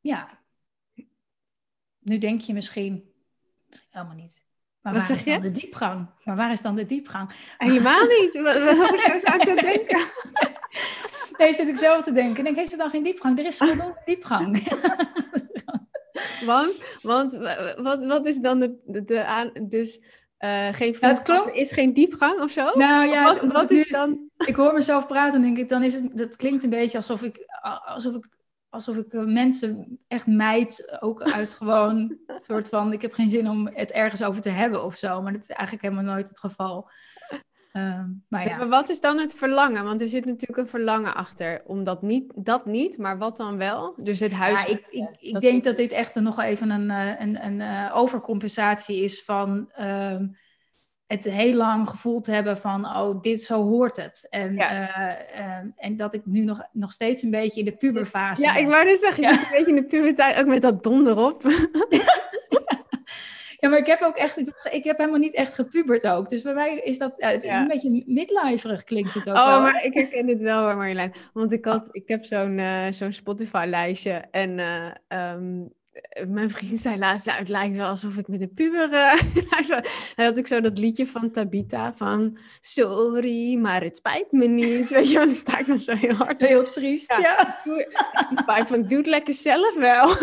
ja, 0.00 0.38
nu 1.98 2.18
denk 2.18 2.40
je 2.40 2.52
misschien, 2.52 3.12
misschien 3.68 3.90
helemaal 3.90 4.16
niet. 4.16 4.44
Maar 4.80 4.92
Wat 4.92 5.02
waar 5.02 5.10
zeg 5.10 5.18
is 5.18 5.24
dan 5.24 5.34
je? 5.34 5.40
de 5.40 5.60
diepgang? 5.60 6.10
Maar 6.24 6.36
waar 6.36 6.52
is 6.52 6.62
dan 6.62 6.74
de 6.74 6.86
diepgang? 6.86 7.30
Helemaal 7.58 8.06
niet. 8.20 8.32
Hoezo 8.32 9.18
zou 9.18 9.40
ik 9.40 9.46
dat 9.46 9.58
denken? 9.58 10.06
Nee, 11.38 11.54
zit 11.54 11.68
ik 11.68 11.76
zelf 11.76 12.02
te 12.02 12.12
denken. 12.12 12.38
Ik 12.38 12.44
denk, 12.44 12.56
heeft 12.56 12.72
er 12.72 12.78
dan 12.78 12.90
geen 12.90 13.02
diepgang? 13.02 13.38
Er 13.38 13.46
is 13.46 13.56
voldoende 13.56 14.02
diepgang. 14.04 14.58
Want, 16.44 16.98
want 17.02 17.32
wa- 17.32 17.82
wat, 17.82 18.04
wat 18.04 18.26
is 18.26 18.38
dan 18.38 18.58
de, 18.58 18.74
de, 18.84 19.04
de 19.04 19.24
aan... 19.24 19.50
Dus 19.62 20.00
eh, 20.36 20.68
geen 20.72 20.96
het 21.00 21.22
klonk- 21.22 21.50
is 21.50 21.72
geen 21.72 21.92
diepgang 21.92 22.40
of 22.40 22.50
zo? 22.50 22.78
nou 22.78 23.06
ja, 23.06 23.46
wat, 23.46 23.70
is 23.70 23.88
dan... 23.88 24.30
ik 24.46 24.56
hoor 24.56 24.74
mezelf 24.74 25.06
praten 25.06 25.34
en 25.34 25.42
denk 25.42 25.58
ik, 25.58 25.68
dan 25.68 25.82
is 25.82 25.94
het, 25.94 26.16
dat 26.16 26.36
klinkt 26.36 26.64
een 26.64 26.70
beetje 26.70 26.98
alsof 26.98 27.22
ik, 27.22 27.38
alsof 27.84 28.14
ik, 28.14 28.26
alsof 28.68 28.96
ik 28.96 29.12
eh, 29.12 29.24
mensen 29.24 29.98
echt 30.08 30.26
mijd, 30.26 30.96
ook 31.00 31.22
uit 31.22 31.54
gewoon 31.60 32.18
soort 32.26 32.68
van, 32.68 32.92
ik 32.92 33.02
heb 33.02 33.12
geen 33.12 33.30
zin 33.30 33.48
om 33.48 33.66
het 33.66 33.92
ergens 33.92 34.22
over 34.22 34.42
te 34.42 34.48
hebben 34.48 34.84
of 34.84 34.96
zo, 34.96 35.22
maar 35.22 35.32
dat 35.32 35.42
is 35.42 35.50
eigenlijk 35.50 35.82
helemaal 35.88 36.14
nooit 36.14 36.28
het 36.28 36.38
geval. 36.38 36.90
Ehm, 37.76 38.08
maar 38.28 38.48
ja, 38.48 38.56
Maar 38.56 38.68
wat 38.68 38.88
is 38.88 39.00
dan 39.00 39.18
het 39.18 39.34
verlangen? 39.34 39.84
Want 39.84 40.00
er 40.00 40.08
zit 40.08 40.24
natuurlijk 40.24 40.58
een 40.60 40.68
verlangen 40.68 41.14
achter. 41.14 41.62
Om 41.66 41.84
dat 41.84 42.02
niet, 42.02 42.32
dat 42.34 42.66
niet, 42.66 42.98
maar 42.98 43.18
wat 43.18 43.36
dan 43.36 43.56
wel? 43.56 43.94
Dus 43.96 44.20
het 44.20 44.32
huis. 44.32 44.62
ja 44.64 44.68
ik, 44.70 44.86
ik, 44.90 45.08
ik 45.20 45.32
dat 45.32 45.42
denk 45.42 45.64
dat 45.64 45.76
dit 45.76 45.90
echt 45.90 46.14
nog 46.14 46.40
even 46.40 46.70
een, 46.70 46.90
eh, 46.90 47.20
een, 47.20 47.44
een 47.44 47.60
eh, 47.60 47.96
overcompensatie 47.96 49.02
is 49.02 49.24
van 49.24 49.70
ehm, 49.72 50.26
het 51.06 51.24
heel 51.24 51.54
lang 51.54 51.88
gevoeld 51.88 52.26
hebben 52.26 52.58
van, 52.58 52.84
oh, 52.84 53.20
dit 53.20 53.42
zo 53.42 53.62
hoort 53.62 53.96
het. 53.96 54.26
En, 54.30 54.54
Ja. 54.54 54.70
eh, 54.70 55.40
ehm, 55.40 55.66
en 55.76 55.96
dat 55.96 56.14
ik 56.14 56.26
nu 56.26 56.40
nog, 56.40 56.62
nog 56.72 56.92
steeds 56.92 57.22
een 57.22 57.30
beetje 57.30 57.60
in 57.60 57.66
de 57.66 57.72
puberfase 57.72 58.42
Ja, 58.42 58.52
ben. 58.52 58.62
ik 58.62 58.68
wou 58.68 58.84
net 58.84 58.98
zeggen, 58.98 59.22
je 59.22 59.28
zit 59.34 59.42
een 59.42 59.50
beetje 59.50 59.74
in 59.76 59.82
de 59.82 59.86
puberteit, 59.86 60.38
ook 60.38 60.46
met 60.46 60.62
dat 60.62 60.82
donder 60.82 61.18
op. 61.18 61.42
Ja, 63.58 63.68
maar 63.68 63.78
ik 63.78 63.86
heb 63.86 64.02
ook 64.02 64.16
echt, 64.16 64.36
ik, 64.72 64.84
heb 64.84 64.98
helemaal 64.98 65.18
niet 65.18 65.34
echt 65.34 65.54
gepubert 65.54 66.06
ook. 66.06 66.28
Dus 66.30 66.42
bij 66.42 66.54
mij 66.54 66.78
is 66.78 66.98
dat, 66.98 67.14
ja, 67.16 67.28
het 67.30 67.44
is 67.44 67.50
Ja. 67.50 67.60
een 67.60 67.68
beetje 67.68 68.02
midliferig 68.06 68.84
klinkt 68.84 69.14
het 69.14 69.28
ook 69.28 69.36
Oh, 69.36 69.46
wel. 69.46 69.60
maar 69.60 69.84
ik 69.84 69.94
herken 69.94 70.26
dit 70.26 70.40
wel 70.40 70.62
hoor, 70.64 70.76
Marjolein. 70.76 71.12
Want 71.32 71.52
ik, 71.52 71.64
had, 71.64 71.84
ik 71.90 72.08
heb 72.08 72.24
zo'n 72.24 72.58
eh, 72.58 72.86
zo'n 72.90 73.12
Spotify-lijstje. 73.12 74.24
En 74.30 74.58
eh, 74.58 74.86
ehm, 75.08 75.60
eh, 75.92 76.26
mijn 76.26 76.50
vriend 76.50 76.80
zei 76.80 76.98
laatst, 76.98 77.26
nou, 77.26 77.38
het 77.38 77.48
lijkt 77.48 77.76
wel 77.76 77.88
alsof 77.88 78.16
ik 78.16 78.28
met 78.28 78.40
een 78.40 78.54
puber... 78.54 78.88
Hij 80.16 80.24
had 80.24 80.38
ik 80.38 80.46
zo 80.46 80.60
dat 80.60 80.78
liedje 80.78 81.06
van 81.06 81.30
Tabita 81.30 81.92
van... 81.94 82.38
Sorry, 82.60 83.56
maar 83.58 83.82
het 83.82 83.96
spijt 83.96 84.32
me 84.32 84.46
niet. 84.46 84.88
Weet 84.94 85.10
je, 85.10 85.18
dan 85.18 85.32
sta 85.32 85.58
ik 85.58 85.66
dan 85.66 85.78
zo 85.78 85.94
heel 85.94 86.14
hard. 86.14 86.38
Heel 86.38 86.70
triest, 86.70 87.16
Ja. 87.22 87.58
ja. 88.46 88.64
Van, 88.66 88.86
doe 88.86 88.98
het 88.98 89.06
lekker 89.06 89.34
zelf 89.34 89.74
wel. 89.74 90.08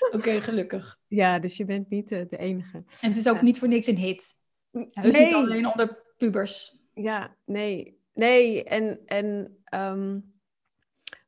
Oké, 0.16 0.40
gelukkig. 0.40 0.98
Ja, 1.06 1.38
dus 1.38 1.56
je 1.56 1.64
bent 1.64 1.88
niet 1.90 2.12
eh, 2.12 2.22
de 2.28 2.36
enige. 2.36 2.76
En 2.76 3.08
het 3.08 3.16
is 3.16 3.28
ook 3.28 3.42
niet 3.42 3.58
voor 3.58 3.68
niks 3.68 3.86
een 3.86 3.96
hit. 3.98 4.36
Heus 4.70 5.12
Nee. 5.12 5.24
niet 5.24 5.34
alleen 5.34 5.66
onder 5.66 6.02
pubers. 6.16 6.78
Ja, 6.94 7.36
nee. 7.44 7.98
Nee, 8.14 8.64
en, 8.64 9.00
en 9.06 9.58
ehm, 9.64 10.18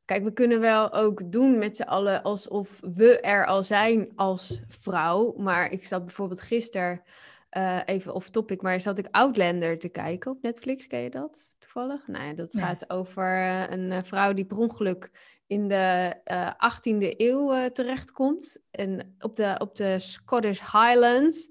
kijk, 0.05 0.23
we 0.23 0.33
kunnen 0.33 0.59
wel 0.59 0.93
ook 0.93 1.31
doen 1.31 1.57
met 1.57 1.75
z'n 1.75 1.81
allen 1.83 2.23
alsof 2.23 2.79
we 2.95 3.19
er 3.19 3.45
al 3.45 3.63
zijn 3.63 4.11
als 4.15 4.61
vrouw. 4.67 5.33
Maar 5.37 5.71
ik 5.71 5.85
zat 5.85 6.05
bijvoorbeeld 6.05 6.41
gisteren, 6.41 7.01
eh, 7.49 7.79
even 7.85 8.13
off 8.13 8.29
topic, 8.29 8.61
maar 8.61 8.81
zat 8.81 8.97
ik 8.97 9.07
Outlander 9.11 9.77
te 9.79 9.89
kijken 9.89 10.31
op 10.31 10.41
Netflix. 10.41 10.87
Ken 10.87 10.99
je 10.99 11.09
dat 11.09 11.55
toevallig? 11.59 12.07
Nou 12.07 12.25
ja, 12.25 12.33
dat 12.33 12.53
Nee. 12.53 12.63
gaat 12.63 12.89
over 12.89 13.37
eh, 13.37 13.63
een 13.69 14.05
vrouw 14.05 14.33
die 14.33 14.45
per 14.45 14.57
ongeluk 14.57 15.11
in 15.47 15.67
de 15.67 16.13
eh 16.23 16.51
18e 16.51 17.17
eeuw 17.17 17.53
eh, 17.53 17.65
terechtkomt. 17.65 18.61
En 18.71 19.15
op 19.19 19.35
de, 19.35 19.55
op 19.59 19.75
de 19.75 19.99
Scottish 19.99 20.59
Highlands. 20.59 21.49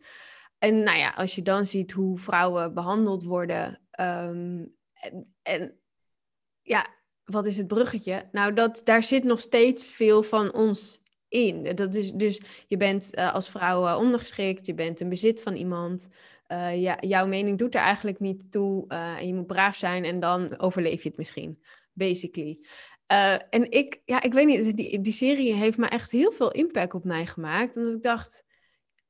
En 0.59 0.83
nou 0.83 0.99
ja, 0.99 1.11
als 1.11 1.35
je 1.35 1.43
dan 1.43 1.67
ziet 1.67 1.93
hoe 1.93 2.19
vrouwen 2.19 2.75
behandeld 2.75 3.25
worden. 3.25 3.81
ehm, 3.91 4.65
en, 5.43 5.79
ja, 6.63 6.87
wat 7.25 7.47
is 7.47 7.57
het 7.57 7.67
bruggetje? 7.67 8.29
Nou, 8.33 8.53
dat, 8.53 8.81
daar 8.85 9.03
zit 9.03 9.25
nog 9.25 9.39
steeds 9.41 9.93
veel 9.93 10.23
van 10.23 10.53
ons 10.55 11.01
in. 11.29 11.75
Dat 11.75 11.95
is 11.95 12.13
dus, 12.13 12.41
je 12.67 12.77
bent 12.77 13.15
eh, 13.15 13.35
als 13.35 13.49
vrouw 13.51 13.87
eh, 13.87 13.99
ondergeschikt, 13.99 14.67
je 14.67 14.75
bent 14.75 15.01
een 15.01 15.09
bezit 15.09 15.43
van 15.43 15.55
iemand. 15.55 16.09
Eh, 16.47 16.81
ja, 16.83 16.97
jouw 17.01 17.27
mening 17.27 17.59
doet 17.59 17.75
er 17.75 17.81
eigenlijk 17.81 18.21
niet 18.21 18.51
toe. 18.53 18.85
eh, 18.89 19.17
en 19.17 19.27
je 19.27 19.35
moet 19.35 19.47
braaf 19.47 19.77
zijn 19.77 20.05
en 20.05 20.21
dan 20.21 20.59
overleef 20.59 21.03
je 21.03 21.09
het 21.09 21.19
misschien, 21.19 21.63
basically. 21.93 22.59
Eh, 23.13 23.35
en 23.51 23.71
ik, 23.71 24.01
ja, 24.05 24.23
ik 24.23 24.33
weet 24.33 24.47
niet, 24.47 24.77
die, 24.77 25.01
die 25.01 25.13
serie 25.13 25.55
heeft 25.55 25.79
me 25.79 25.87
echt 25.87 26.11
heel 26.11 26.33
veel 26.33 26.51
impact 26.51 26.95
op 26.95 27.05
mij 27.05 27.27
gemaakt. 27.27 27.77
Omdat 27.77 27.95
ik 27.95 28.03
dacht, 28.03 28.45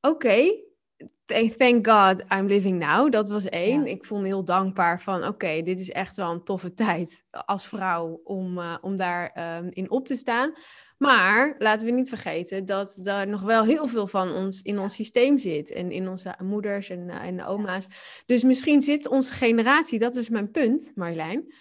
oké, 0.01 0.55
thank- 1.25 1.53
thank 1.53 1.87
God 1.87 2.25
I'm 2.33 2.47
living 2.47 2.79
now. 2.79 3.13
Dat 3.13 3.29
was 3.29 3.45
één. 3.45 3.85
Ja. 3.85 3.91
Ik 3.91 4.05
voel 4.05 4.21
me 4.21 4.27
heel 4.27 4.45
dankbaar 4.45 5.01
van, 5.01 5.27
oké, 5.27 5.63
dit 5.63 5.81
is 5.81 5.91
echt 5.91 6.17
wel 6.17 6.31
een 6.31 6.45
toffe 6.45 6.75
tijd 6.75 7.25
als 7.31 7.67
vrouw 7.67 8.21
om, 8.25 8.59
eh, 8.59 8.77
om 8.81 8.97
daar 8.97 9.31
ehm, 9.31 9.69
in 9.71 9.91
op 9.91 10.07
te 10.07 10.17
staan. 10.17 10.53
Maar 10.99 11.55
laten 11.59 11.87
we 11.87 11.93
niet 11.93 12.09
vergeten 12.09 12.65
dat 12.65 12.99
er 13.03 13.27
nog 13.29 13.43
wel 13.43 13.65
heel 13.65 13.87
veel 13.87 14.07
van 14.07 14.35
ons 14.35 14.63
in 14.63 14.79
ons 14.79 14.95
systeem 14.95 15.39
zit. 15.39 15.73
En 15.73 15.91
in 15.91 16.09
onze 16.09 16.35
moeders 16.39 16.91
en, 16.91 17.11
eh, 17.11 17.27
en 17.27 17.45
oma's. 17.45 17.87
Dus 18.27 18.43
misschien 18.43 18.83
zit 18.83 19.09
onze 19.09 19.33
generatie, 19.33 19.99
dat 19.99 20.17
is 20.17 20.29
mijn 20.29 20.51
punt, 20.51 20.93
Marjolein. 20.95 21.53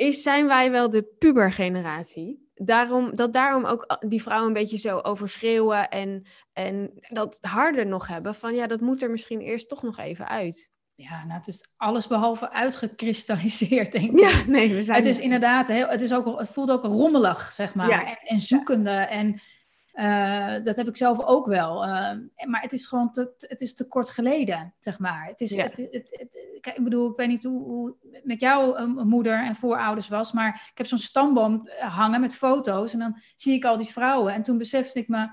Is, 0.00 0.22
zijn 0.22 0.46
wij 0.46 0.70
wel 0.70 0.90
de 0.90 1.02
pubergeneratie? 1.18 2.48
Daarom, 2.54 3.14
dat 3.14 3.32
daarom 3.32 3.64
ook 3.64 3.92
a- 3.92 4.08
die 4.08 4.22
vrouwen 4.22 4.46
een 4.48 4.52
beetje 4.52 4.78
zo 4.78 4.98
overschreeuwen 4.98 5.88
en, 5.88 6.26
en 6.52 6.90
dat 7.08 7.38
harder 7.40 7.86
nog 7.86 8.06
hebben. 8.08 8.34
Van 8.34 8.54
ja, 8.54 8.66
dat 8.66 8.80
moet 8.80 9.02
er 9.02 9.10
misschien 9.10 9.40
eerst 9.40 9.68
toch 9.68 9.82
nog 9.82 9.98
even 9.98 10.28
uit. 10.28 10.70
Ja, 10.94 11.24
nou, 11.24 11.38
het 11.38 11.46
is 11.48 11.64
alles 11.76 12.06
behalve 12.06 12.50
uitgekristalliseerd, 12.50 13.92
denk 13.92 14.10
ik. 14.12 14.18
Ja, 14.20 14.42
nee, 14.46 14.74
we 14.74 14.84
zijn 14.84 14.96
Het 14.96 15.06
is 15.06 15.16
er. 15.16 15.22
inderdaad, 15.22 15.68
heel, 15.68 15.88
het, 15.88 16.00
is 16.00 16.14
ook, 16.14 16.38
het 16.38 16.48
voelt 16.48 16.70
ook 16.70 16.82
rommelig, 16.82 17.52
zeg 17.52 17.74
maar. 17.74 17.88
Ja. 17.88 18.04
En, 18.04 18.16
en 18.24 18.40
zoekende. 18.40 18.90
En 18.90 19.40
eh, 20.00 20.64
dat 20.64 20.76
heb 20.76 20.88
ik 20.88 20.96
zelf 20.96 21.20
ook 21.24 21.46
wel. 21.46 21.84
Eh, 21.84 22.18
maar 22.46 22.60
het 22.62 22.72
is 22.72 22.86
gewoon 22.86 23.12
te, 23.12 23.34
het 23.38 23.60
is 23.60 23.74
te 23.74 23.86
kort 23.88 24.10
geleden, 24.10 24.74
zeg 24.78 24.98
maar. 24.98 25.26
Het 25.26 25.40
is, 25.40 25.50
Ja. 25.50 25.62
het, 25.62 25.76
het, 25.76 25.90
het- 26.18 26.38
kijk, 26.60 26.76
ik 26.76 26.84
bedoel, 26.84 27.10
ik 27.10 27.16
weet 27.16 27.28
niet 27.28 27.44
hoe, 27.44 27.62
hoe 27.62 27.96
met 28.22 28.40
jouw 28.40 28.74
eh, 28.74 28.84
moeder 28.86 29.44
en 29.44 29.54
voorouders 29.54 30.08
was, 30.08 30.32
maar 30.32 30.68
ik 30.70 30.78
heb 30.78 30.86
zo'n 30.86 30.98
stamboom 30.98 31.66
eh, 31.66 31.96
hangen 31.96 32.20
met 32.20 32.36
foto's 32.36 32.92
en 32.92 32.98
dan 32.98 33.20
zie 33.36 33.54
ik 33.54 33.64
al 33.64 33.76
die 33.76 33.86
vrouwen. 33.86 34.32
En 34.32 34.42
toen 34.42 34.58
besefte 34.58 34.98
ik 34.98 35.08
me, 35.08 35.28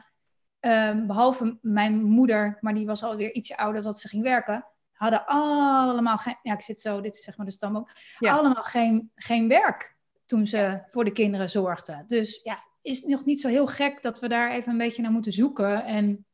eh, 0.59 0.95
behalve 1.05 1.57
mijn 1.61 2.03
moeder, 2.03 2.57
maar 2.61 2.73
die 2.73 2.85
was 2.85 3.03
alweer 3.03 3.33
ietsje 3.33 3.57
ouder 3.57 3.81
dat 3.83 3.99
ze 3.99 4.07
ging 4.07 4.23
werken, 4.23 4.65
hadden 4.91 5.25
allemaal 5.25 6.17
geen, 6.17 6.37
ja, 6.41 6.53
ik 6.53 6.61
zit 6.61 6.79
zo, 6.79 7.01
dit 7.01 7.17
is 7.17 7.23
zeg 7.23 7.37
maar 7.37 7.45
de 7.45 7.51
stamboom, 7.51 7.87
Ja. 8.19 8.33
allemaal 8.33 8.63
geen, 8.63 9.11
geen 9.15 9.47
werk 9.47 9.95
toen 10.25 10.45
ze 10.45 10.81
voor 10.89 11.05
de 11.05 11.11
kinderen 11.11 11.49
zorgden. 11.49 12.03
Dus 12.07 12.39
ja, 12.43 12.65
is 12.81 13.01
nog 13.03 13.25
niet 13.25 13.41
zo 13.41 13.47
heel 13.47 13.67
gek 13.67 14.01
dat 14.01 14.19
we 14.19 14.27
daar 14.27 14.51
even 14.51 14.71
een 14.71 14.77
beetje 14.77 15.01
naar 15.01 15.11
moeten 15.11 15.31
zoeken 15.31 15.85
en 15.85 16.25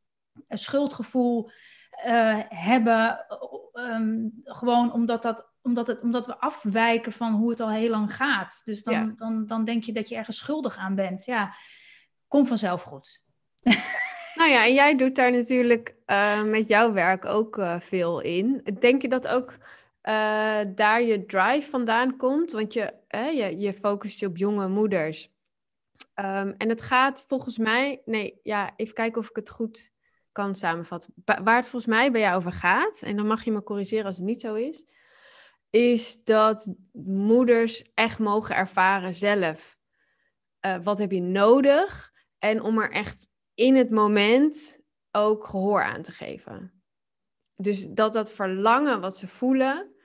een 0.47 0.57
schuldgevoel 0.57 1.49
eh, 1.89 2.39
hebben, 2.49 3.25
eh, 3.27 3.37
ehm, 3.85 4.27
gewoon 4.43 4.93
omdat, 4.93 5.21
dat, 5.21 5.51
omdat, 5.61 5.87
het, 5.87 6.01
omdat 6.01 6.25
we 6.25 6.37
afwijken 6.39 7.11
van 7.11 7.33
hoe 7.33 7.49
het 7.49 7.59
al 7.59 7.69
heel 7.71 7.89
lang 7.89 8.15
gaat. 8.15 8.61
Dus 8.65 8.83
dan, 8.83 8.93
Ja. 8.93 9.13
dan, 9.15 9.45
dan 9.45 9.63
denk 9.63 9.83
je 9.83 9.93
dat 9.93 10.09
je 10.09 10.15
ergens 10.15 10.37
schuldig 10.37 10.77
aan 10.77 10.95
bent. 10.95 11.25
Ja, 11.25 11.53
kom 12.27 12.45
vanzelf 12.45 12.81
goed. 12.81 13.21
Nou 14.35 14.49
ja, 14.49 14.65
en 14.65 14.73
jij 14.73 14.95
doet 14.95 15.15
daar 15.15 15.31
natuurlijk 15.31 15.95
eh, 16.05 16.43
met 16.43 16.67
jouw 16.67 16.93
werk 16.93 17.25
ook 17.25 17.61
veel 17.79 18.19
in. 18.19 18.61
Denk 18.79 19.01
je 19.01 19.07
dat 19.07 19.27
ook 19.27 19.57
daar 20.75 21.01
je 21.01 21.25
drive 21.25 21.69
vandaan 21.69 22.17
komt? 22.17 22.51
Want 22.51 22.73
je, 22.73 22.93
je, 23.09 23.57
je 23.57 23.73
focust 23.73 24.19
je 24.19 24.25
op 24.25 24.37
jonge 24.37 24.67
moeders. 24.67 25.32
Ehm, 26.13 26.53
en 26.57 26.69
het 26.69 26.81
gaat 26.81 27.25
volgens 27.27 27.57
mij, 27.57 28.01
nee, 28.05 28.39
ja, 28.43 28.73
even 28.75 28.93
kijken 28.93 29.21
of 29.21 29.29
ik 29.29 29.35
het 29.35 29.49
goed 29.49 29.91
kan 30.31 30.55
samenvatten. 30.55 31.13
Waar 31.43 31.55
het 31.55 31.67
volgens 31.67 31.93
mij 31.93 32.11
bij 32.11 32.21
jou 32.21 32.35
over 32.35 32.51
gaat, 32.51 33.01
en 33.01 33.15
dan 33.15 33.27
mag 33.27 33.43
je 33.43 33.51
me 33.51 33.63
corrigeren 33.63 34.05
als 34.05 34.17
het 34.17 34.25
niet 34.25 34.41
zo 34.41 34.53
is, 34.53 34.85
is 35.69 36.23
dat 36.23 36.73
moeders 37.03 37.91
echt 37.93 38.19
mogen 38.19 38.55
ervaren 38.55 39.13
zelf. 39.13 39.77
eh, 40.59 40.77
wat 40.83 40.99
heb 40.99 41.11
je 41.11 41.21
nodig? 41.21 42.13
En 42.39 42.61
om 42.61 42.79
er 42.79 42.91
echt 42.91 43.29
in 43.53 43.75
het 43.75 43.89
moment 43.89 44.79
ook 45.11 45.47
gehoor 45.47 45.83
aan 45.83 46.01
te 46.01 46.11
geven. 46.11 46.83
Dus 47.53 47.87
dat 47.89 48.13
dat 48.13 48.31
verlangen 48.31 49.01
wat 49.01 49.17
ze 49.17 49.27
voelen, 49.27 49.95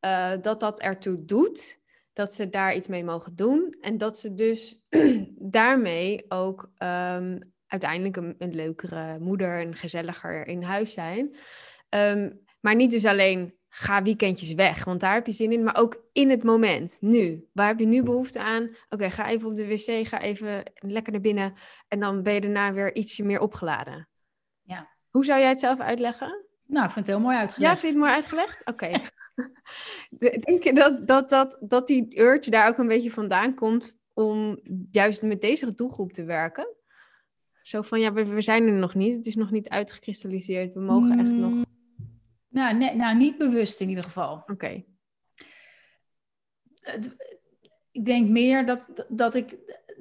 eh, 0.00 0.32
dat 0.40 0.60
dat 0.60 0.80
ertoe 0.80 1.24
doet, 1.24 1.80
dat 2.18 2.34
ze 2.34 2.48
daar 2.48 2.74
iets 2.74 2.88
mee 2.88 3.04
mogen 3.04 3.36
doen. 3.36 3.76
En 3.80 3.98
dat 3.98 4.18
ze 4.18 4.34
dus 4.34 4.80
daarmee 5.58 6.24
ook 6.28 6.70
ehm, 6.76 7.38
uiteindelijk 7.66 8.16
een, 8.16 8.34
een 8.38 8.54
leukere 8.54 9.18
moeder 9.18 9.60
en 9.60 9.74
gezelliger 9.74 10.46
in 10.46 10.62
huis 10.62 10.92
zijn. 10.92 11.36
Ehm, 11.88 12.30
maar 12.60 12.74
niet 12.74 12.90
dus 12.90 13.04
alleen 13.04 13.54
ga 13.68 14.02
weekendjes 14.02 14.54
weg, 14.54 14.84
want 14.84 15.00
daar 15.00 15.14
heb 15.14 15.26
je 15.26 15.32
zin 15.32 15.52
in. 15.52 15.62
Maar 15.62 15.76
ook 15.76 16.02
in 16.12 16.30
het 16.30 16.42
moment, 16.42 16.98
nu. 17.00 17.48
Waar 17.52 17.66
heb 17.66 17.78
je 17.78 17.86
nu 17.86 18.02
behoefte 18.02 18.40
aan? 18.40 18.76
Oké, 18.88 19.10
ga 19.10 19.28
even 19.28 19.48
op 19.48 19.56
de 19.56 19.66
wc, 19.66 20.06
ga 20.06 20.20
even 20.20 20.62
lekker 20.74 21.12
naar 21.12 21.20
binnen. 21.20 21.54
En 21.88 22.00
dan 22.00 22.22
ben 22.22 22.34
je 22.34 22.40
daarna 22.40 22.72
weer 22.72 22.94
ietsje 22.94 23.24
meer 23.24 23.40
opgeladen. 23.40 24.08
Ja. 24.62 24.88
Hoe 25.10 25.24
zou 25.24 25.40
jij 25.40 25.48
het 25.48 25.60
zelf 25.60 25.80
uitleggen? 25.80 26.47
Nou, 26.68 26.84
ik 26.84 26.90
vind 26.90 27.06
het 27.06 27.16
heel 27.16 27.24
mooi 27.24 27.36
uitgelegd. 27.36 27.72
Ja, 27.72 27.80
vind 27.80 27.92
je 27.92 27.98
het 27.98 28.06
mooi 28.06 28.12
uitgelegd? 28.12 28.66
Oké. 28.66 28.90
Denk 30.46 30.62
je 30.62 30.72
dat, 30.72 31.06
dat, 31.06 31.30
dat, 31.30 31.58
dat 31.60 31.86
die 31.86 32.20
urge 32.20 32.50
daar 32.50 32.68
ook 32.68 32.78
een 32.78 32.86
beetje 32.86 33.10
vandaan 33.10 33.54
komt 33.54 33.96
om 34.12 34.60
juist 34.90 35.22
met 35.22 35.40
deze 35.40 35.74
doelgroep 35.74 36.12
te 36.12 36.24
werken? 36.24 36.68
Zo 37.62 37.82
van, 37.82 38.00
ja, 38.00 38.12
we, 38.12 38.24
we 38.24 38.42
zijn 38.42 38.66
er 38.66 38.72
nog 38.72 38.94
niet. 38.94 39.14
Het 39.14 39.26
is 39.26 39.36
nog 39.36 39.50
niet 39.50 39.68
uitgekristalliseerd. 39.68 40.74
We 40.74 40.80
mogen 40.80 41.18
echt 41.18 41.30
nog... 41.30 41.50
Mm, 41.50 41.64
Nou, 42.48 42.74
nee, 42.74 42.94
nou, 42.94 43.16
niet 43.16 43.38
bewust 43.38 43.80
in 43.80 43.88
ieder 43.88 44.04
geval. 44.04 44.42
Oké. 44.46 44.84
Ik 47.90 48.04
denk 48.04 48.28
meer 48.28 48.66
dat, 48.66 48.80
dat, 49.08 49.34
ik, 49.34 49.56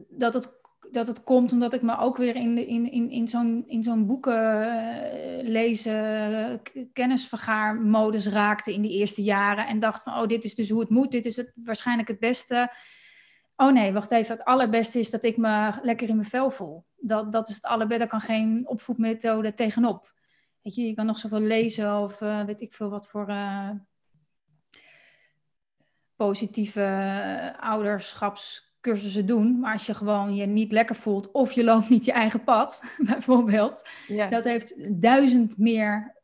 dat, 0.10 0.34
het, 0.34 0.60
dat 0.92 1.08
het 1.08 1.24
komt 1.24 1.52
omdat 1.52 1.74
ik 1.74 1.82
me 1.82 1.98
ook 1.98 2.18
weer 2.18 2.36
in, 2.36 2.68
in, 2.68 2.92
in, 2.92 3.10
in 3.10 3.28
zo'n 3.28 3.64
in 3.68 3.84
zo'n 3.84 4.06
boeken 4.06 4.72
eh, 4.72 5.48
lezen, 5.48 6.62
kennisvergaarmodus 6.94 8.28
raakte 8.28 8.74
in 8.74 8.82
die 8.82 8.92
eerste 8.92 9.24
jaren. 9.24 9.68
En 9.68 9.80
dacht 9.80 10.04
van, 10.04 10.14
oh, 10.14 10.28
dit 10.28 10.44
is 10.44 10.56
dus 10.56 10.70
hoe 10.70 10.80
het 10.80 10.90
moet. 10.90 11.12
Dit 11.12 11.26
is 11.26 11.36
het, 11.36 11.52
waarschijnlijk 11.56 12.08
het 12.08 12.20
beste. 12.20 12.72
Oh 13.56 13.72
nee, 13.72 13.94
wacht 13.94 14.12
even. 14.12 14.36
Het 14.36 14.46
allerbeste 14.46 15.00
is 15.00 15.10
dat 15.10 15.24
ik 15.24 15.38
me 15.38 15.72
lekker 15.82 16.10
in 16.10 16.16
mijn 16.16 16.28
vel 16.28 16.52
voel. 16.52 16.86
Dat, 16.96 17.32
dat 17.32 17.50
is 17.50 17.56
het 17.56 17.64
allerbeste. 17.64 17.98
Daar 17.98 18.20
kan 18.20 18.22
geen 18.22 18.68
opvoedmethode 18.68 19.54
tegenop. 19.54 20.16
Weet 20.62 20.76
je, 20.76 20.82
je 20.82 20.94
kan 20.94 21.06
nog 21.06 21.18
zoveel 21.18 21.40
lezen 21.40 21.98
of 22.00 22.22
eh, 22.22 22.44
weet 22.44 22.62
ik 22.62 22.74
veel 22.74 22.90
wat 22.90 23.10
voor 23.10 23.28
eh, 23.28 23.70
positieve 26.16 26.82
eh, 26.82 27.60
ouderschapscursussen 28.88 29.26
doen. 29.26 29.60
Maar 29.60 29.74
als 29.74 29.86
je 29.86 29.94
gewoon 29.94 30.36
je 30.36 30.46
niet 30.46 30.72
lekker 30.72 30.96
voelt 30.96 31.32
of 31.32 31.52
je 31.52 31.64
loopt 31.64 31.90
niet 31.90 32.06
je 32.06 32.12
eigen 32.12 32.44
pad, 32.44 32.84
bijvoorbeeld, 32.98 33.90
Ja. 34.08 34.28
dat 34.30 34.44
heeft 34.44 35.02
duizend 35.02 35.58
meer 35.58 36.16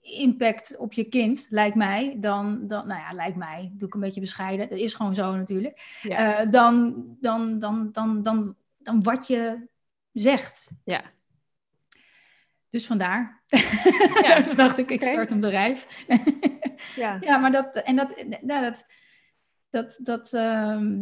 impact 0.00 0.76
op 0.76 0.92
je 0.92 1.04
kind, 1.04 1.46
lijkt 1.50 1.76
mij, 1.76 2.16
dan, 2.20 2.66
dan 2.66 2.86
nou 2.86 3.00
ja, 3.00 3.12
lijkt 3.12 3.36
mij, 3.36 3.70
doe 3.74 3.88
ik 3.88 3.94
een 3.94 4.00
beetje 4.00 4.20
bescheiden, 4.20 4.68
dat 4.68 4.78
is 4.78 4.94
gewoon 4.94 5.14
zo 5.14 5.36
natuurlijk, 5.36 5.98
Ja. 6.02 6.38
Eh, 6.38 6.50
dan, 6.50 7.04
dan, 7.20 7.58
dan, 7.58 7.92
dan, 7.92 8.22
dan, 8.22 8.56
dan 8.78 9.02
wat 9.02 9.26
je 9.26 9.68
zegt. 10.12 10.70
ja. 10.84 11.02
Dus 12.68 12.86
vandaar. 12.86 13.42
Ja. 14.22 14.40
dacht 14.54 14.78
ik, 14.78 14.90
ik 14.90 15.02
start 15.02 15.30
een 15.30 15.40
bedrijf. 15.40 16.04
ja. 16.96 17.18
ja, 17.28 17.36
maar 17.36 17.50
dat, 17.50 17.74
en 17.76 17.96
dat, 17.96 18.14
nou, 18.40 18.62
dat, 18.62 18.86
dat, 19.70 19.98
dat, 20.02 20.32
ehm, 20.32 21.00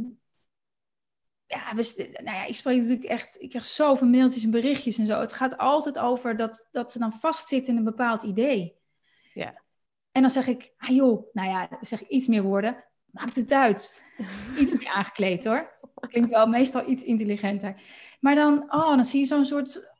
ja, 1.50 1.74
we, 1.74 2.08
nou 2.22 2.36
ja, 2.36 2.44
ik 2.44 2.54
spreek 2.54 2.76
natuurlijk 2.76 3.08
echt, 3.08 3.36
ik 3.40 3.48
krijg 3.48 3.64
zoveel 3.64 4.06
mailtjes 4.06 4.44
en 4.44 4.50
berichtjes 4.50 4.98
en 4.98 5.06
zo. 5.06 5.20
Het 5.20 5.32
gaat 5.32 5.58
altijd 5.58 5.98
over 5.98 6.36
dat, 6.36 6.68
dat 6.70 6.92
ze 6.92 6.98
dan 6.98 7.12
vastzitten 7.12 7.72
in 7.72 7.78
een 7.78 7.84
bepaald 7.84 8.22
idee. 8.22 8.76
Ja. 9.34 9.62
En 10.12 10.20
dan 10.20 10.30
zeg 10.30 10.46
ik, 10.46 10.72
ah 10.76 10.88
joh, 10.88 11.32
nou 11.32 11.48
ja, 11.48 11.66
dan 11.66 11.78
zeg 11.80 12.02
ik 12.02 12.08
iets 12.08 12.26
meer 12.26 12.42
woorden, 12.42 12.84
maakt 13.04 13.36
het 13.36 13.52
uit. 13.52 14.02
iets 14.60 14.78
meer 14.78 14.88
aangekleed 14.88 15.44
hoor. 15.44 15.78
Klinkt 16.08 16.30
wel 16.30 16.46
meestal 16.46 16.88
iets 16.88 17.02
intelligenter. 17.02 17.82
Maar 18.20 18.34
dan, 18.34 18.62
oh, 18.62 18.88
dan 18.88 19.04
zie 19.04 19.20
je 19.20 19.26
zo'n 19.26 19.44
soort 19.44 19.90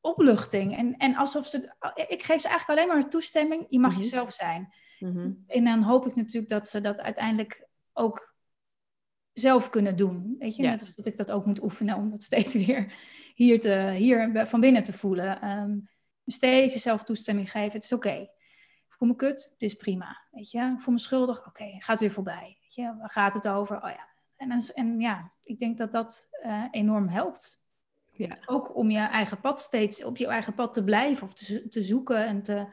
opluchting. 0.00 0.76
En, 0.76 0.96
en 0.96 1.16
alsof 1.16 1.46
ze, 1.46 1.74
ik 2.08 2.22
geef 2.22 2.40
ze 2.40 2.48
eigenlijk 2.48 2.68
alleen 2.68 2.88
maar 2.88 3.10
toestemming, 3.10 3.66
je 3.68 3.78
mag 3.78 3.92
Mhm. 3.92 4.00
jezelf 4.00 4.32
zijn. 4.32 4.74
Mhm. 4.98 5.30
En 5.46 5.64
dan 5.64 5.82
hoop 5.82 6.06
ik 6.06 6.14
natuurlijk 6.14 6.52
dat 6.52 6.68
ze 6.68 6.80
dat 6.80 7.00
uiteindelijk 7.00 7.68
ook 7.92 8.31
zelf 9.32 9.68
kunnen 9.68 9.96
doen. 9.96 10.36
Weet 10.38 10.56
je, 10.56 10.62
Ja. 10.62 10.70
net 10.70 10.80
als 10.80 10.94
dat 10.94 11.06
ik 11.06 11.16
dat 11.16 11.32
ook 11.32 11.46
moet 11.46 11.62
oefenen 11.62 11.96
om 11.96 12.10
dat 12.10 12.22
steeds 12.22 12.54
weer 12.66 12.94
hier, 13.34 13.60
te, 13.60 13.90
hier 13.96 14.46
van 14.46 14.60
binnen 14.60 14.82
te 14.82 14.92
voelen. 14.92 15.40
Ehm, 15.40 15.78
steeds 16.26 16.72
jezelf 16.72 17.04
toestemming 17.04 17.50
geven. 17.50 17.72
Het 17.72 17.84
is 17.84 17.92
oké. 17.92 18.28
Ik 18.88 18.98
voel 18.98 19.08
me 19.08 19.16
kut, 19.16 19.50
het 19.52 19.62
is 19.62 19.74
prima. 19.74 20.26
Weet 20.30 20.50
je, 20.50 20.72
ik 20.76 20.80
voel 20.80 20.94
me 20.94 21.00
schuldig, 21.00 21.46
oké, 21.46 21.76
gaat 21.78 22.00
weer 22.00 22.10
voorbij. 22.10 22.58
Weet 22.60 22.74
je, 22.74 22.96
waar 22.98 23.10
gaat 23.10 23.34
het 23.34 23.48
over? 23.48 23.82
Oh 23.82 23.90
ja. 23.90 24.08
En, 24.36 24.50
en 24.74 25.00
ja, 25.00 25.32
ik 25.42 25.58
denk 25.58 25.78
dat 25.78 25.92
dat 25.92 26.28
eh, 26.30 26.64
enorm 26.70 27.08
helpt. 27.08 27.62
Ja. 28.10 28.38
Ook 28.46 28.76
om 28.76 28.90
je 28.90 28.98
eigen 28.98 29.40
pad 29.40 29.60
steeds 29.60 30.04
op 30.04 30.16
je 30.16 30.26
eigen 30.26 30.54
pad 30.54 30.74
te 30.74 30.84
blijven 30.84 31.26
of 31.26 31.34
te, 31.34 31.68
te 31.68 31.82
zoeken 31.82 32.26
en 32.26 32.42
te 32.42 32.66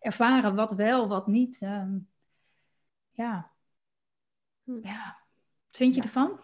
ervaren 0.00 0.54
wat 0.54 0.72
wel, 0.72 1.08
wat 1.08 1.26
niet. 1.26 1.62
Ehm, 1.62 1.98
ja. 3.10 3.50
Hm. 4.64 4.78
ja. 4.82 5.23
Wat 5.74 5.82
vind 5.82 5.94
je 5.94 6.00
Ja. 6.00 6.06
ervan? 6.06 6.40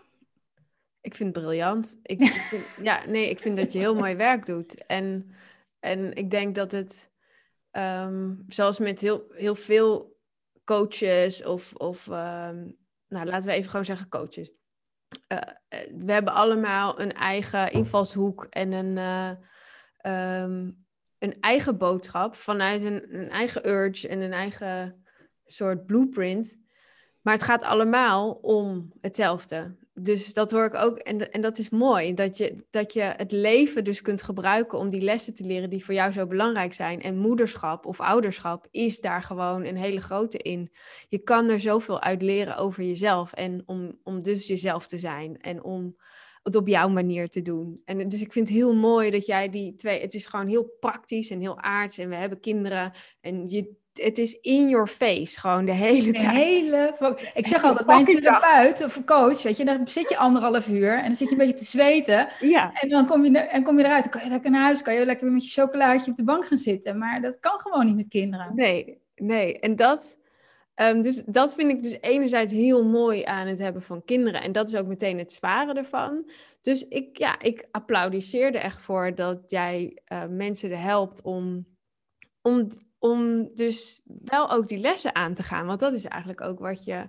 Ik 1.01 1.15
vind 1.15 1.35
het 1.35 1.45
briljant. 1.45 1.99
Ik, 2.03 2.21
ik 2.25 2.31
vind, 2.31 2.67
ja, 2.83 3.07
nee, 3.07 3.31
ik 3.31 3.39
vind 3.39 3.57
dat 3.57 3.73
je 3.73 3.79
heel 3.79 3.95
mooi 3.95 4.15
werk 4.15 4.47
doet. 4.47 4.87
En, 4.87 5.31
en 5.79 6.13
ik 6.15 6.31
denk 6.31 6.55
dat 6.55 6.73
het, 6.73 7.13
ehm, 7.71 8.35
zoals 8.49 8.79
met 8.79 9.01
heel, 9.01 9.25
heel 9.31 9.55
veel 9.55 10.19
coaches 10.65 11.45
of, 11.45 11.75
of 11.75 12.09
ehm, 12.09 12.71
nou, 13.09 13.27
laten 13.27 13.49
we 13.49 13.55
even 13.55 13.71
gewoon 13.71 13.85
zeggen 13.85 14.09
coaches. 14.09 14.51
Eh, 15.27 15.39
eh, 15.69 15.93
we 15.97 16.13
hebben 16.13 16.35
allemaal 16.35 17.01
een 17.01 17.13
eigen 17.13 17.73
invalshoek 17.73 18.45
en 18.45 18.73
een, 18.73 18.99
eh, 18.99 19.31
ehm, 19.97 20.71
een 21.19 21.41
eigen 21.41 21.79
boodschap 21.79 22.35
vanuit 22.35 22.83
een, 22.83 23.15
een 23.15 23.31
eigen 23.31 23.69
urge 23.69 24.09
en 24.09 24.21
een 24.21 24.33
eigen 24.33 25.05
soort 25.45 25.87
blueprint. 25.87 26.69
Maar 27.23 27.35
het 27.35 27.43
gaat 27.43 27.63
allemaal 27.63 28.39
om 28.43 28.93
hetzelfde. 29.01 29.77
Dus 29.95 30.35
dat 30.35 30.51
hoor 30.51 30.65
ik 30.65 30.75
ook. 30.75 30.99
En, 30.99 31.31
en 31.31 31.41
dat 31.41 31.59
is 31.59 31.71
mooi. 31.71 32.15
Dat 32.15 32.37
je, 32.37 32.65
dat 32.71 32.93
je 32.93 33.01
het 33.01 33.33
leven 33.33 33.85
dus 33.85 34.03
kunt 34.03 34.23
gebruiken 34.23 34.79
om 34.79 34.89
die 34.89 35.01
lessen 35.01 35.35
te 35.35 35.45
leren 35.45 35.71
die 35.71 35.85
voor 35.85 35.95
jou 35.95 36.13
zo 36.13 36.27
belangrijk 36.27 36.73
zijn. 36.73 37.03
En 37.03 37.19
moederschap 37.19 37.87
of 37.87 38.01
ouderschap 38.01 38.67
is 38.71 39.01
daar 39.01 39.23
gewoon 39.23 39.65
een 39.65 39.77
hele 39.77 40.01
grote 40.01 40.39
in. 40.39 40.73
Je 41.09 41.19
kan 41.19 41.51
er 41.51 41.61
zoveel 41.61 42.01
uit 42.01 42.23
leren 42.23 42.57
over 42.57 42.83
jezelf. 42.83 43.33
En 43.33 43.63
om, 43.67 43.99
om 44.03 44.23
dus 44.23 44.47
jezelf 44.47 44.87
te 44.87 44.99
zijn. 44.99 45.41
En 45.41 45.63
om 45.63 45.97
het 46.43 46.55
op 46.55 46.69
jouw 46.69 46.89
manier 46.89 47.29
te 47.29 47.43
doen. 47.43 47.81
En 47.85 48.09
dus 48.09 48.21
ik 48.21 48.33
vind 48.33 48.49
het 48.49 48.57
heel 48.57 48.75
mooi 48.75 49.11
dat 49.11 49.27
jij 49.27 49.49
die 49.49 49.75
twee. 49.75 50.01
Het 50.01 50.15
is 50.15 50.27
gewoon 50.27 50.49
heel 50.49 50.77
praktisch 50.81 51.31
en 51.31 51.41
heel 51.41 51.59
aards. 51.59 51.99
En 51.99 52.09
we 52.09 52.15
hebben 52.15 52.41
kinderen. 52.41 52.93
En 53.21 53.49
je, 53.49 53.79
het 53.93 54.19
is 54.19 54.39
in 54.41 54.69
your 54.69 54.87
face. 54.87 55.41
Gewoon 55.41 55.65
de 55.65 55.73
hele 55.73 56.13
De 56.13 56.13
tijd. 56.13 56.31
hele... 56.31 56.95
Ik 57.35 57.47
zeg 57.47 57.65
altijd 57.65 57.87
bij 57.87 57.99
een 57.99 58.05
therapeut 58.05 58.85
of 58.85 58.97
een 58.97 59.05
coach, 59.05 59.43
weet 59.43 59.57
je, 59.57 59.65
dan 59.65 59.89
zit 59.89 60.09
je 60.09 60.17
anderhalf 60.17 60.69
uur 60.69 60.93
en 60.93 61.05
dan 61.05 61.15
zit 61.15 61.29
je 61.29 61.35
een 61.35 61.41
beetje 61.47 61.59
te 61.59 61.65
zweten. 61.65 62.29
Ja. 62.41 62.73
En 62.75 62.89
dan 62.89 63.07
kom 63.07 63.25
je, 63.25 63.39
en 63.39 63.63
kom 63.63 63.79
je 63.79 63.85
eruit, 63.85 64.03
dan 64.03 64.13
kan 64.13 64.25
je 64.25 64.29
lekker 64.29 64.51
naar 64.51 64.63
huis, 64.63 64.83
kan 64.83 64.95
je 64.95 65.05
lekker 65.05 65.25
weer 65.25 65.35
met 65.35 65.45
je 65.45 65.61
chocolaatje 65.61 66.11
op 66.11 66.17
de 66.17 66.25
bank 66.25 66.47
gaan 66.47 66.59
zitten. 66.59 66.99
Maar 66.99 67.21
dat 67.21 67.41
kan 67.41 67.61
gewoon 67.61 67.87
niet 67.87 67.97
met 67.97 68.09
kinderen. 68.09 68.55
Nee, 68.55 68.99
nee. 69.15 69.59
En 69.59 69.77
dat, 69.77 70.19
ehm, 70.75 71.03
dus 71.03 71.23
dat 71.27 71.55
vind 71.55 71.71
ik 71.71 71.83
dus 71.83 71.99
enerzijds 72.01 72.53
heel 72.53 72.85
mooi 72.85 73.25
aan 73.25 73.47
het 73.47 73.59
hebben 73.59 73.83
van 73.83 74.05
kinderen. 74.05 74.43
En 74.43 74.53
dat 74.53 74.69
is 74.69 74.77
ook 74.77 74.87
meteen 74.87 75.19
het 75.19 75.33
zware 75.33 75.73
ervan. 75.75 76.31
Dus 76.61 76.89
ik, 76.89 77.19
ja, 77.19 77.41
ik 77.41 77.69
applaudisseer 77.71 78.55
er 78.55 78.61
echt 78.61 78.83
voor 78.83 79.15
dat 79.15 79.39
jij 79.47 79.99
eh, 80.05 80.27
mensen 80.27 80.71
er 80.71 80.81
helpt 80.81 81.23
om, 81.23 81.67
om, 82.43 82.69
om 83.01 83.51
dus 83.55 84.01
wel 84.05 84.51
ook 84.51 84.69
die 84.69 84.79
lessen 84.79 85.15
aan 85.15 85.35
te 85.35 85.43
gaan. 85.43 85.67
Want 85.67 85.81
dat 85.81 85.93
is 85.93 86.05
eigenlijk 86.05 86.41
ook 86.41 86.59
wat 86.59 86.85
je, 86.85 87.09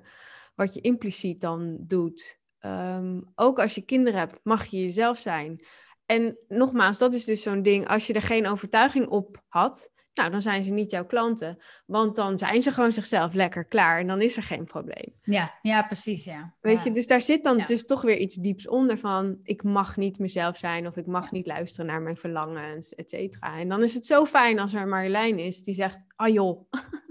wat 0.56 0.74
je 0.74 0.82
impliciet 0.82 1.42
dan 1.42 1.78
doet. 1.80 2.40
Ehm, 2.60 3.22
ook 3.36 3.60
als 3.60 3.76
je 3.76 3.82
kinderen 3.82 4.20
hebt, 4.20 4.40
mag 4.44 4.66
je 4.66 4.82
jezelf 4.82 5.18
zijn. 5.18 5.66
En 6.12 6.38
nogmaals, 6.48 6.98
dat 6.98 7.14
is 7.14 7.26
dus 7.26 7.42
zo'n 7.42 7.62
ding. 7.62 7.88
Als 7.88 8.08
je 8.08 8.14
er 8.14 8.22
geen 8.22 8.48
overtuiging 8.48 9.08
op 9.08 9.42
had, 9.48 9.90
nou, 10.14 10.32
dan 10.32 10.42
zijn 10.42 10.64
ze 10.64 10.72
niet 10.72 10.92
jouw 10.92 11.06
klanten. 11.06 11.58
Want 11.86 12.16
dan 12.16 12.40
zijn 12.40 12.62
ze 12.62 12.72
gewoon 12.72 12.92
zichzelf 12.92 13.34
lekker 13.34 13.66
klaar 13.66 14.00
en 14.00 14.08
dan 14.08 14.22
is 14.22 14.38
er 14.38 14.44
geen 14.44 14.66
probleem. 14.66 15.14
Ja, 15.22 15.60
ja 15.62 15.84
precies, 15.84 16.24
ja. 16.24 16.56
Weet 16.62 16.78
Ja. 16.78 16.84
je, 16.84 16.92
dus 16.92 17.08
daar 17.08 17.22
zit 17.22 17.44
dan 17.44 17.58
Ja. 17.58 17.64
dus 17.66 17.86
toch 17.86 18.02
weer 18.02 18.18
iets 18.18 18.36
dieps 18.36 18.68
onder 18.68 18.98
van... 18.98 19.40
ik 19.44 19.64
mag 19.64 19.98
niet 19.98 20.20
mezelf 20.20 20.58
zijn 20.58 20.88
of 20.88 20.98
ik 20.98 21.06
mag 21.06 21.32
niet 21.32 21.48
luisteren 21.48 21.86
naar 21.86 22.02
mijn 22.02 22.18
verlangens, 22.18 22.96
et 22.96 23.10
cetera. 23.10 23.58
En 23.60 23.70
dan 23.70 23.84
is 23.84 23.94
het 23.94 24.06
zo 24.06 24.26
fijn 24.26 24.60
als 24.60 24.74
er 24.74 24.88
Marjolein 24.88 25.40
is 25.40 25.64
die 25.64 25.74
zegt... 25.74 26.06
ah 26.16 26.34
joh, 26.34 26.62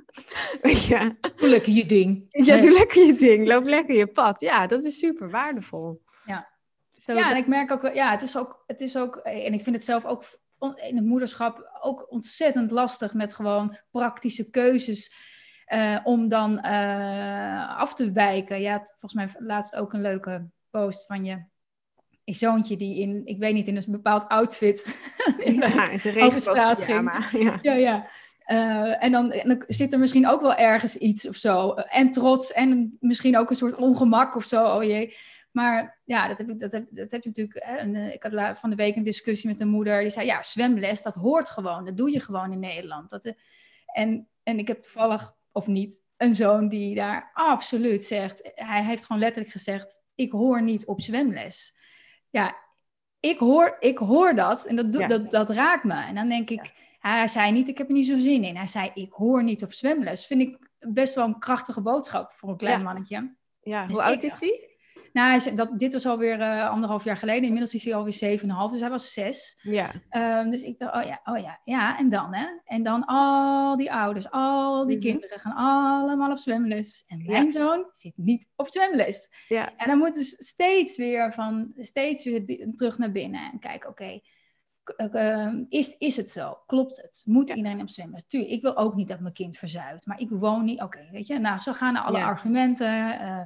weet 0.63 0.85
je, 0.85 1.17
Doe 1.37 1.49
lekker 1.49 1.73
je 1.73 1.85
ding. 1.87 2.27
ja, 2.31 2.57
doe 2.57 2.71
lekker 2.71 3.07
je 3.07 3.15
ding, 3.15 3.49
loop 3.49 3.65
lekker 3.65 3.95
je 3.97 4.07
pad. 4.07 4.41
Ja, 4.41 4.67
dat 4.67 4.85
is 4.85 4.99
super 4.99 5.31
waardevol. 5.31 6.01
Ja. 7.07 7.15
Zo, 7.15 7.21
Ja, 7.21 7.31
en 7.31 7.37
ik 7.37 7.47
merk 7.47 7.73
ook, 7.73 7.95
ja, 7.95 8.11
het 8.11 8.23
is 8.23 8.37
ook, 8.37 8.65
het 8.67 8.81
is 8.81 8.97
ook, 8.97 9.17
en 9.17 9.53
ik 9.53 9.63
vind 9.63 9.77
het 9.77 9.85
zelf 9.85 10.05
ook 10.05 10.25
in 10.59 10.97
het 10.97 11.05
moederschap 11.05 11.79
ook 11.83 12.07
ontzettend 12.11 12.71
lastig 12.71 13.15
met 13.15 13.35
gewoon 13.35 13.79
praktische 13.91 14.51
keuzes 14.51 15.13
eh, 15.65 15.99
om 16.05 16.29
dan 16.29 16.59
eh, 16.59 17.79
af 17.79 17.95
te 17.95 18.13
wijken. 18.13 18.61
Ja, 18.61 18.79
volgens 18.85 19.15
mij 19.15 19.29
laatst 19.47 19.77
ook 19.77 19.93
een 19.93 20.01
leuke 20.01 20.49
post 20.71 21.07
van 21.07 21.25
je 21.25 21.49
je 22.25 22.37
zoontje 22.37 22.77
die 22.77 23.01
in, 23.01 23.23
ik 23.25 23.39
weet 23.39 23.55
niet, 23.55 23.69
in 23.69 23.77
een 23.77 23.85
bepaald 23.89 24.29
outfit 24.29 24.97
ja, 25.45 25.91
over 26.27 26.41
straat 26.41 26.83
ging. 26.83 27.11
Ja. 27.33 27.59
Ja, 27.63 27.73
ja. 27.73 28.07
Eh, 28.45 29.05
en, 29.05 29.13
dan, 29.13 29.33
en 29.33 29.49
dan 29.49 29.63
zit 29.67 29.93
er 29.93 29.99
misschien 29.99 30.29
ook 30.29 30.41
wel 30.41 30.55
ergens 30.55 30.97
iets 30.97 31.29
of 31.29 31.37
zo. 31.37 31.73
En 31.73 32.11
trots 32.11 32.53
en 32.53 32.97
misschien 33.01 33.39
ook 33.39 33.51
een 33.51 33.57
soort 33.57 33.75
ongemak 33.75 34.37
of 34.37 34.45
zo. 34.45 34.65
Oh 34.65 34.83
jee. 34.83 35.17
Maar 35.51 36.01
ja, 36.05 36.29
dat 36.29 36.39
heb, 36.39 36.49
ik, 36.49 36.61
dat 36.61 36.73
heb, 36.73 36.87
dat 36.91 37.11
heb 37.11 37.23
je 37.23 37.29
natuurlijk. 37.29 37.65
Hè, 37.65 37.77
eh, 37.77 38.13
ik 38.13 38.23
had 38.23 38.59
van 38.59 38.71
de 38.71 38.77
week 38.77 38.97
een 38.97 39.03
discussie 39.03 39.49
met 39.49 39.61
een 39.61 39.69
moeder. 39.69 40.01
Die 40.01 40.11
zei: 40.11 40.27
Ja, 40.27 40.43
zwemles, 40.43 41.03
dat 41.03 41.15
hoort 41.15 41.49
gewoon. 41.49 41.85
Dat 41.85 41.97
doe 41.97 42.11
je 42.11 42.21
gewoon 42.21 42.53
in 42.53 42.61
Nederland. 42.61 43.11
Dat, 43.11 43.25
eh, 43.25 43.33
en, 43.87 44.29
en 44.43 44.59
ik 44.59 44.69
heb 44.69 44.83
toevallig, 44.83 45.35
of 45.53 45.67
niet, 45.67 46.03
een 46.17 46.35
zoon 46.35 46.69
die 46.69 46.95
daar 46.95 47.31
absoluut 47.35 48.05
zegt. 48.05 48.51
Hij 48.55 48.85
heeft 48.85 49.07
gewoon 49.07 49.23
letterlijk 49.23 49.55
gezegd: 49.55 50.03
Ik 50.15 50.33
hoor 50.33 50.63
niet 50.63 50.87
op 50.87 51.01
zwemles. 51.01 51.79
Ja, 52.31 52.57
ik 53.21 53.39
hoor, 53.39 53.77
ik 53.81 53.99
hoor 53.99 54.35
dat 54.35 54.67
en 54.67 54.77
dat, 54.77 54.93
dat, 54.93 55.31
dat 55.31 55.51
raakt 55.51 55.85
me. 55.85 55.95
En 55.95 56.15
dan 56.15 56.29
denk 56.29 56.51
ik, 56.51 56.73
hij 56.99 57.27
zei 57.27 57.53
niet, 57.53 57.69
ik 57.69 57.79
heb 57.79 57.89
er 57.89 57.95
niet 57.95 58.07
zo 58.07 58.19
zin 58.19 58.45
in. 58.45 58.57
Hij 58.57 58.67
zei, 58.67 58.91
ik 58.95 59.13
hoor 59.13 59.43
niet 59.43 59.63
op 59.63 59.73
zwemles. 59.73 60.27
Vind 60.27 60.41
ik 60.41 60.59
best 60.79 61.15
wel 61.15 61.25
een 61.25 61.39
krachtige 61.39 61.81
boodschap 61.81 62.33
voor 62.33 62.49
een 62.49 62.57
klein 62.57 62.83
mannetje. 62.83 63.37
Ja, 63.61 63.87
dus 63.87 63.97
hoe 63.97 64.05
oud 64.05 64.23
is 64.23 64.39
die? 64.39 64.70
Nou, 65.13 65.55
dat, 65.55 65.79
dit 65.79 65.93
was 65.93 66.07
alweer 66.07 66.41
uh, 66.41 66.71
anderhalf 66.71 67.05
jaar 67.05 67.17
geleden. 67.17 67.43
Inmiddels 67.43 67.75
is 67.75 67.85
hij 67.85 67.95
alweer 67.95 68.13
zeven 68.13 68.49
en 68.49 68.55
half, 68.55 68.71
dus 68.71 68.81
hij 68.81 68.91
was 68.91 69.13
zes. 69.13 69.59
Ja. 69.63 69.93
Um, 70.11 70.51
dus 70.51 70.63
ik 70.63 70.79
dacht, 70.79 70.95
oh 70.95 71.03
ja, 71.03 71.21
oh 71.25 71.39
ja, 71.39 71.61
ja. 71.65 71.99
En 71.99 72.09
dan, 72.09 72.35
hè? 72.35 72.47
En 72.65 72.83
dan 72.83 73.05
al 73.05 73.77
die 73.77 73.93
ouders, 73.93 74.31
al 74.31 74.87
die 74.87 74.97
mhm. 74.97 75.07
kinderen 75.07 75.39
gaan 75.39 75.55
allemaal 75.55 76.31
op 76.31 76.39
zwemles. 76.39 77.05
En 77.07 77.23
mijn 77.27 77.51
zoon 77.51 77.87
zit 77.91 78.13
niet 78.17 78.49
op 78.57 78.67
zwemles. 78.67 79.29
Ja. 79.49 79.77
En 79.77 79.89
dan 79.89 79.99
moet 79.99 80.15
dus 80.15 80.35
steeds 80.39 80.97
weer 80.97 81.33
van, 81.33 81.73
steeds 81.77 82.25
weer 82.25 82.71
terug 82.75 82.99
naar 82.99 83.13
binnen 83.13 83.51
en 83.53 83.59
kijken, 83.59 83.91
oké. 83.91 84.21
Ehm, 84.97 85.65
is, 85.69 85.97
is 85.99 86.17
het 86.17 86.31
zo? 86.31 86.59
Klopt 86.67 87.03
het? 87.03 87.23
Moet 87.27 87.51
iedereen 87.51 87.81
op 87.81 87.89
zwemles? 87.89 88.27
Tuurlijk, 88.27 88.53
ik 88.53 88.63
wil 88.63 88.77
ook 88.77 88.95
niet 88.95 89.09
dat 89.09 89.21
mijn 89.21 89.35
kind 89.35 89.57
verzuipt, 89.57 90.07
maar 90.07 90.21
ik 90.21 90.31
woon 90.31 90.65
niet. 90.65 90.81
Oké, 90.81 91.09
weet 91.11 91.27
je, 91.27 91.39
nou, 91.39 91.59
zo 91.59 91.73
gaan 91.73 91.97
alle 91.97 92.23
argumenten. 92.23 93.21
Uh, 93.21 93.41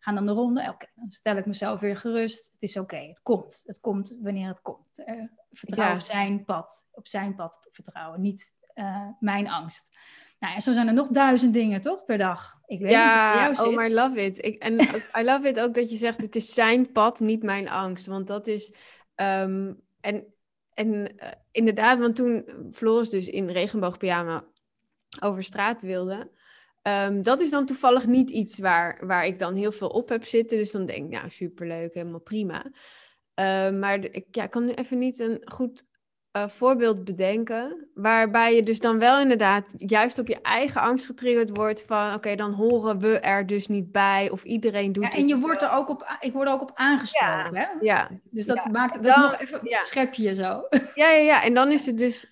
gaan 0.00 0.14
dan 0.14 0.26
de 0.26 0.32
ronde. 0.32 0.68
Oké, 0.68 0.86
dan 0.94 1.10
stel 1.10 1.36
ik 1.36 1.46
mezelf 1.46 1.80
weer 1.80 1.96
gerust. 1.96 2.52
Het 2.52 2.62
is 2.62 2.76
oké, 2.76 2.96
het 2.96 3.22
komt. 3.22 3.62
Het 3.66 3.80
komt 3.80 4.18
wanneer 4.22 4.48
het 4.48 4.62
komt. 4.62 4.98
Uh, 5.06 5.24
vertrouw 5.52 5.94
op 5.94 6.00
zijn 6.00 6.44
pad. 6.44 6.86
Op 6.90 7.08
zijn 7.08 7.34
pad 7.34 7.68
vertrouwen, 7.72 8.20
niet 8.20 8.54
uh, 8.74 9.06
mijn 9.20 9.48
angst. 9.48 9.96
Nou, 10.38 10.54
en 10.54 10.62
zo 10.62 10.72
zijn 10.72 10.86
er 10.86 10.94
nog 10.94 11.08
duizend 11.08 11.52
dingen, 11.52 11.80
toch, 11.80 12.04
per 12.04 12.18
dag? 12.18 12.58
Ik 12.66 12.80
weet 12.80 12.90
ja, 12.90 13.48
niet 13.48 13.60
oh, 13.60 13.74
maar 13.74 13.86
I 13.86 13.94
love 13.94 14.24
it. 14.24 14.44
Ik, 14.44 14.62
en 14.62 14.80
I 15.18 15.24
love 15.24 15.48
it 15.48 15.60
ook 15.60 15.74
dat 15.74 15.90
je 15.90 15.96
zegt, 15.96 16.22
het 16.22 16.36
is 16.36 16.54
zijn 16.54 16.92
pad, 16.92 17.20
niet 17.20 17.42
mijn 17.42 17.68
angst. 17.68 18.06
Want 18.06 18.26
dat 18.26 18.46
is... 18.46 18.74
Um, 19.16 19.80
en 20.00 20.34
en 20.74 20.88
uh, 21.16 21.28
inderdaad, 21.50 21.98
want 21.98 22.16
toen 22.16 22.44
Floris 22.72 23.10
dus 23.10 23.28
in 23.28 23.50
regenboogpyjama 23.50 24.44
over 25.20 25.44
straat 25.44 25.82
wilde... 25.82 26.30
Um, 26.82 27.22
dat 27.22 27.40
is 27.40 27.50
dan 27.50 27.66
toevallig 27.66 28.06
niet 28.06 28.30
iets 28.30 28.58
waar, 28.58 29.06
waar 29.06 29.26
ik 29.26 29.38
dan 29.38 29.54
heel 29.54 29.72
veel 29.72 29.88
op 29.88 30.08
heb 30.08 30.24
zitten. 30.24 30.58
Dus 30.58 30.70
dan 30.70 30.86
denk 30.86 31.04
ik, 31.04 31.18
nou, 31.18 31.30
superleuk, 31.30 31.94
helemaal 31.94 32.20
prima. 32.20 32.64
Uh, 33.40 33.70
maar 33.70 34.04
ik 34.04 34.26
ja, 34.30 34.46
kan 34.46 34.64
nu 34.64 34.72
even 34.72 34.98
niet 34.98 35.18
een 35.18 35.42
goed 35.44 35.88
uh, 36.36 36.48
voorbeeld 36.48 37.04
bedenken. 37.04 37.88
Waarbij 37.94 38.54
je 38.54 38.62
dus 38.62 38.78
dan 38.78 38.98
wel 38.98 39.20
inderdaad 39.20 39.74
juist 39.76 40.18
op 40.18 40.26
je 40.26 40.40
eigen 40.42 40.80
angst 40.80 41.06
getriggerd 41.06 41.56
wordt 41.56 41.82
van... 41.82 42.14
oké, 42.14 42.34
dan 42.34 42.52
horen 42.52 42.98
we 42.98 43.18
er 43.18 43.46
dus 43.46 43.66
niet 43.66 43.92
bij 43.92 44.30
of 44.30 44.44
iedereen 44.44 44.92
doet 44.92 45.04
ja, 45.04 45.10
En 45.10 45.28
je 45.28 45.38
wordt 45.38 45.62
er 45.62 45.70
ook 45.70 45.88
op, 45.88 46.16
ik 46.20 46.32
word 46.32 46.48
er 46.48 46.54
ook 46.54 46.62
op 46.62 46.72
aangesproken, 46.74 47.36
ja, 47.36 47.52
hè? 47.52 47.66
Ja. 47.80 48.10
Dus 48.30 48.46
dat 48.46 48.68
maakt 48.72 48.94
dat 48.94 49.04
is 49.04 49.16
nog 49.16 49.40
even 49.40 49.58
een 49.62 49.78
schepje 49.82 50.34
zo. 50.34 50.66
Ja, 50.94 51.10
ja, 51.10 51.22
ja. 51.22 51.42
En 51.42 51.54
dan 51.54 51.72
is 51.72 51.86
het 51.86 51.98
dus... 51.98 52.30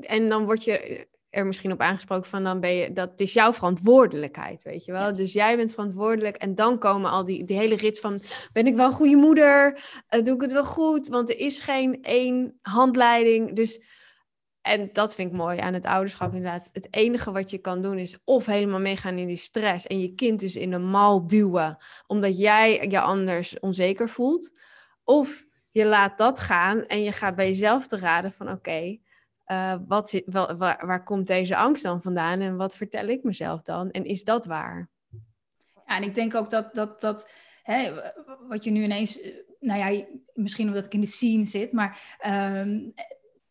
En 0.00 0.28
dan 0.28 0.44
word 0.44 0.64
je 0.64 1.06
er 1.34 1.46
misschien 1.46 1.72
op 1.72 1.80
aangesproken 1.80 2.28
van 2.28 2.44
dan 2.44 2.60
ben 2.60 2.74
je, 2.74 2.92
dat 2.92 3.20
is 3.20 3.32
jouw 3.32 3.52
verantwoordelijkheid, 3.52 4.62
weet 4.62 4.84
je 4.84 4.92
wel. 4.92 5.14
Dus 5.14 5.32
jij 5.32 5.56
bent 5.56 5.72
verantwoordelijk 5.72 6.36
en 6.36 6.54
dan 6.54 6.78
komen 6.78 7.10
al 7.10 7.24
die, 7.24 7.44
die 7.44 7.56
hele 7.56 7.76
rits 7.76 8.00
van, 8.00 8.20
ben 8.52 8.66
ik 8.66 8.74
wel 8.74 8.86
een 8.86 8.92
goede 8.92 9.16
moeder? 9.16 9.72
Uh, 10.10 10.22
doe 10.22 10.34
ik 10.34 10.40
het 10.40 10.52
wel 10.52 10.64
goed? 10.64 11.08
Want 11.08 11.30
er 11.30 11.38
is 11.38 11.60
geen 11.60 12.02
één 12.02 12.58
handleiding. 12.62 13.52
Dus, 13.52 13.80
en 14.60 14.88
dat 14.92 15.14
vind 15.14 15.30
ik 15.30 15.36
mooi 15.36 15.58
aan 15.58 15.74
het 15.74 15.86
ouderschap 15.86 16.34
inderdaad. 16.34 16.70
Het 16.72 16.88
enige 16.90 17.32
wat 17.32 17.50
je 17.50 17.58
kan 17.58 17.82
doen 17.82 17.98
is 17.98 18.18
of 18.24 18.46
helemaal 18.46 18.80
meegaan 18.80 19.18
in 19.18 19.26
die 19.26 19.36
stress 19.36 19.86
en 19.86 20.00
je 20.00 20.14
kind 20.14 20.40
dus 20.40 20.56
in 20.56 20.72
een 20.72 20.90
mal 20.90 21.26
duwen, 21.26 21.76
omdat 22.06 22.38
jij 22.38 22.86
je 22.88 23.00
anders 23.00 23.60
onzeker 23.60 24.08
voelt. 24.08 24.60
Of 25.04 25.44
je 25.70 25.84
laat 25.84 26.18
dat 26.18 26.40
gaan 26.40 26.86
en 26.86 27.02
je 27.02 27.12
gaat 27.12 27.36
bij 27.36 27.46
jezelf 27.46 27.86
te 27.86 27.98
raden 27.98 28.32
van 28.32 28.50
oké, 28.50 28.98
uh, 29.46 29.74
wat, 29.86 30.22
waar, 30.26 30.86
waar, 30.86 31.04
komt 31.04 31.26
deze 31.26 31.56
angst 31.56 31.82
dan 31.82 32.02
vandaan 32.02 32.40
en 32.40 32.56
wat 32.56 32.76
vertel 32.76 33.06
ik 33.06 33.22
mezelf 33.22 33.62
dan? 33.62 33.90
En 33.90 34.04
is 34.04 34.24
dat 34.24 34.46
waar? 34.46 34.88
Ja, 35.86 35.96
en 35.96 36.02
ik 36.02 36.14
denk 36.14 36.34
ook 36.34 36.50
dat, 36.50 36.74
dat, 36.74 37.00
dat 37.00 37.30
hè, 37.62 37.92
wat 38.48 38.64
je 38.64 38.70
nu 38.70 38.82
ineens, 38.82 39.20
eh, 39.20 39.32
nou 39.60 39.78
ja, 39.78 40.04
misschien 40.34 40.66
omdat 40.66 40.84
ik 40.84 40.94
in 40.94 41.00
de 41.00 41.06
scene 41.06 41.44
zit, 41.44 41.72
maar 41.72 42.18
um, 42.26 42.94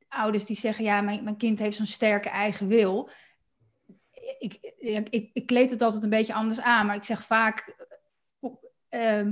ouders 0.08 0.46
die 0.46 0.56
zeggen, 0.56 0.84
ja, 0.84 1.02
mijn, 1.02 1.24
mijn 1.24 1.38
kind 1.38 1.60
heeft 1.60 1.78
zo'n 1.78 1.86
sterke 1.86 2.30
eigen 2.30 2.68
wil. 2.68 3.10
Ik, 4.40 4.58
ik, 5.10 5.30
ik, 5.34 5.46
kleed 5.46 5.72
het 5.72 5.82
altijd 5.82 6.04
een 6.04 6.10
beetje 6.10 6.34
anders 6.34 6.62
aan, 6.62 6.86
maar 6.86 6.96
ik 6.96 7.04
zeg 7.04 7.24
vaak, 7.24 7.76
uh, 8.90 9.28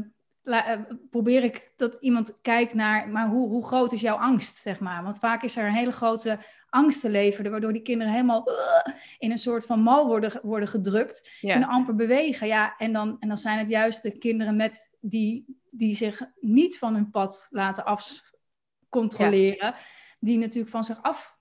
probeer 1.10 1.44
ik 1.44 1.72
dat 1.78 1.96
iemand 1.96 2.40
kijkt 2.42 2.74
naar, 2.74 3.10
maar 3.10 3.28
hoe, 3.28 3.50
hoe 3.50 3.66
groot 3.66 3.92
is 3.92 4.02
jouw 4.02 4.18
angst, 4.18 4.56
zeg 4.56 4.80
maar? 4.80 5.04
Want 5.04 5.20
vaak 5.20 5.44
is 5.44 5.58
er 5.58 5.68
een 5.68 5.74
hele 5.74 5.92
grote 5.92 6.40
angst 6.70 7.02
te 7.02 7.10
leveren, 7.10 7.52
waardoor 7.52 7.74
die 7.74 7.82
kinderen 7.82 8.14
helemaal 8.14 8.50
uh, 8.50 8.94
in 9.18 9.32
een 9.32 9.38
soort 9.38 9.66
van 9.66 9.80
mal 9.80 10.08
worden, 10.08 10.40
worden 10.42 10.68
gedrukt 10.68 11.32
en 11.42 11.64
amper 11.64 11.96
bewegen. 11.96 12.48
Ja, 12.48 12.76
en 12.78 12.94
dan, 12.94 13.18
en 13.20 13.28
dan 13.28 13.38
zijn 13.38 13.60
het 13.60 13.70
juist 13.70 14.04
de 14.04 14.18
kinderen 14.18 14.56
met 14.56 14.98
die, 15.00 15.60
die 15.70 15.96
zich 15.96 16.22
niet 16.40 16.78
van 16.78 16.94
hun 16.94 17.10
pad 17.10 17.48
laten 17.50 17.86
afcontroleren, 17.86 19.76
die 20.20 20.38
natuurlijk 20.38 20.72
van 20.72 20.84
zich 20.84 21.02
af 21.02 21.40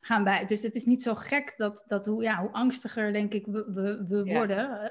gaan 0.00 0.24
bij. 0.24 0.44
Dus 0.44 0.62
het 0.62 0.74
is 0.74 0.84
niet 0.84 1.02
zo 1.02 1.14
gek 1.14 1.54
dat, 1.56 1.84
dat 1.86 2.06
hoe, 2.06 2.22
ja, 2.22 2.36
hoe 2.36 2.52
angstiger, 2.52 3.12
denk 3.12 3.34
ik, 3.34 3.46
we, 3.46 3.72
we, 3.72 4.06
we 4.08 4.24
worden, 4.24 4.90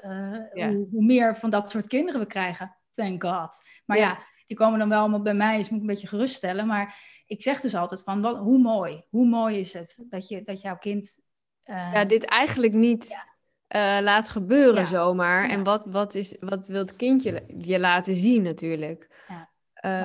uh, 0.54 0.68
hoe, 0.68 0.88
hoe 0.90 1.04
meer 1.04 1.36
van 1.36 1.50
dat 1.50 1.70
soort 1.70 1.86
kinderen 1.86 2.20
we 2.20 2.26
krijgen 2.26 2.74
thank 3.00 3.22
God. 3.22 3.62
Maar 3.84 3.98
ja. 3.98 4.18
die 4.46 4.56
komen 4.56 4.78
dan 4.78 4.88
wel 4.88 5.00
allemaal 5.00 5.22
bij 5.22 5.34
mij, 5.34 5.56
dus 5.56 5.68
moet 5.68 5.76
ik 5.76 5.80
een 5.80 5.92
beetje 5.92 6.06
geruststellen. 6.06 6.66
Maar 6.66 6.94
ik 7.26 7.42
zeg 7.42 7.60
dus 7.60 7.74
altijd 7.74 8.02
van, 8.02 8.20
wat, 8.20 8.36
hoe 8.36 8.58
mooi, 8.58 9.04
hoe 9.08 9.26
mooi 9.26 9.58
is 9.58 9.72
het 9.72 10.04
dat, 10.08 10.28
je, 10.28 10.42
dat 10.42 10.60
jouw 10.60 10.76
kind... 10.76 11.18
Uh, 11.64 11.92
ja, 11.92 12.04
dit 12.04 12.24
eigenlijk 12.24 12.72
niet 12.72 13.20
uh, 13.68 13.98
laat 14.00 14.28
gebeuren 14.28 14.86
zomaar. 14.86 15.48
En 15.48 15.64
wat, 15.64 15.84
wat, 15.84 16.14
is, 16.14 16.36
wat 16.40 16.66
wil 16.66 16.80
het 16.80 16.96
kindje 16.96 17.44
je 17.58 17.80
laten 17.80 18.14
zien 18.14 18.42
natuurlijk? 18.42 19.24
Ja. 19.28 19.48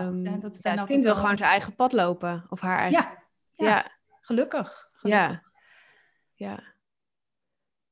Um, 0.06 0.22
nou, 0.22 0.40
dat, 0.40 0.58
het 0.62 0.84
kind 0.84 1.04
wil 1.04 1.16
gewoon 1.16 1.38
zijn 1.38 1.50
eigen 1.50 1.76
pad 1.76 1.94
lopen. 1.94 2.46
Of 2.50 2.60
haar 2.60 2.78
eigen... 2.78 3.08
Ja, 3.56 3.92
Gelukkig, 4.22 4.90
gelukkig. 4.94 5.32
Ja. 5.32 5.44
Ja. 6.34 6.60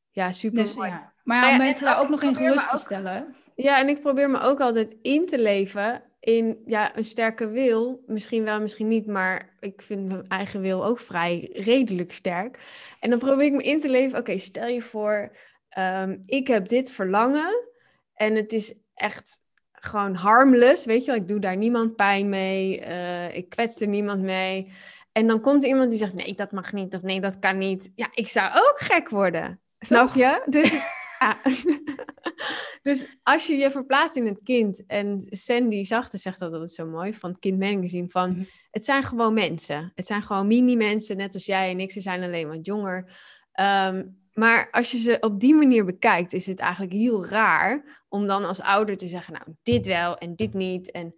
Ja, 0.09 0.31
super 0.31 0.63
dus. 0.63 0.75
Maar 1.23 1.51
om 1.51 1.57
mensen 1.57 1.85
daar 1.85 1.99
ook 1.99 2.09
nog 2.09 2.21
in 2.21 2.35
gerust 2.35 2.69
te 2.69 2.77
stellen. 2.77 3.35
Ja, 3.55 3.79
en 3.79 3.89
ik 3.89 4.01
probeer 4.01 4.29
me 4.29 4.39
ook 4.39 4.59
altijd 4.59 4.95
in 5.01 5.25
te 5.25 5.39
leven 5.39 6.03
in 6.19 6.57
ja, 6.65 6.97
een 6.97 7.05
sterke 7.05 7.47
wil. 7.47 8.03
Misschien 8.07 8.43
wel, 8.43 8.61
misschien 8.61 8.87
niet, 8.87 9.07
maar 9.07 9.55
ik 9.59 9.81
vind 9.81 10.11
mijn 10.11 10.27
eigen 10.27 10.61
wil 10.61 10.85
ook 10.85 10.99
vrij 10.99 11.49
redelijk 11.53 12.11
sterk. 12.11 12.59
En 12.99 13.09
dan 13.09 13.19
probeer 13.19 13.45
ik 13.45 13.51
me 13.51 13.63
in 13.63 13.79
te 13.79 13.89
leven. 13.89 14.19
Oké, 14.19 14.37
stel 14.37 14.67
je 14.67 14.81
voor, 14.81 15.35
um, 15.77 16.23
ik 16.25 16.47
heb 16.47 16.67
dit 16.67 16.91
verlangen 16.91 17.67
en 18.13 18.35
het 18.35 18.53
is 18.53 18.73
echt 18.93 19.41
gewoon 19.71 20.15
harmless. 20.15 20.85
Weet 20.85 21.05
je 21.05 21.11
wel, 21.11 21.19
ik 21.19 21.27
doe 21.27 21.39
daar 21.39 21.57
niemand 21.57 21.95
pijn 21.95 22.29
mee. 22.29 22.81
Uh, 22.87 23.35
ik 23.35 23.49
kwets 23.49 23.81
er 23.81 23.87
niemand 23.87 24.21
mee. 24.21 24.71
En 25.11 25.27
dan 25.27 25.41
komt 25.41 25.63
er 25.63 25.69
iemand 25.69 25.89
die 25.89 25.99
zegt: 25.99 26.13
nee, 26.13 26.33
dat 26.33 26.51
mag 26.51 26.73
niet 26.73 26.95
of 26.95 27.01
nee, 27.01 27.21
dat 27.21 27.39
kan 27.39 27.57
niet. 27.57 27.91
Ja, 27.95 28.07
ik 28.13 28.27
zou 28.27 28.51
ook 28.53 28.79
gek 28.79 29.09
worden. 29.09 29.59
Snap 29.79 30.13
je? 30.13 30.43
Dus 30.45 30.71
dus 32.87 33.05
als 33.23 33.47
je 33.47 33.55
je 33.55 33.71
verplaatst 33.71 34.15
in 34.15 34.25
het 34.25 34.39
kind, 34.43 34.85
en 34.85 35.25
Sandy 35.29 35.83
Zachte 35.83 36.17
zegt 36.17 36.39
dat 36.39 36.51
altijd 36.51 36.71
zo 36.71 36.85
mooi, 36.85 37.13
van 37.13 37.29
het 37.29 37.39
Kind 37.39 37.59
Magazine, 37.59 38.09
van 38.09 38.31
mhm. 38.31 38.43
het 38.71 38.85
zijn 38.85 39.03
gewoon 39.03 39.33
mensen. 39.33 39.91
Het 39.95 40.05
zijn 40.05 40.21
gewoon 40.21 40.47
mini-mensen, 40.47 41.17
net 41.17 41.33
als 41.33 41.45
jij 41.45 41.69
en 41.69 41.79
ik, 41.79 41.91
ze 41.91 42.01
zijn 42.01 42.23
alleen 42.23 42.47
wat 42.47 42.65
jonger. 42.65 43.11
Ehm, 43.51 44.03
maar 44.33 44.71
als 44.71 44.91
je 44.91 44.97
ze 44.97 45.17
op 45.19 45.39
die 45.39 45.55
manier 45.55 45.85
bekijkt, 45.85 46.33
is 46.33 46.45
het 46.45 46.59
eigenlijk 46.59 46.93
heel 46.93 47.25
raar 47.25 48.03
om 48.09 48.27
dan 48.27 48.45
als 48.45 48.61
ouder 48.61 48.97
te 48.97 49.07
zeggen, 49.07 49.33
nou, 49.33 49.45
dit 49.63 49.85
wel 49.85 50.17
en 50.17 50.35
dit 50.35 50.53
niet. 50.53 50.91
En 50.91 51.15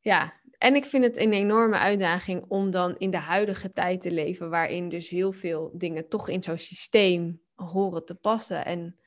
ja, 0.00 0.34
en 0.58 0.74
ik 0.74 0.84
vind 0.84 1.04
het 1.04 1.18
een 1.18 1.32
enorme 1.32 1.76
uitdaging 1.76 2.44
om 2.48 2.70
dan 2.70 2.96
in 2.96 3.10
de 3.10 3.16
huidige 3.16 3.70
tijd 3.70 4.00
te 4.00 4.10
leven, 4.10 4.50
waarin 4.50 4.88
dus 4.88 5.08
heel 5.08 5.32
veel 5.32 5.70
dingen 5.74 6.08
toch 6.08 6.28
in 6.28 6.42
zo'n 6.42 6.58
systeem 6.58 7.40
horen 7.54 8.04
te 8.04 8.14
passen. 8.14 8.64
En 8.64 8.98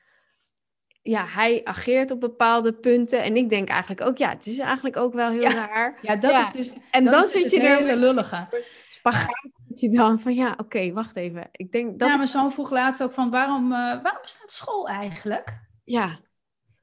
ja, 1.09 1.25
hij 1.25 1.61
ageert 1.63 2.11
op 2.11 2.19
bepaalde 2.19 2.73
punten. 2.73 3.23
En 3.23 3.35
ik 3.35 3.49
denk 3.49 3.69
eigenlijk 3.69 4.01
ook, 4.01 4.17
ja, 4.17 4.29
het 4.29 4.45
is 4.45 4.59
eigenlijk 4.59 4.97
ook 4.97 5.13
wel 5.13 5.29
heel 5.29 5.51
raar. 5.51 5.99
Ja, 6.01 6.15
dat 6.15 6.39
is 6.39 6.51
dus. 6.51 6.75
En 6.91 7.03
dan 7.03 7.27
zit 7.27 7.43
dus 7.43 7.51
je 7.51 7.61
er 7.61 7.77
hele 7.77 7.95
lullige. 7.95 8.47
Spagaat 8.89 9.53
Dat 9.67 9.79
je 9.79 9.89
dan 9.89 10.19
van 10.19 10.33
ja, 10.33 10.53
oké, 10.57 10.91
wacht 10.91 11.15
even. 11.15 11.49
Ik 11.51 11.71
denk 11.71 11.99
dat. 11.99 12.09
Ja, 12.09 12.15
mijn 12.15 12.27
zoon 12.27 12.51
vroeg 12.51 12.69
laatst 12.69 13.03
ook 13.03 13.13
van 13.13 13.31
waarom, 13.31 13.63
uh, 13.63 13.77
waarom 13.77 14.21
bestaat 14.21 14.51
school 14.51 14.87
eigenlijk? 14.87 15.59
Ja. 15.83 16.19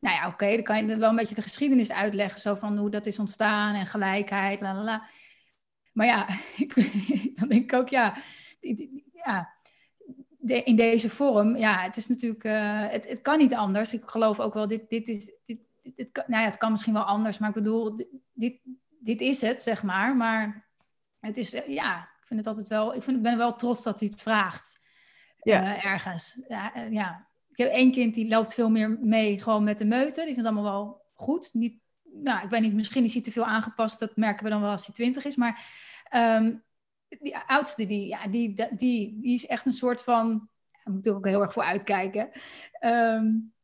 Nou 0.00 0.16
ja, 0.16 0.26
oké, 0.26 0.50
dan 0.50 0.62
kan 0.62 0.86
je 0.86 0.96
wel 0.96 1.10
een 1.10 1.16
beetje 1.16 1.34
de 1.34 1.42
geschiedenis 1.42 1.92
uitleggen, 1.92 2.40
zo 2.40 2.54
van 2.54 2.76
hoe 2.78 2.90
dat 2.90 3.06
is 3.06 3.18
ontstaan 3.18 3.74
en 3.74 3.86
gelijkheid, 3.86 4.60
la 4.60 4.74
la 4.74 4.82
la. 4.82 5.08
Maar 5.92 6.06
ja, 6.06 6.26
ik, 6.64 6.74
dan 7.38 7.48
denk 7.48 7.72
ik 7.72 7.72
ook, 7.72 7.88
ja, 7.88 8.14
ja 9.12 9.55
de, 10.46 10.62
in 10.62 10.76
deze 10.76 11.10
vorm, 11.10 11.56
ja, 11.56 11.82
het 11.82 11.96
is 11.96 12.06
natuurlijk, 12.06 12.44
uh, 12.44 12.88
het, 12.88 13.08
het 13.08 13.22
kan 13.22 13.38
niet 13.38 13.54
anders. 13.54 13.94
Ik 13.94 14.02
geloof 14.06 14.40
ook 14.40 14.54
wel, 14.54 14.68
dit, 14.68 14.88
dit 14.88 15.08
is, 15.08 15.32
dit, 15.44 15.58
dit, 15.82 16.12
kan, 16.12 16.24
nou 16.26 16.42
ja, 16.42 16.48
het 16.48 16.58
kan 16.58 16.70
misschien 16.70 16.92
wel 16.92 17.02
anders, 17.02 17.38
maar 17.38 17.48
ik 17.48 17.54
bedoel, 17.54 17.96
dit, 18.32 18.58
dit 19.00 19.20
is 19.20 19.40
het, 19.40 19.62
zeg 19.62 19.82
maar. 19.82 20.16
Maar 20.16 20.68
het 21.20 21.36
is, 21.36 21.54
uh, 21.54 21.68
ja, 21.68 22.00
ik 22.02 22.26
vind 22.26 22.40
het 22.40 22.48
altijd 22.48 22.68
wel, 22.68 22.94
ik 22.94 23.02
vind, 23.02 23.22
ben 23.22 23.36
wel 23.36 23.56
trots 23.56 23.82
dat 23.82 24.00
hij 24.00 24.08
het 24.08 24.22
vraagt. 24.22 24.80
Ja. 25.42 25.62
Uh, 25.62 25.84
ergens. 25.84 26.40
Ja, 26.48 26.72
ja, 26.90 27.26
ik 27.50 27.56
heb 27.56 27.70
één 27.70 27.92
kind 27.92 28.14
die 28.14 28.28
loopt 28.28 28.54
veel 28.54 28.70
meer 28.70 28.98
mee 29.00 29.40
gewoon 29.40 29.64
met 29.64 29.78
de 29.78 29.84
meute. 29.84 30.24
Die 30.24 30.34
vindt 30.34 30.36
het 30.36 30.46
allemaal 30.46 30.72
wel 30.72 31.00
goed. 31.14 31.50
Niet, 31.52 31.78
nou, 32.02 32.44
ik 32.44 32.50
weet 32.50 32.60
niet, 32.60 32.74
misschien 32.74 33.04
is 33.04 33.12
hij 33.12 33.22
te 33.22 33.32
veel 33.32 33.44
aangepast. 33.44 33.98
Dat 33.98 34.16
merken 34.16 34.44
we 34.44 34.50
dan 34.50 34.60
wel 34.60 34.70
als 34.70 34.86
hij 34.86 34.94
twintig 34.94 35.24
is. 35.24 35.36
Maar 35.36 35.64
um, 36.14 36.62
die 37.08 37.36
oudste, 37.36 37.86
die, 37.86 38.06
ja, 38.06 38.28
die, 38.28 38.54
die, 38.54 39.20
die 39.20 39.34
is 39.34 39.46
echt 39.46 39.66
een 39.66 39.72
soort 39.72 40.02
van... 40.02 40.48
Daar 40.84 40.94
moet 40.94 41.06
ik 41.06 41.14
ook 41.14 41.26
heel 41.26 41.42
erg 41.42 41.52
voor 41.52 41.62
uitkijken. 41.62 42.30
Um, 42.80 43.54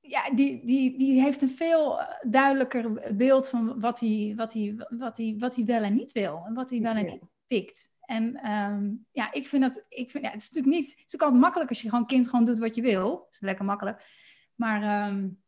ja, 0.00 0.30
die, 0.30 0.64
die, 0.64 0.98
die 0.98 1.20
heeft 1.22 1.42
een 1.42 1.48
veel 1.48 2.00
duidelijker 2.22 3.14
beeld 3.16 3.48
van 3.48 3.80
wat 3.80 4.00
hij, 4.00 4.32
wat, 4.36 4.52
hij, 4.52 4.86
wat, 4.88 5.16
hij, 5.16 5.36
wat 5.38 5.56
hij 5.56 5.64
wel 5.64 5.82
en 5.82 5.94
niet 5.94 6.12
wil. 6.12 6.42
En 6.46 6.54
wat 6.54 6.70
hij 6.70 6.80
wel 6.80 6.94
en 6.94 7.04
niet 7.04 7.22
pikt. 7.46 7.92
En 8.00 8.50
um, 8.50 9.06
ja, 9.10 9.32
ik 9.32 9.46
vind 9.46 9.62
dat, 9.62 9.84
ik 9.88 10.10
vind, 10.10 10.24
ja, 10.24 10.30
het 10.30 10.42
is 10.42 10.48
natuurlijk 10.48 10.76
niet, 10.76 10.90
het 10.90 10.96
is 10.98 11.02
natuurlijk 11.02 11.22
altijd 11.22 11.42
makkelijk 11.42 11.70
als 11.70 11.82
je 11.82 11.88
gewoon 11.88 12.06
kind 12.06 12.28
gewoon 12.28 12.44
doet 12.44 12.58
wat 12.58 12.74
je 12.74 12.82
wil. 12.82 13.10
Dat 13.10 13.28
is 13.30 13.40
lekker 13.40 13.64
makkelijk. 13.64 14.02
Maar 14.54 15.08
um, 15.08 15.42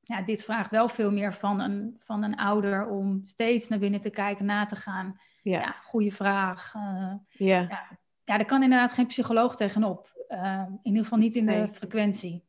ja, 0.00 0.22
dit 0.22 0.44
vraagt 0.44 0.70
wel 0.70 0.88
veel 0.88 1.12
meer 1.12 1.32
van 1.32 1.60
een, 1.60 1.96
van 1.98 2.22
een 2.22 2.36
ouder 2.36 2.86
om 2.86 3.22
steeds 3.24 3.68
naar 3.68 3.78
binnen 3.78 4.00
te 4.00 4.10
kijken, 4.10 4.44
na 4.44 4.64
te 4.64 4.76
gaan. 4.76 5.20
Ja, 5.44 5.60
ja 5.60 5.74
goede 5.84 6.10
vraag. 6.10 6.74
Uh, 6.74 7.12
ja. 7.28 7.60
ja. 7.60 7.98
Ja, 8.24 8.36
daar 8.36 8.46
kan 8.46 8.62
inderdaad 8.62 8.92
geen 8.92 9.06
psycholoog 9.06 9.56
tegenop. 9.56 10.26
Uh, 10.28 10.62
in 10.68 10.80
ieder 10.82 11.02
geval 11.02 11.18
niet 11.18 11.34
in 11.34 11.44
nee. 11.44 11.66
de 11.66 11.74
frequentie. 11.74 12.44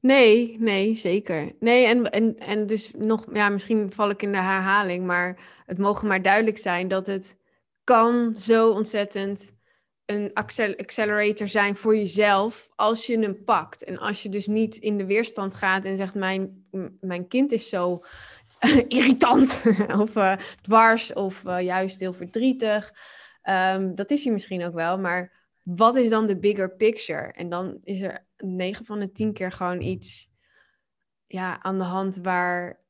Nee, 0.00 0.56
nee, 0.58 0.94
zeker. 0.94 1.52
Nee, 1.60 1.86
en, 1.86 2.10
en, 2.10 2.36
en 2.36 2.66
dus 2.66 2.92
nog, 2.98 3.26
ja, 3.32 3.48
misschien 3.48 3.92
val 3.92 4.10
ik 4.10 4.22
in 4.22 4.32
de 4.32 4.38
herhaling, 4.38 5.06
maar 5.06 5.38
het 5.66 5.78
mogen 5.78 6.08
maar 6.08 6.22
duidelijk 6.22 6.58
zijn 6.58 6.88
dat 6.88 7.06
het 7.06 7.38
kan 7.84 8.34
zo 8.38 8.70
ontzettend 8.70 9.52
een 10.06 10.30
accelerator 10.76 11.48
zijn 11.48 11.76
voor 11.76 11.96
jezelf 11.96 12.68
als 12.74 13.06
je 13.06 13.18
hem 13.18 13.44
pakt. 13.44 13.84
En 13.84 13.98
als 13.98 14.22
je 14.22 14.28
dus 14.28 14.46
niet 14.46 14.76
in 14.76 14.98
de 14.98 15.06
weerstand 15.06 15.54
gaat 15.54 15.84
en 15.84 15.96
zegt: 15.96 16.14
Mijn, 16.14 16.66
mijn 17.00 17.28
kind 17.28 17.52
is 17.52 17.68
zo 17.68 18.04
irritant, 18.88 19.62
of 20.02 20.16
uh, 20.16 20.36
dwars, 20.60 21.12
of 21.12 21.44
uh, 21.44 21.60
juist 21.60 22.00
heel 22.00 22.12
verdrietig. 22.12 22.92
Um, 23.48 23.94
dat 23.94 24.10
is 24.10 24.24
hij 24.24 24.32
misschien 24.32 24.64
ook 24.64 24.74
wel, 24.74 24.98
maar 24.98 25.32
wat 25.62 25.96
is 25.96 26.10
dan 26.10 26.26
de 26.26 26.38
bigger 26.38 26.70
picture? 26.70 27.32
En 27.32 27.48
dan 27.48 27.78
is 27.82 28.00
er 28.00 28.26
9 28.36 28.84
van 28.84 28.98
de 28.98 29.12
10 29.12 29.32
keer 29.32 29.52
gewoon 29.52 29.80
iets 29.80 30.30
ja, 31.26 31.62
aan 31.62 31.78
de 31.78 31.84
hand 31.84 32.16
waar. 32.16 32.82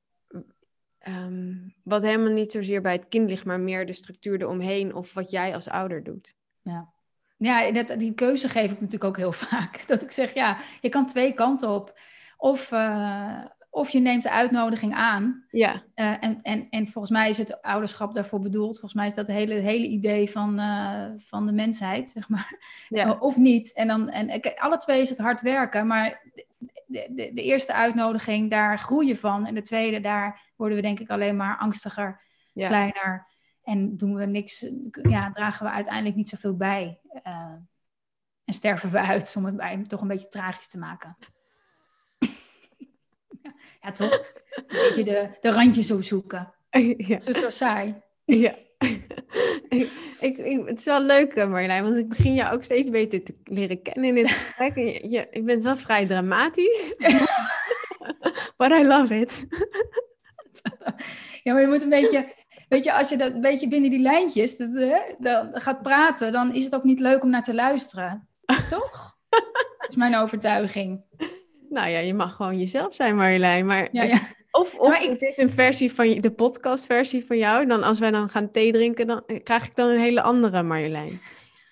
Um, 1.09 1.75
wat 1.83 2.03
helemaal 2.03 2.33
niet 2.33 2.53
zozeer 2.53 2.81
bij 2.81 2.93
het 2.93 3.09
kind 3.09 3.31
ligt, 3.31 3.45
maar 3.45 3.61
meer 3.61 3.87
de 3.87 3.93
structuur 3.93 4.41
eromheen 4.41 4.95
of 4.95 5.15
wat 5.15 5.31
jij 5.31 5.55
als 5.55 5.69
ouder 5.69 6.03
doet. 6.03 6.35
Ja, 6.63 6.93
ja 7.37 7.73
dat, 7.73 7.99
die 7.99 8.15
keuze 8.15 8.49
geef 8.49 8.71
ik 8.71 8.81
natuurlijk 8.81 9.05
ook 9.05 9.17
heel 9.17 9.33
vaak. 9.49 9.85
Dat 9.87 10.03
ik 10.03 10.11
zeg, 10.11 10.35
ja, 10.35 10.59
je 10.81 10.89
kan 10.89 11.07
twee 11.07 11.33
kanten 11.33 11.69
op. 11.69 11.99
Of, 12.37 12.71
uh, 12.71 13.45
of 13.75 13.91
je 13.91 14.01
neemt 14.01 14.23
de 14.23 14.31
uitnodiging 14.31 14.95
aan. 14.95 15.45
Ja. 15.51 15.83
Uh, 15.95 16.25
en, 16.25 16.43
en, 16.43 16.67
en 16.71 16.89
volgens 16.89 17.13
mij 17.13 17.29
is 17.29 17.39
het 17.39 17.63
ouderschap 17.63 18.15
daarvoor 18.15 18.41
bedoeld. 18.41 18.73
Volgens 18.73 18.95
mij 18.95 19.07
is 19.07 19.15
dat 19.15 19.27
het 19.27 19.37
hele, 19.37 19.55
hele 19.55 19.87
idee 19.87 20.31
van, 20.31 20.61
uh, 20.61 21.07
van 21.17 21.47
de 21.47 21.53
mensheid, 21.53 22.11
zeg 22.11 22.29
maar. 22.29 22.59
Ja. 22.89 23.07
Uh, 23.07 23.23
of 23.23 23.37
niet. 23.37 23.73
En, 23.73 23.87
dan, 23.87 24.09
en 24.09 24.41
alle 24.57 24.77
twee 24.77 25.01
is 25.01 25.09
het 25.09 25.19
hard 25.19 25.41
werken, 25.41 25.87
maar 25.87 26.23
de, 26.87 27.09
de, 27.11 27.31
de, 27.33 27.43
eerste 27.43 27.73
uitnodiging, 27.73 28.51
daar 28.51 28.79
groeien 28.79 29.17
van. 29.17 29.47
En 29.47 29.55
de 29.55 29.63
tweede, 29.63 30.01
daar 30.01 30.53
worden 30.57 30.77
we 30.77 30.83
denk 30.83 31.01
ik 31.01 31.11
alleen 31.11 31.37
maar 31.37 31.59
angstiger, 31.59 32.21
ja. 32.53 32.69
kleiner. 32.69 33.27
En 33.63 33.97
doen 33.97 34.15
we 34.15 34.27
niks, 34.27 34.71
ja, 34.91 35.31
dragen 35.31 35.67
we 35.67 35.73
uiteindelijk 35.73 36.17
niet 36.17 36.29
zoveel 36.29 36.57
bij. 36.57 37.01
en 38.45 38.55
sterven 38.55 38.91
we 38.91 38.99
uit, 38.99 39.35
om 39.37 39.45
het 39.45 39.57
bij 39.57 39.85
toch 39.87 40.01
een 40.01 40.09
beetje 40.09 40.29
tragisch 40.29 40.69
te 40.69 40.79
maken. 40.79 41.17
Ja, 43.85 43.93
toch? 43.93 44.23
Een 44.55 44.65
beetje 44.67 45.05
de, 45.05 45.29
de 45.41 45.51
randjes 45.51 45.91
opzoeken. 45.91 46.53
Ja. 46.97 47.21
Zo, 47.21 47.33
zo 47.33 47.51
saai. 47.51 47.95
Ja. 48.25 48.55
ik, 49.69 49.91
ik, 50.21 50.39
ik, 50.39 50.67
het 50.67 50.79
is 50.79 50.85
wel 50.85 51.03
leuk, 51.03 51.35
eh, 51.35 51.49
Marjolein, 51.49 51.83
want 51.83 51.97
ik 51.97 52.09
begin 52.09 52.35
jou 52.35 52.55
ook 52.55 52.65
steeds 52.65 52.91
beter 52.91 53.23
te 53.23 53.35
leren 53.45 53.83
kennen 53.83 54.05
in 54.05 54.15
dit 54.15 54.31
gesprek. 54.35 54.75
Je, 54.75 55.09
je, 55.09 55.29
je 55.31 55.43
bent 55.43 55.63
wel 55.63 55.77
vrij 55.77 56.07
dramatisch. 56.07 56.95
But 58.57 58.71
I 58.71 58.85
love 58.85 59.21
it. 59.21 59.47
ja, 61.43 61.53
maar 61.53 61.63
je 61.63 61.69
moet 61.69 61.83
een 61.83 61.89
beetje... 61.89 62.33
Weet 62.69 62.85
je, 62.85 62.93
als 62.93 63.09
je 63.09 63.17
dat 63.17 63.33
een 63.33 63.41
beetje 63.41 63.69
binnen 63.69 63.91
die 63.91 64.01
lijntjes 64.01 64.57
dat, 64.57 64.71
uh, 64.71 64.97
dan 65.19 65.51
gaat 65.53 65.83
praten, 65.83 66.33
dan 66.33 66.55
is 66.55 66.65
het 66.65 66.75
ook 66.75 66.85
niet 66.85 67.01
leuk 67.01 67.23
om 67.23 67.31
naar 67.31 67.43
te 67.43 67.55
luisteren. 67.55 68.29
Toch? 68.69 69.17
Dat 69.79 69.89
is 69.89 69.97
mijn 69.97 70.17
overtuiging. 70.17 71.05
Nou 71.75 71.89
ja, 71.89 71.99
je 71.99 72.15
mag 72.15 72.35
gewoon 72.35 72.59
jezelf 72.59 72.95
zijn, 72.95 73.17
Marjolein. 73.17 73.67
Maar, 73.67 73.89
ja, 73.93 74.03
ja. 74.03 74.21
Of, 74.51 74.75
of 74.75 75.03
ik... 75.03 75.11
het 75.11 75.23
is 75.23 75.37
een 75.37 75.51
versie 75.51 75.93
van 75.93 76.21
de 76.21 76.31
podcastversie 76.31 77.25
van 77.27 77.39
jou. 77.39 77.67
Dan 77.67 77.83
als 77.83 77.99
wij 77.99 78.11
dan 78.11 78.29
gaan 78.29 78.51
thee 78.51 78.73
drinken, 78.73 79.07
dan 79.07 79.23
krijg 79.43 79.67
ik 79.67 79.75
dan 79.75 79.89
een 79.89 80.01
hele 80.01 80.23
andere 80.23 80.63
Marjolein. 80.63 81.21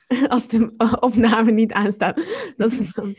Als 0.28 0.48
de 0.48 0.70
opname 1.00 1.50
niet 1.50 1.72
aanstaat. 1.72 2.20
Dat 2.56 2.72
dan... 2.94 3.16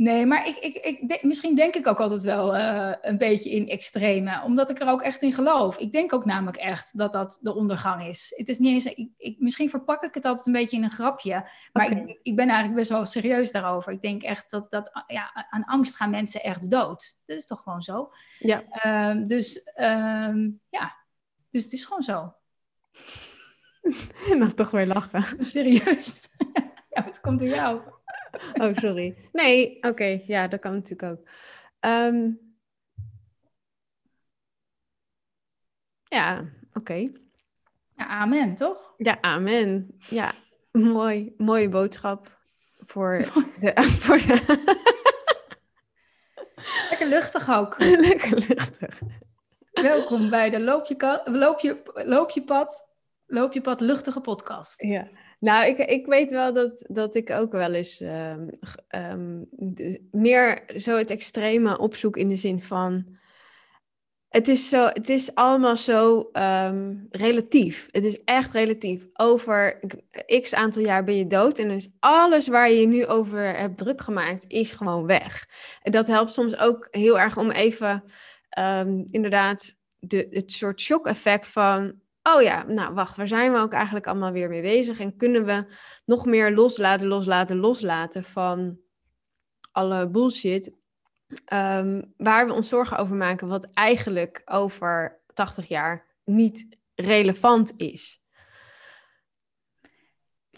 Nee, 0.00 0.26
maar 0.26 0.46
ik, 0.46 0.56
ik, 0.56 0.74
ik, 0.74 1.22
misschien 1.22 1.54
denk 1.54 1.74
ik 1.74 1.86
ook 1.86 2.00
altijd 2.00 2.22
wel 2.22 2.56
uh, 2.56 2.92
een 3.00 3.18
beetje 3.18 3.50
in 3.50 3.68
extreme, 3.68 4.42
omdat 4.44 4.70
ik 4.70 4.80
er 4.80 4.88
ook 4.88 5.02
echt 5.02 5.22
in 5.22 5.32
geloof. 5.32 5.78
Ik 5.78 5.92
denk 5.92 6.12
ook 6.12 6.24
namelijk 6.24 6.56
echt 6.56 6.98
dat 6.98 7.12
dat 7.12 7.38
de 7.42 7.54
ondergang 7.54 8.06
is. 8.06 8.32
Het 8.36 8.48
is 8.48 8.58
niet 8.58 8.72
eens, 8.72 8.94
ik, 8.94 9.08
ik, 9.16 9.40
misschien 9.40 9.70
verpak 9.70 10.02
ik 10.02 10.14
het 10.14 10.24
altijd 10.24 10.46
een 10.46 10.52
beetje 10.52 10.76
in 10.76 10.82
een 10.82 10.90
grapje, 10.90 11.50
maar 11.72 11.86
okay. 11.86 12.04
ik, 12.04 12.18
ik 12.22 12.36
ben 12.36 12.46
eigenlijk 12.46 12.78
best 12.78 12.90
wel 12.90 13.06
serieus 13.06 13.52
daarover. 13.52 13.92
Ik 13.92 14.02
denk 14.02 14.22
echt 14.22 14.50
dat, 14.50 14.70
dat 14.70 15.04
ja, 15.06 15.46
aan 15.50 15.64
angst 15.64 15.96
gaan 15.96 16.10
mensen 16.10 16.42
echt 16.42 16.70
dood. 16.70 17.14
Dat 17.26 17.38
is 17.38 17.46
toch 17.46 17.62
gewoon 17.62 17.82
zo? 17.82 18.12
Ja. 18.38 18.62
Um, 19.10 19.26
dus 19.26 19.70
um, 19.76 20.60
ja, 20.68 20.96
dus 21.50 21.62
het 21.62 21.72
is 21.72 21.84
gewoon 21.84 22.02
zo. 22.02 22.34
en 24.30 24.38
dan 24.40 24.54
toch 24.54 24.70
weer 24.70 24.86
lachen. 24.86 25.24
Serieus. 25.44 26.28
ja, 26.94 27.04
het 27.04 27.20
komt 27.20 27.38
door 27.38 27.48
jou. 27.48 27.80
Oh, 28.62 28.76
sorry. 28.76 29.16
Nee, 29.32 29.76
oké. 29.76 29.88
Okay. 29.88 30.24
Ja, 30.26 30.48
dat 30.48 30.60
kan 30.60 30.72
natuurlijk 30.72 31.12
ook. 31.12 31.28
Um... 31.80 32.48
Ja, 36.04 36.38
oké. 36.68 36.78
Okay. 36.78 37.16
Ja, 37.96 38.06
amen, 38.06 38.54
toch? 38.54 38.94
Ja, 38.96 39.18
amen. 39.20 39.98
Ja, 40.08 40.34
mooi. 40.72 41.34
Mooie 41.36 41.68
boodschap 41.68 42.38
voor 42.86 43.18
de... 43.60 43.82
Voor 43.82 44.16
de... 44.16 44.68
Lekker 46.90 47.08
luchtig 47.08 47.50
ook. 47.50 47.78
Lekker 47.78 48.38
luchtig. 48.48 49.00
Welkom 49.72 50.30
bij 50.30 50.50
de 50.50 50.60
Loopje, 50.60 51.20
loopje, 51.24 51.82
loopje 51.94 52.44
Pad, 52.44 52.86
Loopje 53.26 53.60
Pad 53.60 53.80
Luchtige 53.80 54.20
podcast. 54.20 54.82
Ja. 54.82 55.08
Nou, 55.40 55.66
ik, 55.66 55.78
ik 55.78 56.06
weet 56.06 56.30
wel 56.30 56.52
dat, 56.52 56.84
dat 56.88 57.14
ik 57.14 57.30
ook 57.30 57.52
wel 57.52 57.72
eens 57.72 58.00
um, 58.00 58.48
um, 58.94 59.48
meer 60.10 60.62
zo 60.76 60.96
het 60.96 61.10
extreme 61.10 61.78
opzoek 61.78 62.16
in 62.16 62.28
de 62.28 62.36
zin 62.36 62.62
van. 62.62 63.18
Het 64.28 64.48
is, 64.48 64.68
zo, 64.68 64.86
het 64.86 65.08
is 65.08 65.34
allemaal 65.34 65.76
zo 65.76 66.30
um, 66.32 67.06
relatief. 67.10 67.88
Het 67.90 68.04
is 68.04 68.24
echt 68.24 68.52
relatief. 68.52 69.06
Over 69.12 69.80
x 70.40 70.54
aantal 70.54 70.82
jaar 70.82 71.04
ben 71.04 71.16
je 71.16 71.26
dood. 71.26 71.58
En 71.58 71.68
dus 71.68 71.88
alles 71.98 72.48
waar 72.48 72.70
je 72.70 72.80
je 72.80 72.86
nu 72.86 73.06
over 73.06 73.56
hebt 73.56 73.78
druk 73.78 74.00
gemaakt, 74.00 74.44
is 74.48 74.72
gewoon 74.72 75.06
weg. 75.06 75.48
En 75.82 75.92
dat 75.92 76.06
helpt 76.06 76.32
soms 76.32 76.58
ook 76.58 76.88
heel 76.90 77.20
erg 77.20 77.38
om 77.38 77.50
even 77.50 78.04
inderdaad 79.06 79.76
de, 79.98 80.26
het 80.30 80.52
soort 80.52 80.80
shock-effect 80.80 81.48
van 81.48 82.00
oh 82.22 82.42
ja, 82.42 82.62
nou 82.62 82.94
wacht, 82.94 83.16
waar 83.16 83.28
zijn 83.28 83.52
we 83.52 83.58
ook 83.58 83.72
eigenlijk 83.72 84.06
allemaal 84.06 84.32
weer 84.32 84.48
mee 84.48 84.62
bezig? 84.62 85.00
En 85.00 85.16
kunnen 85.16 85.44
we 85.44 85.64
nog 86.04 86.26
meer 86.26 86.54
loslaten, 86.54 87.08
loslaten, 87.08 87.56
loslaten 87.56 88.24
van 88.24 88.78
alle 89.72 90.08
bullshit 90.08 90.72
um, 91.52 92.14
waar 92.16 92.46
we 92.46 92.52
ons 92.52 92.68
zorgen 92.68 92.96
over 92.96 93.16
maken, 93.16 93.48
wat 93.48 93.70
eigenlijk 93.74 94.42
over 94.44 95.20
80 95.32 95.68
jaar 95.68 96.06
niet 96.24 96.76
relevant 96.94 97.72
is? 97.76 98.20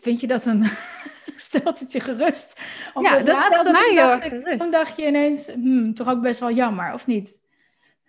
vind 0.02 0.20
je 0.20 0.26
dat 0.26 0.46
een... 0.46 0.64
stelt 1.36 1.80
het 1.80 1.92
je 1.92 2.00
gerust? 2.00 2.60
Of 2.94 3.02
Ja, 3.02 3.18
dat 3.18 3.26
laatste, 3.26 3.52
stelt 3.52 3.72
mij 3.72 3.90
heel 3.90 3.96
dacht 3.96 4.22
gerust. 4.22 4.72
Dacht 4.72 4.96
je 4.96 5.06
ineens, 5.06 5.46
hmm, 5.46 5.94
toch 5.94 6.08
ook 6.08 6.20
best 6.20 6.40
wel 6.40 6.50
jammer, 6.50 6.92
of 6.92 7.06
niet? 7.06 7.40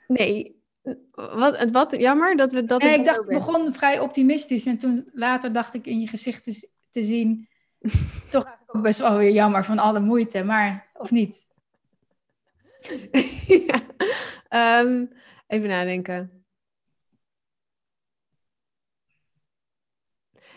Nee, 0.08 0.63
wat, 1.12 1.72
wat 1.72 1.96
jammer 1.98 2.36
dat 2.36 2.52
we 2.52 2.66
dat... 2.66 2.82
Nee, 2.82 2.98
ik 2.98 3.06
dacht, 3.06 3.26
ben. 3.26 3.38
begon 3.38 3.74
vrij 3.74 4.00
optimistisch. 4.00 4.66
En 4.66 4.78
toen 4.78 5.10
later 5.14 5.52
dacht 5.52 5.74
ik 5.74 5.86
in 5.86 6.00
je 6.00 6.08
gezicht 6.08 6.44
te, 6.44 6.70
te 6.92 7.04
zien... 7.04 7.48
toch 8.32 8.44
eigenlijk 8.44 8.76
ook 8.76 8.82
best 8.82 9.00
wel 9.00 9.18
weer 9.18 9.32
jammer 9.32 9.66
van 9.66 9.80
alle 9.80 10.00
moeite. 10.00 10.44
Maar, 10.44 10.90
of 10.94 11.12
niet? 11.12 11.48
ja. 13.68 13.82
Ehm, 14.50 15.06
even 15.48 15.68
nadenken. 15.68 16.44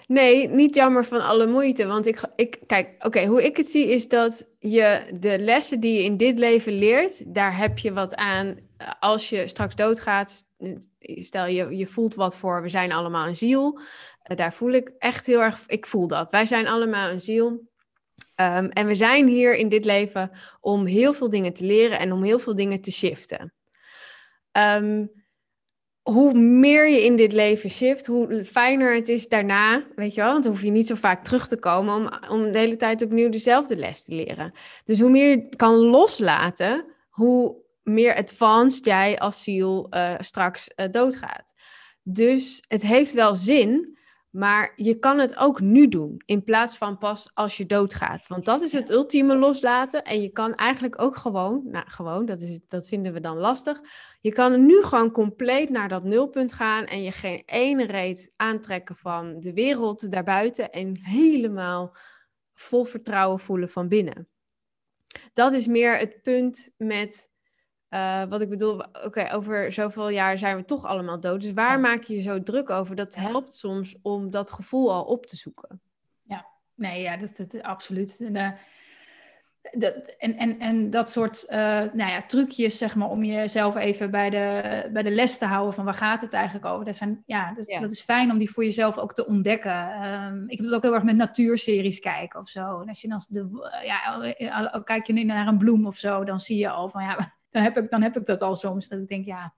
Nee, 0.07 0.49
niet 0.49 0.75
jammer 0.75 1.05
van 1.05 1.21
alle 1.21 1.47
moeite. 1.47 1.87
Want 1.87 2.07
ik, 2.07 2.21
ik 2.37 2.61
kijk, 2.67 3.07
oké, 3.07 3.25
hoe 3.25 3.45
ik 3.45 3.57
het 3.57 3.67
zie 3.67 3.87
is 3.87 4.09
dat 4.09 4.49
je 4.59 5.03
de 5.21 5.39
lessen 5.39 5.81
die 5.81 5.95
je 5.95 6.03
in 6.03 6.17
dit 6.17 6.39
leven 6.39 6.73
leert, 6.73 7.35
daar 7.35 7.57
heb 7.57 7.79
je 7.79 7.93
wat 7.93 8.15
aan 8.15 8.57
als 9.01 9.29
je 9.29 9.49
straks 9.49 9.75
doodgaat. 9.75 10.43
Stel 11.01 11.47
je, 11.47 11.77
je 11.77 11.87
voelt 11.87 12.15
wat 12.15 12.37
voor, 12.37 12.63
we 12.63 12.69
zijn 12.69 12.93
allemaal 12.93 13.27
een 13.27 13.37
ziel. 13.37 13.81
Eh, 14.23 14.37
daar 14.37 14.55
voel 14.55 14.71
ik 14.71 14.93
echt 14.99 15.27
heel 15.27 15.43
erg, 15.43 15.65
ik 15.67 15.87
voel 15.87 16.07
dat. 16.07 16.31
Wij 16.31 16.47
zijn 16.47 16.67
allemaal 16.67 17.11
een 17.11 17.21
ziel. 17.21 17.69
Ehm, 18.35 18.67
en 18.67 18.87
we 18.87 18.95
zijn 18.95 19.27
hier 19.27 19.57
in 19.57 19.69
dit 19.69 19.85
leven 19.85 20.31
om 20.61 20.87
heel 20.87 21.13
veel 21.13 21.31
dingen 21.31 21.53
te 21.53 21.65
leren 21.65 21.99
en 21.99 22.13
om 22.13 22.23
heel 22.23 22.39
veel 22.39 22.55
dingen 22.55 22.81
te 22.81 22.93
shiften. 22.93 23.55
Ehm, 24.53 25.07
hoe 26.03 26.35
meer 26.39 26.89
je 26.89 27.05
in 27.05 27.17
dit 27.17 27.33
leven 27.33 27.71
shift, 27.71 28.07
hoe 28.07 28.45
fijner 28.45 28.95
het 28.95 29.09
is 29.09 29.29
daarna, 29.29 29.87
weet 29.95 30.15
je 30.15 30.21
wel, 30.21 30.33
want 30.33 30.45
dan 30.45 30.53
hoef 30.53 30.63
je 30.63 30.71
niet 30.71 30.87
zo 30.87 30.95
vaak 30.95 31.25
terug 31.25 31.49
te 31.49 31.59
komen 31.59 31.95
om, 31.95 32.31
om 32.31 32.53
de 32.53 32.59
hele 32.59 32.77
tijd 32.77 33.03
opnieuw 33.03 33.29
dezelfde 33.29 33.77
les 33.77 34.05
te 34.05 34.15
leren. 34.15 34.53
Dus 34.85 35.01
hoe 35.01 35.11
meer 35.11 35.29
je 35.29 35.49
kan 35.57 35.75
loslaten, 35.75 36.85
hoe 37.09 37.65
meer 37.89 38.15
advanced 38.15 38.85
jij 38.85 39.19
als 39.19 39.43
ziel 39.43 39.87
eh, 39.91 40.15
straks 40.19 40.69
eh, 40.69 40.91
doodgaat. 40.91 41.55
Dus 42.03 42.65
het 42.69 42.83
heeft 42.83 43.13
wel 43.13 43.35
zin, 43.35 43.99
maar 44.31 44.73
je 44.75 44.99
kan 44.99 45.19
het 45.19 45.37
ook 45.37 45.61
nu 45.61 45.89
doen, 45.89 46.23
in 46.25 46.45
plaats 46.45 46.77
van 46.77 46.99
pas 46.99 47.31
als 47.35 47.57
je 47.57 47.67
doodgaat. 47.67 48.27
Want 48.27 48.45
dat 48.45 48.63
is 48.63 48.73
het 48.73 48.91
ultieme 48.91 49.37
loslaten. 49.37 50.03
En 50.03 50.23
je 50.23 50.29
kan 50.29 50.55
eigenlijk 50.55 51.03
ook 51.03 51.17
gewoon, 51.17 51.63
nou 51.65 51.91
gewoon, 51.91 52.27
dat, 52.27 52.41
is, 52.41 52.61
dat 52.67 52.89
vinden 52.89 53.13
we 53.13 53.21
dan 53.21 53.37
lastig. 53.37 53.81
Je 54.21 54.33
kan 54.33 54.67
nu 54.67 54.83
gewoon 54.83 55.11
compleet 55.11 55.71
naar 55.71 55.89
dat 55.89 56.05
nulpunt 56.05 56.53
gaan 56.53 56.85
en 56.85 57.03
je 57.03 57.13
geen 57.13 57.43
ene 57.47 57.87
reet 57.87 58.33
aantrekken 58.37 58.97
van 58.97 59.41
de 59.41 59.53
wereld 59.53 60.11
daarbuiten 60.11 60.71
en 60.71 60.99
helemaal 61.03 61.97
vol 62.55 62.85
vertrouwen 62.85 63.39
voelen 63.39 63.69
van 63.69 63.89
binnen. 63.89 64.29
Dat 65.33 65.53
is 65.53 65.67
meer 65.67 65.99
het 65.99 66.23
punt 66.23 66.71
met 66.77 67.35
uh, 67.91 68.23
wat 68.25 68.41
ik 68.41 68.49
bedoel, 68.49 68.83
oké, 69.05 69.33
over 69.33 69.73
zoveel 69.73 70.09
jaar 70.09 70.39
zijn 70.39 70.57
we 70.57 70.65
toch 70.65 70.85
allemaal 70.85 71.21
dood. 71.21 71.41
Dus 71.41 71.53
waar 71.53 71.71
Ja. 71.73 71.77
maak 71.79 72.03
je 72.03 72.15
je 72.15 72.23
zo 72.23 72.43
druk 72.43 72.71
over? 72.71 72.97
Dat 72.97 73.15
Ja. 73.15 73.21
helpt 73.21 73.55
soms 73.55 73.97
om 74.03 74.31
dat 74.31 74.51
gevoel 74.51 74.93
al 74.93 75.05
op 75.05 75.27
te 75.27 75.37
zoeken. 75.37 75.81
Nee, 76.77 77.03
ja, 77.03 77.17
dat 77.17 77.39
is 77.53 77.63
absoluut. 77.63 78.21
En, 78.21 78.37
eh, 78.37 78.51
dat, 79.73 79.95
en, 80.19 80.37
en, 80.37 80.59
en 80.59 80.91
dat 80.91 81.11
soort 81.11 81.45
eh, 81.45 81.59
nou 81.93 82.11
ja, 82.11 82.23
trucjes, 82.23 82.79
zeg 82.79 82.97
maar, 82.97 83.09
om 83.09 83.25
jezelf 83.25 83.77
even 83.77 84.11
bij 84.11 84.31
de, 84.31 84.89
bij 84.93 85.03
de 85.03 85.11
les 85.11 85.39
te 85.39 85.45
houden 85.45 85.75
van 85.75 85.85
waar 85.85 85.95
gaat 85.95 86.21
het 86.21 86.33
eigenlijk 86.33 86.65
over. 86.67 86.85
Dat, 86.85 86.97
zijn, 86.97 87.23
ja, 87.27 87.53
dat, 87.55 87.67
Ja. 87.67 87.81
dat 87.81 87.93
is 87.93 88.01
fijn 88.01 88.31
om 88.31 88.39
die 88.39 88.51
voor 88.51 88.65
jezelf 88.65 88.99
ook 88.99 89.15
te 89.15 89.27
ontdekken. 89.27 89.93
Ehm, 89.93 90.43
ik 90.47 90.57
heb 90.57 90.67
het 90.67 90.75
ook 90.75 90.83
heel 90.83 90.95
erg 90.95 91.03
met 91.03 91.17
natuurseries 91.17 91.99
kijken 91.99 92.41
of 92.41 92.49
zo. 92.49 92.81
En 92.81 92.89
als 92.89 93.01
je 93.01 93.09
dan, 93.09 93.21
de, 93.29 93.71
ja, 94.39 94.81
kijk 94.85 95.07
je 95.07 95.13
nu 95.13 95.25
naar 95.25 95.47
een 95.47 95.59
bloem 95.59 95.87
of 95.87 95.97
zo, 95.97 96.25
dan 96.25 96.41
zie 96.41 96.59
je 96.59 96.71
al 96.71 96.89
van 96.89 97.03
ja, 97.03 97.36
dan 97.57 97.65
heb 97.65 97.77
ik, 97.77 97.91
dan 97.91 98.03
heb 98.03 98.17
ik 98.17 98.25
dat 98.27 98.43
al 98.43 98.57
soms. 98.57 98.89
Dat 98.89 98.99
ik 98.99 99.09
denk, 99.09 99.25
ja, 99.25 99.55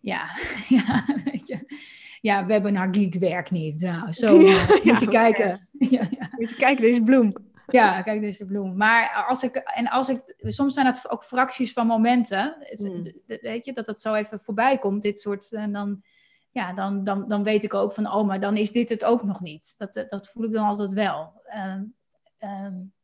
ja, 0.00 0.26
ja, 0.76 1.04
weet 1.24 1.46
je. 1.46 1.84
Ja, 2.20 2.46
webinar 2.46 2.88
geek 2.90 3.14
werkt 3.14 3.50
niet. 3.50 3.80
Nou, 3.80 4.12
zo 4.12 4.38
Ja, 4.40 4.62
eh, 4.62 4.68
moet 4.68 4.82
ja, 4.84 4.98
je 5.00 5.08
kijken. 5.08 5.58
Ja, 5.96 6.06
ja. 6.18 6.28
Moet 6.30 6.50
je 6.50 6.56
kijken, 6.56 6.82
deze 6.82 7.02
bloem. 7.02 7.32
Ja, 7.66 8.02
kijk, 8.02 8.20
deze 8.20 8.44
bloem. 8.44 8.76
Maar 8.76 9.24
als 9.28 9.42
ik, 9.42 9.56
en 9.56 9.88
als 9.88 10.08
ik, 10.08 10.34
soms 10.38 10.74
zijn 10.74 10.86
het 10.86 11.10
ook 11.10 11.24
fracties 11.24 11.72
van 11.72 11.86
momenten, 11.86 12.56
Mm. 12.70 12.94
het- 12.94 13.40
weet 13.40 13.64
je, 13.64 13.72
dat 13.72 13.86
het 13.86 14.00
zo 14.00 14.14
even 14.14 14.40
voorbij 14.40 14.78
komt, 14.78 15.02
dit 15.02 15.20
soort, 15.20 15.52
en 15.52 15.72
dan, 15.72 16.02
ja, 16.50 16.72
dan, 16.72 17.04
dan, 17.04 17.28
dan 17.28 17.42
weet 17.42 17.64
ik 17.64 17.74
ook 17.74 17.92
van, 17.92 18.12
oh, 18.12 18.26
maar 18.26 18.40
dan 18.40 18.56
is 18.56 18.72
dit 18.72 18.88
het 18.88 19.04
ook 19.04 19.22
nog 19.22 19.40
niet. 19.40 19.74
Dat, 19.78 20.04
dat 20.08 20.28
voel 20.28 20.44
ik 20.44 20.52
dan 20.52 20.66
altijd 20.66 20.92
wel. 20.92 21.42
Ehm, 21.44 21.82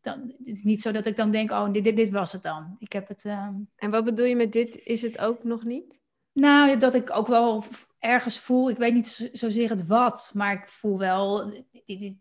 dan, 0.03 0.35
het 0.39 0.47
is 0.47 0.63
niet 0.63 0.81
zo 0.81 0.91
dat 0.93 1.07
ik 1.07 1.17
dan 1.17 1.31
denk, 1.31 1.51
oh, 1.51 1.73
dit, 1.73 1.85
dit, 1.85 1.97
dit 1.97 2.11
was 2.11 2.33
het 2.33 2.43
dan. 2.43 2.77
Ik 2.79 2.93
heb 2.93 3.09
het, 3.09 3.25
ehm, 3.25 3.55
En 3.77 3.91
wat 3.91 4.05
bedoel 4.05 4.27
je 4.27 4.37
met 4.37 4.53
dit 4.53 4.77
is 4.85 5.03
het 5.03 5.19
ook 5.19 5.45
nog 5.45 5.65
niet? 5.65 6.01
nou, 6.33 6.77
dat 6.77 6.95
ik 6.95 7.11
ook 7.17 7.27
wel 7.27 7.65
ergens 7.99 8.39
voel, 8.41 8.71
ik 8.71 8.77
weet 8.77 8.95
niet 8.95 9.07
zo- 9.07 9.29
zozeer 9.33 9.71
het 9.71 9.87
wat, 9.87 10.31
maar 10.35 10.53
ik 10.53 10.69
voel 10.69 10.99
wel, 10.99 11.51
dit, 11.71 11.99
dit, 11.99 12.15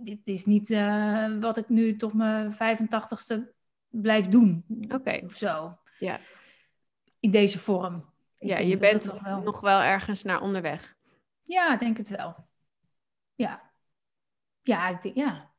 dit 0.00 0.18
is 0.24 0.44
niet 0.44 0.70
eh, 0.70 1.38
wat 1.40 1.56
ik 1.56 1.68
nu 1.68 1.96
tot 1.96 2.12
mijn 2.14 2.52
85ste 2.52 3.52
blijf 3.88 4.26
doen. 4.28 4.64
Oké. 4.88 5.20
Of 5.24 5.34
zo. 5.34 5.78
Ja. 5.98 6.18
In 7.20 7.30
deze 7.30 7.58
vorm. 7.58 8.08
Ik 8.38 8.48
Ja, 8.48 8.58
je 8.58 8.76
bent 8.76 9.04
nog 9.04 9.22
wel- 9.22 9.40
nog 9.42 9.60
wel 9.60 9.80
ergens 9.80 10.22
naar 10.22 10.40
onderweg. 10.40 10.96
Ja, 11.42 11.72
ik 11.74 11.80
denk 11.80 11.96
het 11.96 12.08
wel. 12.08 12.34
Ja. 13.34 13.70
Ja, 14.62 14.88
ik 14.88 15.02
denk, 15.02 15.14
ja. 15.16 15.49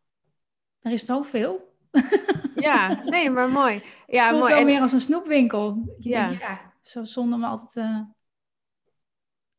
Er 0.82 0.92
is 0.92 1.06
zoveel. 1.06 1.74
Ja, 2.56 3.02
nee, 3.04 3.30
maar 3.30 3.50
mooi. 3.50 3.82
Ja, 4.08 4.22
het 4.22 4.30
voelt 4.30 4.40
mooi. 4.42 4.52
wel 4.52 4.62
En- 4.62 4.66
meer 4.66 4.82
als 4.82 4.92
een 4.92 5.02
snoepwinkel. 5.02 5.96
Ja. 6.00 6.30
ja, 6.30 6.74
zo 6.82 7.04
zonde 7.04 7.36
om 7.36 7.44
altijd 7.44 7.76
eh, 7.88 8.00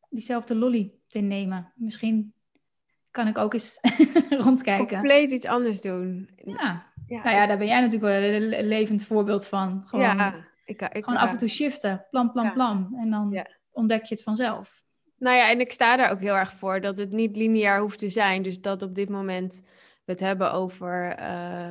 diezelfde 0.09 0.55
lolly 0.55 0.93
te 1.09 1.19
nemen. 1.21 1.73
Misschien 1.75 2.33
kan 3.11 3.27
ik 3.27 3.39
ook 3.39 3.55
eens 3.55 3.79
rondkijken. 4.45 4.87
compleet 4.87 5.31
iets 5.31 5.47
anders 5.47 5.81
doen. 5.81 6.31
Ja. 6.45 6.91
Ja, 7.07 7.23
Nou 7.23 7.37
ja, 7.37 7.47
daar 7.47 7.59
ben 7.59 7.67
jij 7.67 7.81
natuurlijk 7.81 8.13
wel 8.13 8.23
een 8.59 8.67
levend 8.69 9.05
voorbeeld 9.05 9.47
van. 9.47 9.83
Gewoon, 9.87 10.05
ja, 10.05 10.35
ik, 10.65 10.83
ik, 10.83 11.05
gewoon 11.05 11.19
af 11.21 11.31
en 11.31 11.39
toe 11.39 11.49
shiften. 11.49 12.07
Plan, 12.11 12.33
plan, 12.33 12.53
plan. 12.53 12.95
En 12.99 13.11
dan 13.11 13.47
ontdek 13.71 14.05
je 14.05 14.15
het 14.15 14.23
vanzelf. 14.23 14.83
Nou 15.17 15.37
ja, 15.37 15.51
en 15.51 15.61
ik 15.61 15.73
sta 15.73 15.97
daar 15.97 16.11
ook 16.11 16.21
heel 16.21 16.35
erg 16.37 16.53
voor 16.53 16.81
dat 16.81 16.99
het 16.99 17.11
niet 17.11 17.37
lineair 17.37 17.81
hoeft 17.81 17.99
te 17.99 18.09
zijn. 18.09 18.43
Dus 18.43 18.61
dat 18.61 18.83
op 18.83 18.95
dit 18.95 19.09
moment 19.09 19.63
het 20.13 20.21
hebben 20.21 20.53
over. 20.53 21.09
eh, 21.19 21.71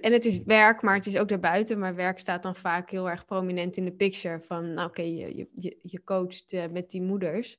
en 0.00 0.12
het 0.12 0.24
is 0.24 0.42
werk, 0.44 0.82
maar 0.82 0.94
het 0.94 1.06
is 1.06 1.16
ook 1.18 1.28
daarbuiten. 1.28 1.78
Maar 1.78 1.94
werk 1.94 2.18
staat 2.18 2.42
dan 2.42 2.54
vaak 2.56 2.90
heel 2.90 3.10
erg 3.10 3.24
prominent 3.24 3.76
in 3.76 3.84
de 3.84 3.92
picture. 3.92 4.40
Van, 4.40 4.74
nou 4.74 4.88
oké, 4.88 5.02
je, 5.02 5.36
je- 5.54 5.78
je, 5.82 6.02
coacht 6.04 6.52
eh, 6.52 6.64
met 6.70 6.90
die 6.90 7.02
moeders. 7.02 7.58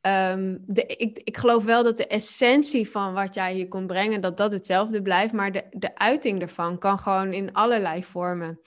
Ehm, 0.00 0.56
de, 0.66 0.86
ik, 0.86 1.18
ik 1.24 1.36
geloof 1.36 1.64
wel 1.64 1.82
dat 1.82 1.96
de 1.96 2.06
essentie 2.06 2.90
van 2.90 3.12
wat 3.12 3.34
jij 3.34 3.52
hier 3.52 3.68
kon 3.68 3.86
brengen, 3.86 4.20
dat 4.20 4.36
dat 4.36 4.52
hetzelfde 4.52 5.02
blijft. 5.02 5.32
Maar 5.32 5.52
de, 5.52 5.64
de 5.70 5.94
uiting 5.98 6.40
ervan 6.40 6.78
kan 6.78 6.98
gewoon 6.98 7.32
in 7.32 7.52
allerlei 7.52 8.04
vormen. 8.04 8.60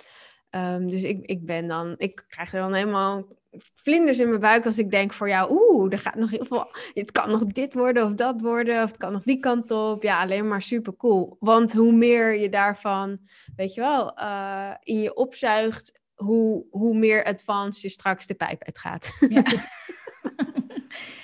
Ehm, 0.50 0.88
dus 0.88 1.04
ik, 1.04 1.26
ik 1.26 1.46
ben 1.46 1.68
dan, 1.68 1.96
ik 1.98 2.26
krijg 2.28 2.50
dan 2.52 2.74
helemaal 2.74 3.26
vlinders 3.74 4.20
in 4.20 4.28
mijn 4.30 4.40
buik 4.40 4.66
als 4.66 4.78
ik 4.78 4.92
denk 4.92 5.14
voor 5.14 5.30
jou, 5.30 5.52
oeh, 5.52 5.92
er 5.94 6.00
gaat 6.00 6.16
nog 6.16 6.30
heel 6.30 6.46
veel, 6.46 6.76
het 6.94 7.12
kan 7.12 7.30
nog 7.30 7.46
dit 7.46 7.74
worden 7.74 8.06
of 8.06 8.14
dat 8.14 8.42
worden, 8.42 8.84
of 8.84 8.88
het 8.90 8.98
kan 8.98 9.12
nog 9.12 9.24
die 9.24 9.40
kant 9.40 9.72
op. 9.72 10.04
Ja, 10.04 10.22
alleen 10.22 10.48
maar 10.48 10.62
super 10.62 10.96
cool. 10.96 11.36
Want 11.40 11.74
hoe 11.74 11.92
meer 11.92 12.36
je 12.40 12.50
daarvan, 12.50 13.18
weet 13.56 13.74
je 13.74 13.82
wel, 13.82 14.16
eh, 14.18 14.72
in 14.84 15.02
je 15.02 15.14
opzuigt, 15.16 16.00
hoe, 16.14 16.66
hoe 16.70 16.98
meer 16.98 17.24
advanced 17.24 17.82
je 17.82 17.90
straks 17.90 18.28
de 18.28 18.36
pijp 18.36 18.64
uitgaat. 18.64 19.18
Ja. 19.30 19.42
Nou. 19.42 19.60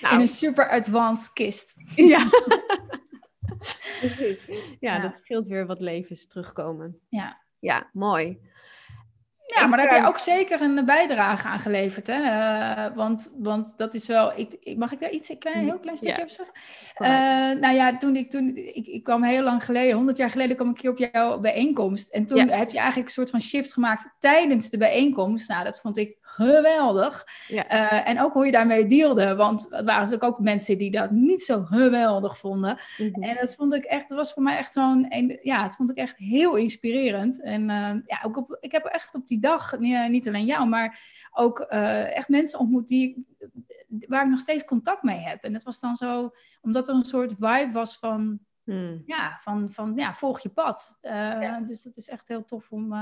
In 0.13 0.19
een 0.19 0.27
super 0.27 0.69
advanced 0.69 1.33
kist. 1.33 1.75
ja. 1.95 2.29
Precies. 3.99 4.45
Ja, 4.79 4.95
Ja. 4.95 4.99
dat 4.99 5.17
scheelt 5.17 5.47
weer 5.47 5.65
wat 5.65 5.81
levens 5.81 6.27
terugkomen. 6.27 6.99
Ja. 7.09 7.39
Ja, 7.59 7.89
mooi. 7.93 8.39
Ja, 9.55 9.67
maar 9.67 9.77
daar 9.77 9.87
heb 9.87 9.97
eh, 9.97 10.03
je 10.03 10.07
ook 10.09 10.19
zeker 10.19 10.61
een 10.61 10.85
bijdrage 10.85 11.47
aan 11.47 11.59
geleverd. 11.59 12.07
Hè? 12.07 12.21
Eh, 12.21 12.95
want, 12.95 13.31
want 13.37 13.73
dat 13.77 13.93
is 13.93 14.07
wel. 14.07 14.31
Ik, 14.39 14.55
ik- 14.59 14.77
mag 14.77 14.91
ik 14.91 14.99
daar 14.99 15.09
iets, 15.09 15.29
een 15.29 15.37
klein, 15.37 15.63
heel 15.65 15.79
klein 15.79 15.97
stukje 15.97 16.15
Ja. 16.17 16.23
over 16.23 16.35
zeggen? 16.35 16.55
Eh, 17.55 17.59
nou 17.61 17.75
ja, 17.75 17.97
toen 17.97 18.15
ik, 18.15 18.29
toen, 18.29 18.55
ik, 18.55 18.87
ik 18.87 19.03
kwam 19.03 19.23
heel 19.23 19.43
lang 19.43 19.65
geleden, 19.65 19.95
100 19.95 20.17
jaar 20.17 20.29
geleden, 20.29 20.55
kwam 20.55 20.69
ik 20.69 20.75
een 20.75 20.81
keer 20.81 20.91
op 21.07 21.11
jouw 21.13 21.39
bijeenkomst. 21.39 22.09
En 22.09 22.25
toen 22.25 22.37
Ja. 22.47 22.57
heb 22.57 22.69
je 22.69 22.77
eigenlijk 22.77 23.07
een 23.07 23.13
soort 23.13 23.29
van 23.29 23.41
shift 23.41 23.73
gemaakt 23.73 24.15
tijdens 24.19 24.69
de 24.69 24.77
bijeenkomst. 24.77 25.49
Nou, 25.49 25.63
dat 25.63 25.79
vond 25.79 25.97
ik 25.97 26.17
geweldig. 26.31 27.27
Ja. 27.47 27.67
Eh, 27.67 28.09
en 28.09 28.21
ook 28.21 28.33
hoe 28.33 28.45
je 28.45 28.51
daarmee 28.51 28.85
deelde. 28.85 29.35
Want 29.35 29.73
er 29.73 29.83
waren 29.83 30.09
dus 30.09 30.21
ook 30.21 30.39
mensen 30.39 30.77
die 30.77 30.91
dat 30.91 31.11
niet 31.11 31.43
zo 31.43 31.63
geweldig 31.63 32.37
vonden. 32.37 32.79
Mhm. 32.97 33.23
En 33.23 33.35
dat 33.35 33.55
vond 33.55 33.73
ik 33.73 33.83
echt, 33.83 34.09
dat 34.09 34.17
was 34.17 34.33
voor 34.33 34.43
mij 34.43 34.57
echt 34.57 34.73
zo'n, 34.73 35.39
ja, 35.41 35.63
dat 35.63 35.75
vond 35.75 35.89
ik 35.89 35.97
echt 35.97 36.17
heel 36.17 36.55
inspirerend. 36.55 37.41
En 37.41 37.69
eh, 37.69 37.95
ja, 38.05 38.21
ook 38.23 38.37
op, 38.37 38.57
ik 38.59 38.71
heb 38.71 38.85
echt 38.85 39.15
op 39.15 39.27
die 39.27 39.39
dag, 39.39 39.79
nee, 39.79 40.09
niet 40.09 40.27
alleen 40.27 40.45
jou, 40.45 40.67
maar 40.67 40.99
ook 41.31 41.59
eh, 41.59 42.15
echt 42.15 42.29
mensen 42.29 42.59
ontmoet 42.59 42.87
die, 42.87 43.25
waar 44.07 44.23
ik 44.23 44.29
nog 44.29 44.39
steeds 44.39 44.65
contact 44.65 45.03
mee 45.03 45.19
heb. 45.19 45.43
En 45.43 45.53
dat 45.53 45.63
was 45.63 45.79
dan 45.79 45.95
zo, 45.95 46.31
omdat 46.61 46.87
er 46.87 46.95
een 46.95 47.05
soort 47.05 47.33
vibe 47.39 47.69
was 47.73 47.97
van, 47.97 48.39
Hmm. 48.63 49.01
ja, 49.05 49.39
van, 49.41 49.71
van 49.71 49.93
ja, 49.95 50.13
volg 50.13 50.39
je 50.39 50.49
pad. 50.49 50.97
Eh, 51.01 51.57
Dus 51.65 51.83
dat 51.83 51.97
is 51.97 52.09
echt 52.09 52.27
heel 52.27 52.45
tof 52.45 52.71
om 52.71 52.93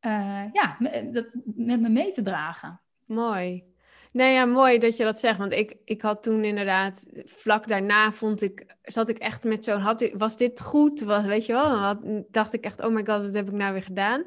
eh, 0.00 0.42
eh, 0.42 0.50
ja, 0.52 0.76
me- 0.78 1.10
dat 1.10 1.36
met 1.44 1.80
me 1.80 1.88
mee 1.88 2.12
te 2.12 2.22
dragen. 2.22 2.80
Mooi. 3.06 3.68
Nee, 4.12 4.32
ja, 4.32 4.44
mooi 4.44 4.78
dat 4.78 4.96
je 4.96 5.04
dat 5.04 5.20
zegt. 5.20 5.38
Want 5.38 5.52
ik, 5.52 5.76
ik 5.84 6.02
had 6.02 6.22
toen 6.22 6.44
inderdaad, 6.44 7.06
vlak 7.24 7.68
daarna 7.68 8.12
vond 8.12 8.42
ik, 8.42 8.76
zat 8.82 9.08
ik 9.08 9.18
echt 9.18 9.44
met 9.44 9.64
zo'n, 9.64 9.80
had 9.80 10.00
ik, 10.00 10.14
was 10.18 10.36
dit 10.36 10.60
goed? 10.60 11.00
Was, 11.00 11.24
weet 11.24 11.46
je 11.46 11.52
wel, 11.52 11.68
had, 11.68 11.98
dacht 12.28 12.52
ik 12.52 12.64
echt, 12.64 12.84
oh 12.84 12.92
my 12.94 13.04
god, 13.04 13.22
wat 13.22 13.34
heb 13.34 13.46
ik 13.46 13.52
nou 13.54 13.72
weer 13.72 13.82
gedaan? 13.82 14.24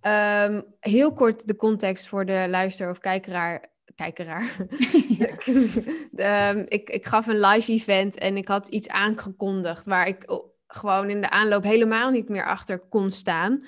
Ehm, 0.00 0.60
heel 0.80 1.12
kort 1.12 1.46
de 1.46 1.56
context 1.56 2.08
voor 2.08 2.24
de 2.26 2.46
luister 2.48 2.90
of 2.90 2.98
kijkeraar. 2.98 3.68
Kijkeraar. 3.94 4.56
Ehm, 6.16 6.64
ik, 6.68 6.90
ik 6.90 7.06
gaf 7.06 7.26
een 7.26 7.40
live 7.40 7.72
event 7.72 8.18
en 8.18 8.36
ik 8.36 8.48
had 8.48 8.68
iets 8.68 8.88
aangekondigd 8.88 9.86
waar 9.86 10.06
ik 10.08 10.24
gewoon 10.66 11.10
in 11.10 11.20
de 11.20 11.30
aanloop 11.30 11.62
helemaal 11.62 12.10
niet 12.10 12.28
meer 12.28 12.46
achter 12.46 12.78
kon 12.78 13.10
staan. 13.10 13.64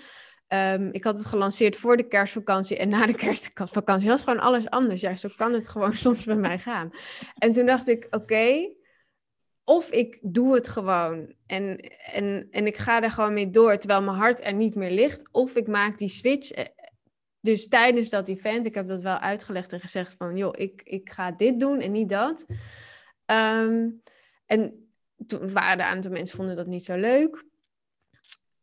Ehm, 0.52 0.88
ik 0.90 1.04
had 1.04 1.18
het 1.18 1.26
gelanceerd 1.26 1.76
voor 1.76 1.96
de 1.96 2.08
kerstvakantie 2.08 2.76
en 2.76 2.88
na 2.88 3.06
de 3.06 3.14
kerstvakantie. 3.14 4.12
Is 4.12 4.22
gewoon 4.22 4.40
alles 4.40 4.70
anders. 4.70 5.00
Ja, 5.00 5.16
zo 5.16 5.28
kan 5.36 5.52
het 5.52 5.68
gewoon 5.68 5.94
soms 6.04 6.24
bij 6.24 6.36
mij 6.36 6.58
gaan. 6.58 6.90
En 7.38 7.52
toen 7.52 7.66
dacht 7.66 7.88
ik, 7.88 8.06
oké, 8.10 8.68
of 9.64 9.90
ik 9.90 10.18
doe 10.22 10.54
het 10.54 10.68
gewoon 10.68 11.34
en, 11.46 11.76
en, 12.12 12.46
en 12.50 12.66
ik 12.66 12.76
ga 12.76 13.02
er 13.02 13.10
gewoon 13.10 13.32
mee 13.32 13.50
door 13.50 13.76
terwijl 13.76 14.02
mijn 14.02 14.16
hart 14.16 14.44
er 14.44 14.52
niet 14.54 14.74
meer 14.74 14.90
ligt. 14.90 15.28
Of 15.30 15.56
ik 15.56 15.66
maak 15.66 15.98
die 15.98 16.08
switch. 16.08 16.50
eh, 16.50 16.64
Dus 17.40 17.68
tijdens 17.68 18.08
dat 18.10 18.28
event, 18.28 18.66
ik 18.66 18.74
heb 18.74 18.88
dat 18.88 19.00
wel 19.00 19.18
uitgelegd 19.18 19.72
en 19.72 19.80
gezegd 19.80 20.14
van, 20.18 20.36
joh, 20.36 20.52
ik, 20.56 20.80
ik 20.84 21.12
ga 21.12 21.30
dit 21.30 21.60
doen 21.60 21.80
en 21.80 21.92
niet 21.92 22.08
dat. 22.08 22.46
Ehm, 23.24 23.88
en 24.46 24.92
toen 25.26 25.52
waren 25.52 25.78
een 25.84 25.92
aantal 25.92 26.10
mensen 26.10 26.36
vonden 26.36 26.56
dat 26.56 26.66
niet 26.66 26.84
zo 26.84 26.96
leuk. 26.96 27.50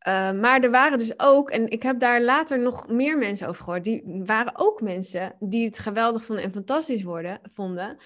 Uh, 0.08 0.32
maar 0.32 0.62
er 0.62 0.72
waren 0.72 0.98
dus 0.98 1.20
ook, 1.20 1.50
en 1.50 1.70
ik 1.70 1.84
heb 1.84 2.00
daar 2.00 2.22
later 2.22 2.60
nog 2.60 2.88
meer 2.88 3.18
mensen 3.18 3.48
over 3.48 3.64
gehoord, 3.64 3.84
die 3.84 4.04
waren 4.26 4.54
ook 4.56 4.82
mensen 4.82 5.36
die 5.40 5.66
het 5.66 5.80
geweldig 5.80 6.24
vonden 6.24 6.46
en 6.46 6.54
fantastisch 6.54 7.04
worden, 7.04 7.40
vonden. 7.54 7.98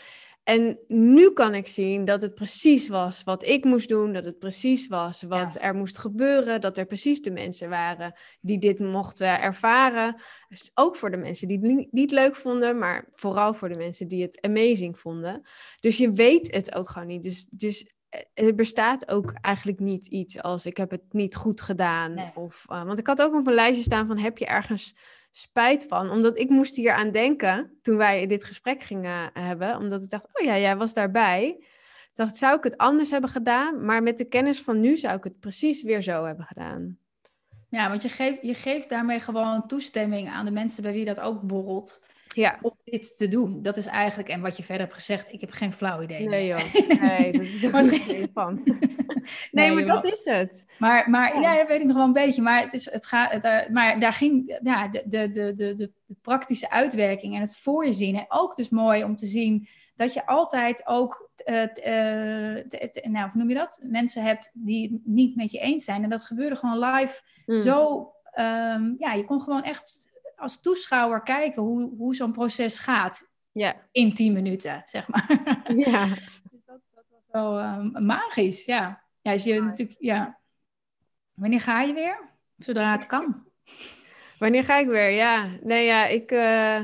En 0.43 0.79
nu 0.87 1.31
kan 1.31 1.55
ik 1.55 1.67
zien 1.67 2.05
dat 2.05 2.21
het 2.21 2.35
precies 2.35 2.87
was 2.87 3.23
wat 3.23 3.45
ik 3.45 3.63
moest 3.63 3.89
doen, 3.89 4.13
dat 4.13 4.25
het 4.25 4.39
precies 4.39 4.87
was 4.87 5.21
wat 5.21 5.53
ja. 5.53 5.59
er 5.59 5.75
moest 5.75 5.97
gebeuren, 5.97 6.61
dat 6.61 6.77
er 6.77 6.85
precies 6.85 7.21
de 7.21 7.31
mensen 7.31 7.69
waren 7.69 8.13
die 8.41 8.57
dit 8.57 8.79
mochten 8.79 9.41
ervaren. 9.41 10.15
Dus 10.49 10.71
ook 10.73 10.95
voor 10.95 11.11
de 11.11 11.17
mensen 11.17 11.47
die 11.47 11.59
het 11.61 11.91
niet 11.91 12.11
leuk 12.11 12.35
vonden, 12.35 12.77
maar 12.77 13.09
vooral 13.13 13.53
voor 13.53 13.69
de 13.69 13.75
mensen 13.75 14.07
die 14.07 14.21
het 14.21 14.41
amazing 14.41 14.99
vonden. 14.99 15.41
Dus 15.79 15.97
je 15.97 16.11
weet 16.11 16.55
het 16.55 16.75
ook 16.75 16.89
gewoon 16.89 17.07
niet. 17.07 17.23
Dus, 17.23 17.47
dus 17.49 17.92
er 18.33 18.55
bestaat 18.55 19.09
ook 19.09 19.33
eigenlijk 19.41 19.79
niet 19.79 20.07
iets 20.07 20.41
als 20.41 20.65
ik 20.65 20.77
heb 20.77 20.91
het 20.91 21.03
niet 21.09 21.35
goed 21.35 21.61
gedaan. 21.61 22.13
Nee. 22.13 22.31
Of, 22.35 22.65
uh, 22.71 22.83
want 22.83 22.99
ik 22.99 23.07
had 23.07 23.21
ook 23.21 23.33
op 23.33 23.47
een 23.47 23.53
lijstje 23.53 23.83
staan 23.83 24.07
van 24.07 24.17
heb 24.17 24.37
je 24.37 24.45
ergens 24.45 24.95
spijt 25.31 25.85
van? 25.87 26.09
Omdat 26.09 26.37
ik 26.37 26.49
moest 26.49 26.75
hier 26.75 26.93
aan 26.93 27.11
denken 27.11 27.77
toen 27.81 27.97
wij 27.97 28.27
dit 28.27 28.45
gesprek 28.45 28.81
gingen 28.81 29.29
hebben. 29.33 29.77
Omdat 29.77 30.03
ik 30.03 30.09
dacht, 30.09 30.27
oh 30.33 30.45
ja, 30.45 30.57
jij 30.57 30.77
was 30.77 30.93
daarbij. 30.93 31.47
Ik 32.13 32.19
dacht, 32.19 32.37
zou 32.37 32.57
ik 32.57 32.63
het 32.63 32.77
anders 32.77 33.09
hebben 33.09 33.29
gedaan? 33.29 33.85
Maar 33.85 34.03
met 34.03 34.17
de 34.17 34.27
kennis 34.27 34.61
van 34.61 34.79
nu 34.79 34.97
zou 34.97 35.15
ik 35.15 35.23
het 35.23 35.39
precies 35.39 35.83
weer 35.83 36.01
zo 36.01 36.25
hebben 36.25 36.45
gedaan. 36.45 36.97
Ja, 37.69 37.89
want 37.89 38.01
je 38.01 38.09
geeft, 38.09 38.41
je 38.41 38.53
geeft 38.53 38.89
daarmee 38.89 39.19
gewoon 39.19 39.67
toestemming 39.67 40.29
aan 40.29 40.45
de 40.45 40.51
mensen 40.51 40.83
bij 40.83 40.91
wie 40.91 41.05
dat 41.05 41.19
ook 41.19 41.41
borrelt. 41.41 42.01
Ja. 42.33 42.59
Om 42.61 42.77
dit 42.83 43.17
te 43.17 43.27
doen. 43.27 43.61
Dat 43.61 43.77
is 43.77 43.85
eigenlijk, 43.85 44.29
en 44.29 44.41
wat 44.41 44.57
je 44.57 44.63
verder 44.63 44.83
hebt 44.83 44.97
gezegd, 44.97 45.31
ik 45.31 45.41
heb 45.41 45.51
geen 45.51 45.73
flauw 45.73 46.01
idee. 46.01 46.27
Nee 46.27 46.47
joh, 46.47 46.73
nee, 47.01 47.31
dat 47.31 47.41
is 47.41 47.63
er 47.63 47.83
geen 47.83 48.29
van. 48.33 48.53
nee, 48.63 48.75
nee, 49.51 49.71
maar 49.71 49.85
dat 49.85 50.05
is 50.05 50.25
het. 50.25 50.65
Maar, 50.79 51.09
maar 51.09 51.41
ja. 51.41 51.65
weet 51.65 51.79
ik 51.79 51.85
nog 51.87 51.95
wel 51.95 52.05
een 52.05 52.13
beetje. 52.13 52.41
Maar, 52.41 52.61
het 52.61 52.73
is, 52.73 52.91
het 52.91 53.05
gaat, 53.05 53.31
het, 53.31 53.69
maar 53.69 53.99
daar 53.99 54.13
ging 54.13 54.59
ja, 54.63 54.87
de, 54.87 55.03
de, 55.05 55.31
de, 55.31 55.53
de, 55.53 55.75
de 55.75 55.91
praktische 56.21 56.69
uitwerking 56.69 57.35
en 57.35 57.41
het 57.41 57.57
voor 57.57 57.85
je 57.85 57.93
zien. 57.93 58.15
En 58.15 58.25
ook 58.27 58.55
dus 58.55 58.69
mooi 58.69 59.03
om 59.03 59.15
te 59.15 59.25
zien 59.25 59.67
dat 59.95 60.13
je 60.13 60.25
altijd 60.25 60.87
ook, 60.87 61.29
uh, 61.45 61.61
uh, 61.61 62.63
nou, 63.03 63.29
hoe 63.29 63.31
noem 63.33 63.49
je 63.49 63.55
dat? 63.55 63.79
Mensen 63.83 64.23
hebt 64.23 64.49
die 64.53 64.91
het 64.91 65.01
niet 65.05 65.35
met 65.35 65.51
je 65.51 65.59
eens 65.59 65.85
zijn. 65.85 66.03
En 66.03 66.09
dat 66.09 66.25
gebeurde 66.25 66.55
gewoon 66.55 66.79
live 66.79 67.21
mm. 67.45 67.61
zo. 67.61 67.97
Um, 68.39 68.95
ja, 68.97 69.13
je 69.13 69.23
kon 69.25 69.41
gewoon 69.41 69.63
echt 69.63 70.11
als 70.43 70.61
toeschouwer 70.61 71.21
kijken 71.21 71.61
hoe, 71.61 71.93
hoe 71.97 72.15
zo'n 72.15 72.31
proces 72.31 72.77
gaat. 72.77 73.31
Ja. 73.51 73.75
In 73.91 74.13
tien 74.13 74.33
minuten, 74.33 74.83
zeg 74.85 75.07
maar. 75.07 75.27
Ja. 75.67 76.07
dus 76.51 76.61
dat, 76.65 76.79
dat 76.93 77.03
was 77.09 77.23
wel 77.31 77.59
um, 77.59 78.05
magisch, 78.05 78.65
ja. 78.65 79.03
Ja, 79.21 79.31
je 79.31 79.61
natuurlijk, 79.61 79.99
ja. 79.99 80.39
Wanneer 81.33 81.61
ga 81.61 81.81
je 81.81 81.93
weer? 81.93 82.29
Zodra 82.57 82.91
het 82.91 83.05
kan. 83.05 83.43
Wanneer 84.39 84.63
ga 84.63 84.77
ik 84.77 84.87
weer? 84.87 85.09
Ja, 85.09 85.49
nee, 85.61 85.85
ja, 85.85 86.05
ik, 86.05 86.31
uh, 86.31 86.81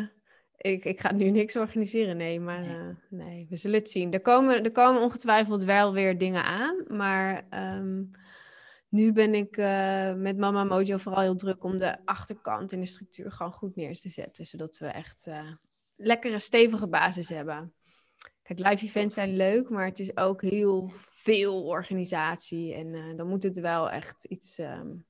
ik, 0.58 0.86
ik 0.86 1.00
ga 1.00 1.14
nu 1.14 1.30
niks 1.30 1.56
organiseren, 1.56 2.18
nee, 2.18 2.40
maar 2.40 2.60
nee, 2.60 2.76
uh, 2.76 2.96
nee 3.10 3.48
we 3.50 3.58
zullen 3.58 3.80
het 3.80 3.90
zien. 3.90 4.14
Er 4.14 4.22
komen, 4.22 4.64
er 4.64 4.72
komen 4.72 5.02
ongetwijfeld 5.02 5.64
wel 5.64 5.94
weer 5.94 6.18
dingen 6.18 6.44
aan, 6.44 6.84
maar 6.88 7.48
um, 7.78 8.12
nu 8.90 9.12
ben 9.12 9.34
ik 9.34 9.58
uh, 9.58 10.14
met 10.14 10.38
Mama 10.38 10.64
Mojo 10.64 10.98
vooral 10.98 11.22
heel 11.22 11.36
druk 11.36 11.64
om 11.64 11.78
de 11.78 12.06
achterkant 12.06 12.72
en 12.72 12.80
de 12.80 12.86
structuur 12.86 13.32
gewoon 13.32 13.52
goed 13.52 13.76
neer 13.76 13.94
te 13.94 14.10
zetten, 14.10 14.46
zodat 14.46 14.78
we 14.78 14.88
echt 14.88 15.28
uh, 15.28 15.52
lekkere, 15.96 16.40
stevige 16.40 16.88
basis 16.88 17.30
hebben. 17.30 17.74
Kijk, 18.44 18.60
live 18.60 18.86
events 18.86 19.16
zijn 19.16 19.36
leuk, 19.36 19.70
maar 19.70 19.86
het 19.86 20.00
is 20.00 20.18
ook 20.18 20.42
heel 20.42 20.92
veel 20.96 21.64
organisatie 21.64 22.74
en 22.74 22.88
uh, 22.88 23.18
dan 23.18 23.28
moet 23.28 23.44
het 23.44 23.60
wel 23.60 23.90
echt 23.90 24.24
iets 24.24 24.58
um, 24.58 25.06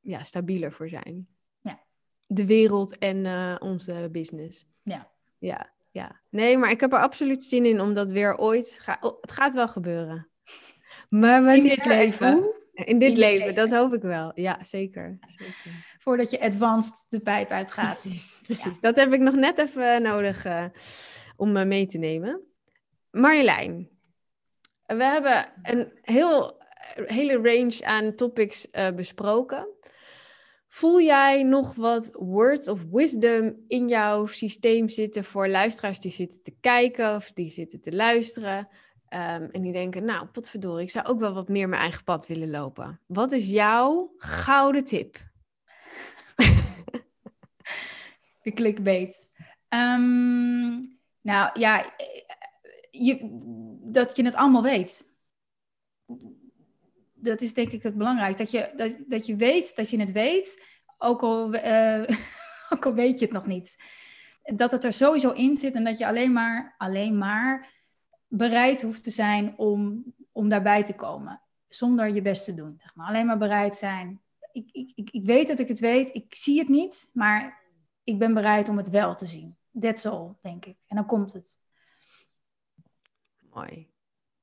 ja, 0.00 0.22
stabieler 0.22 0.72
voor 0.72 0.88
zijn. 0.88 1.28
Ja. 1.60 1.80
De 2.26 2.46
wereld 2.46 2.98
en 2.98 3.26
onze 3.62 4.08
business. 4.12 4.66
Ja. 4.82 5.10
Ja, 5.38 5.72
ja. 5.90 6.20
Nee, 6.28 6.58
maar 6.58 6.70
ik 6.70 6.80
heb 6.80 6.92
er 6.92 7.00
absoluut 7.00 7.44
zin 7.44 7.64
in 7.66 7.80
om 7.80 7.94
dat 7.94 8.10
weer 8.10 8.36
ooit... 8.36 8.78
Ga 8.80 8.98
oh, 9.00 9.20
het 9.20 9.32
gaat 9.32 9.54
wel 9.54 9.68
gebeuren. 9.68 10.28
Maar 11.08 11.44
wanneer... 11.44 11.56
In 11.56 11.76
dit 11.76 11.84
leven. 11.84 12.32
Hoe? 12.32 12.59
In 12.84 12.98
dit, 12.98 13.16
leven, 13.16 13.38
leven, 13.38 13.54
dat 13.54 13.72
hoop 13.72 13.94
ik 13.94 14.02
wel. 14.02 14.32
Ja, 14.34 14.58
zeker. 14.64 15.18
zeker. 15.26 15.54
Voordat 15.98 16.30
je 16.30 16.40
advanced 16.40 17.04
de 17.08 17.20
pijp 17.20 17.50
uitgaat. 17.50 18.00
Precies, 18.00 18.40
precies. 18.42 18.74
Ja. 18.74 18.80
Dat 18.80 18.96
heb 18.96 19.12
ik 19.12 19.20
nog 19.20 19.34
net 19.34 19.58
even 19.58 20.02
nodig 20.02 20.46
uh, 20.46 20.64
om 21.36 21.56
uh, 21.56 21.64
mee 21.64 21.86
te 21.86 21.98
nemen. 21.98 22.40
Marjolein, 23.10 23.88
we 24.86 25.04
hebben 25.04 25.52
een 25.62 25.92
heel, 26.02 26.62
hele 26.94 27.34
range 27.34 27.84
aan 27.84 28.14
topics 28.14 28.68
uh, 28.72 28.90
besproken. 28.90 29.68
Voel 30.68 31.00
jij 31.00 31.42
nog 31.42 31.74
wat 31.74 32.10
words 32.12 32.68
of 32.68 32.84
wisdom 32.90 33.64
in 33.66 33.88
jouw 33.88 34.26
systeem 34.26 34.88
zitten 34.88 35.24
voor 35.24 35.48
luisteraars 35.48 36.00
die 36.00 36.10
zitten 36.10 36.42
te 36.42 36.56
kijken 36.60 37.14
of 37.14 37.32
die 37.32 37.50
zitten 37.50 37.80
te 37.80 37.92
luisteren? 37.92 38.68
Um, 39.14 39.48
en 39.50 39.62
die 39.62 39.72
denken, 39.72 40.04
nou, 40.04 40.26
potverdorie, 40.26 40.84
ik 40.84 40.90
zou 40.90 41.06
ook 41.06 41.20
wel 41.20 41.32
wat 41.32 41.48
meer 41.48 41.68
mijn 41.68 41.82
eigen 41.82 42.04
pad 42.04 42.26
willen 42.26 42.50
lopen. 42.50 43.00
Wat 43.06 43.32
is 43.32 43.50
jouw 43.50 44.14
gouden 44.16 44.84
tip? 44.84 45.18
De 48.42 48.52
clickbait. 48.52 49.30
Um, 49.68 50.98
nou 51.20 51.60
ja, 51.60 51.94
je, 52.90 53.18
dat 53.82 54.16
je 54.16 54.24
het 54.24 54.34
allemaal 54.34 54.62
weet. 54.62 55.08
Dat 57.14 57.40
is 57.40 57.54
denk 57.54 57.72
ik 57.72 57.82
het 57.82 57.96
belangrijkste. 57.96 58.42
Dat 58.42 58.50
je, 58.50 58.72
dat, 58.76 58.96
dat 59.06 59.26
je 59.26 59.36
weet 59.36 59.76
dat 59.76 59.90
je 59.90 60.00
het 60.00 60.12
weet, 60.12 60.64
ook 60.98 61.22
al, 61.22 61.54
uh, 61.54 62.02
ook 62.72 62.86
al 62.86 62.94
weet 62.94 63.18
je 63.18 63.24
het 63.24 63.34
nog 63.34 63.46
niet. 63.46 63.82
Dat 64.42 64.70
het 64.70 64.84
er 64.84 64.92
sowieso 64.92 65.30
in 65.30 65.56
zit 65.56 65.74
en 65.74 65.84
dat 65.84 65.98
je 65.98 66.06
alleen 66.06 66.32
maar, 66.32 66.74
alleen 66.78 67.18
maar 67.18 67.79
bereid 68.30 68.82
hoeft 68.82 69.02
te 69.02 69.10
zijn 69.10 69.58
om, 69.58 70.04
om 70.32 70.48
daarbij 70.48 70.84
te 70.84 70.94
komen. 70.94 71.40
Zonder 71.68 72.08
je 72.08 72.22
best 72.22 72.44
te 72.44 72.54
doen. 72.54 72.76
Zeg 72.78 72.94
maar. 72.94 73.06
Alleen 73.08 73.26
maar 73.26 73.38
bereid 73.38 73.76
zijn. 73.76 74.20
Ik, 74.52 74.70
ik, 74.72 74.92
ik, 74.94 75.10
ik 75.10 75.24
weet 75.24 75.48
dat 75.48 75.58
ik 75.58 75.68
het 75.68 75.80
weet. 75.80 76.14
Ik 76.14 76.34
zie 76.34 76.58
het 76.58 76.68
niet. 76.68 77.10
Maar 77.12 77.62
ik 78.04 78.18
ben 78.18 78.34
bereid 78.34 78.68
om 78.68 78.76
het 78.76 78.90
wel 78.90 79.14
te 79.14 79.26
zien. 79.26 79.56
That's 79.80 80.06
all, 80.06 80.32
denk 80.42 80.64
ik. 80.64 80.76
En 80.86 80.96
dan 80.96 81.06
komt 81.06 81.32
het. 81.32 81.58
Mooi. 83.38 83.88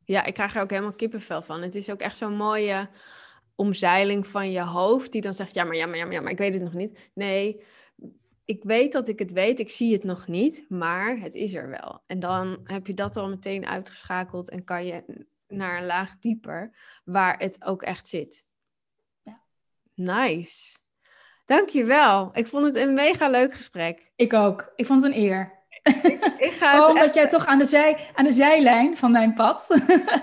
Ja, 0.03 0.23
ik 0.23 0.33
krijg 0.33 0.55
er 0.55 0.61
ook 0.61 0.69
helemaal 0.69 0.93
kippenvel 0.93 1.41
van. 1.41 1.61
Het 1.61 1.75
is 1.75 1.89
ook 1.89 1.99
echt 1.99 2.17
zo'n 2.17 2.35
mooie 2.35 2.89
omzeiling 3.55 4.27
van 4.27 4.51
je 4.51 4.61
hoofd. 4.63 5.11
Die 5.11 5.21
dan 5.21 5.33
zegt, 5.33 5.53
ja 5.53 5.63
maar, 5.63 5.75
ja, 5.75 5.85
maar, 5.85 5.97
ja, 5.97 6.03
maar, 6.03 6.13
ja, 6.13 6.21
maar 6.21 6.31
ik 6.31 6.37
weet 6.37 6.53
het 6.53 6.63
nog 6.63 6.73
niet. 6.73 6.99
Nee, 7.13 7.63
ik 8.47 8.63
weet 8.63 8.91
dat 8.91 9.07
ik 9.07 9.19
het 9.19 9.31
weet, 9.31 9.59
ik 9.59 9.71
zie 9.71 9.93
het 9.93 10.03
nog 10.03 10.27
niet, 10.27 10.65
maar 10.69 11.17
het 11.19 11.33
is 11.35 11.53
er 11.53 11.69
wel. 11.69 12.03
En 12.05 12.19
dan 12.19 12.59
heb 12.63 12.87
je 12.87 12.93
dat 12.93 13.17
al 13.17 13.29
meteen 13.29 13.65
uitgeschakeld 13.65 14.49
en 14.49 14.63
kan 14.63 14.85
je 14.85 15.25
naar 15.47 15.77
een 15.77 15.85
laag 15.85 16.19
dieper, 16.19 16.71
waar 17.05 17.37
het 17.39 17.63
ook 17.63 17.81
echt 17.83 18.07
zit. 18.07 18.45
Ja. 19.23 19.41
Nice. 19.93 20.77
Dankjewel. 21.45 22.29
Ik 22.33 22.47
vond 22.47 22.65
het 22.65 22.75
een 22.75 22.93
mega 22.93 23.29
leuk 23.29 23.53
gesprek. 23.53 24.11
Ik 24.15 24.33
ook. 24.33 24.71
Ik 24.75 24.85
vond 24.85 25.03
het 25.03 25.11
een 25.11 25.19
eer. 25.19 25.55
Ik 26.37 26.51
ga 26.51 26.73
Oh, 26.73 26.79
het 26.79 26.87
omdat 26.89 27.03
echt- 27.05 27.13
jij 27.13 27.27
toch 27.27 27.45
aan 27.45 27.57
de, 27.57 27.65
zij, 27.65 27.97
aan 28.13 28.25
de 28.25 28.31
zijlijn 28.31 28.97
van 28.97 29.11
mijn 29.11 29.33
pad 29.33 29.67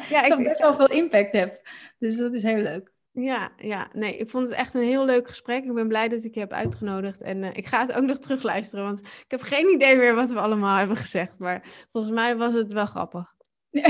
ja, 0.09 0.23
toch 0.29 0.39
ik, 0.39 0.45
best 0.45 0.61
wel 0.61 0.75
veel 0.75 0.91
impact 0.91 1.33
hebt. 1.33 1.69
Dus 1.99 2.17
dat 2.17 2.35
is 2.35 2.43
heel 2.43 2.63
leuk. 2.63 2.93
Ja, 3.15 3.51
ja, 3.57 3.89
nee, 3.93 4.17
ik 4.17 4.29
vond 4.29 4.47
het 4.49 4.57
echt 4.57 4.75
een 4.75 4.83
heel 4.83 5.05
leuk 5.05 5.29
gesprek. 5.29 5.65
Ik 5.65 5.75
ben 5.75 5.89
blij 5.89 6.09
dat 6.09 6.25
ik 6.25 6.35
je 6.35 6.41
heb 6.41 6.53
uitgenodigd. 6.53 7.23
En 7.23 7.45
eh, 7.45 7.51
ik 7.53 7.67
ga 7.67 7.81
het 7.81 7.93
ook 7.93 8.05
nog 8.05 8.19
terugluisteren, 8.19 8.85
want 8.85 8.99
ik 9.01 9.25
heb 9.29 9.43
geen 9.43 9.69
idee 9.69 9.97
meer 9.97 10.15
wat 10.15 10.31
we 10.31 10.39
allemaal 10.39 10.77
hebben 10.77 10.97
gezegd. 10.97 11.39
Maar 11.39 11.87
volgens 11.93 12.15
mij 12.15 12.37
was 12.37 12.55
het 12.55 12.73
wel 12.73 12.87
grappig. 12.87 13.33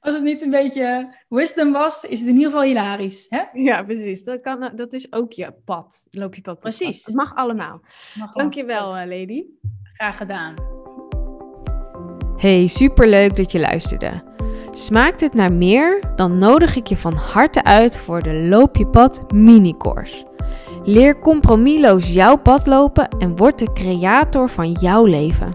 Als 0.00 0.14
het 0.14 0.22
niet 0.22 0.42
een 0.42 0.50
beetje 0.50 1.14
wisdom 1.28 1.72
was, 1.72 2.04
is 2.04 2.18
het 2.18 2.28
in 2.28 2.34
ieder 2.34 2.50
geval 2.50 2.66
hilarisch. 2.66 3.26
Hè? 3.28 3.42
Ja, 3.52 3.82
precies. 3.82 4.24
Dat, 4.24 4.40
kan, 4.40 4.72
dat 4.74 4.92
is 4.92 5.12
ook 5.12 5.32
je 5.32 5.54
pad. 5.64 6.06
Loop 6.10 6.34
je 6.34 6.40
pad. 6.40 6.60
Precies. 6.60 6.96
pad. 6.96 7.06
Het 7.06 7.14
mag 7.14 7.34
allemaal. 7.34 7.80
Gewoon 7.82 8.30
Dankjewel, 8.32 8.92
goed. 8.92 9.00
eh, 9.00 9.06
lady. 9.06 9.44
Graag 9.94 10.16
gedaan. 10.16 10.54
Hey, 12.36 12.66
superleuk 12.66 13.36
dat 13.36 13.52
je 13.52 13.60
luisterde. 13.60 14.22
Smaakt 14.76 15.20
het 15.20 15.34
naar 15.34 15.52
meer? 15.52 16.02
Dan 16.16 16.38
nodig 16.38 16.76
ik 16.76 16.86
je 16.86 16.96
van 16.96 17.14
harte 17.14 17.64
uit 17.64 17.98
voor 17.98 18.22
de 18.22 18.34
Loop 18.34 18.76
je 18.76 18.86
pad 18.86 19.22
mini-course. 19.34 20.24
Leer 20.84 21.18
compromisloos 21.18 22.12
jouw 22.12 22.36
pad 22.36 22.66
lopen 22.66 23.08
en 23.18 23.36
word 23.36 23.58
de 23.58 23.72
creator 23.72 24.48
van 24.48 24.72
jouw 24.72 25.04
leven. 25.04 25.54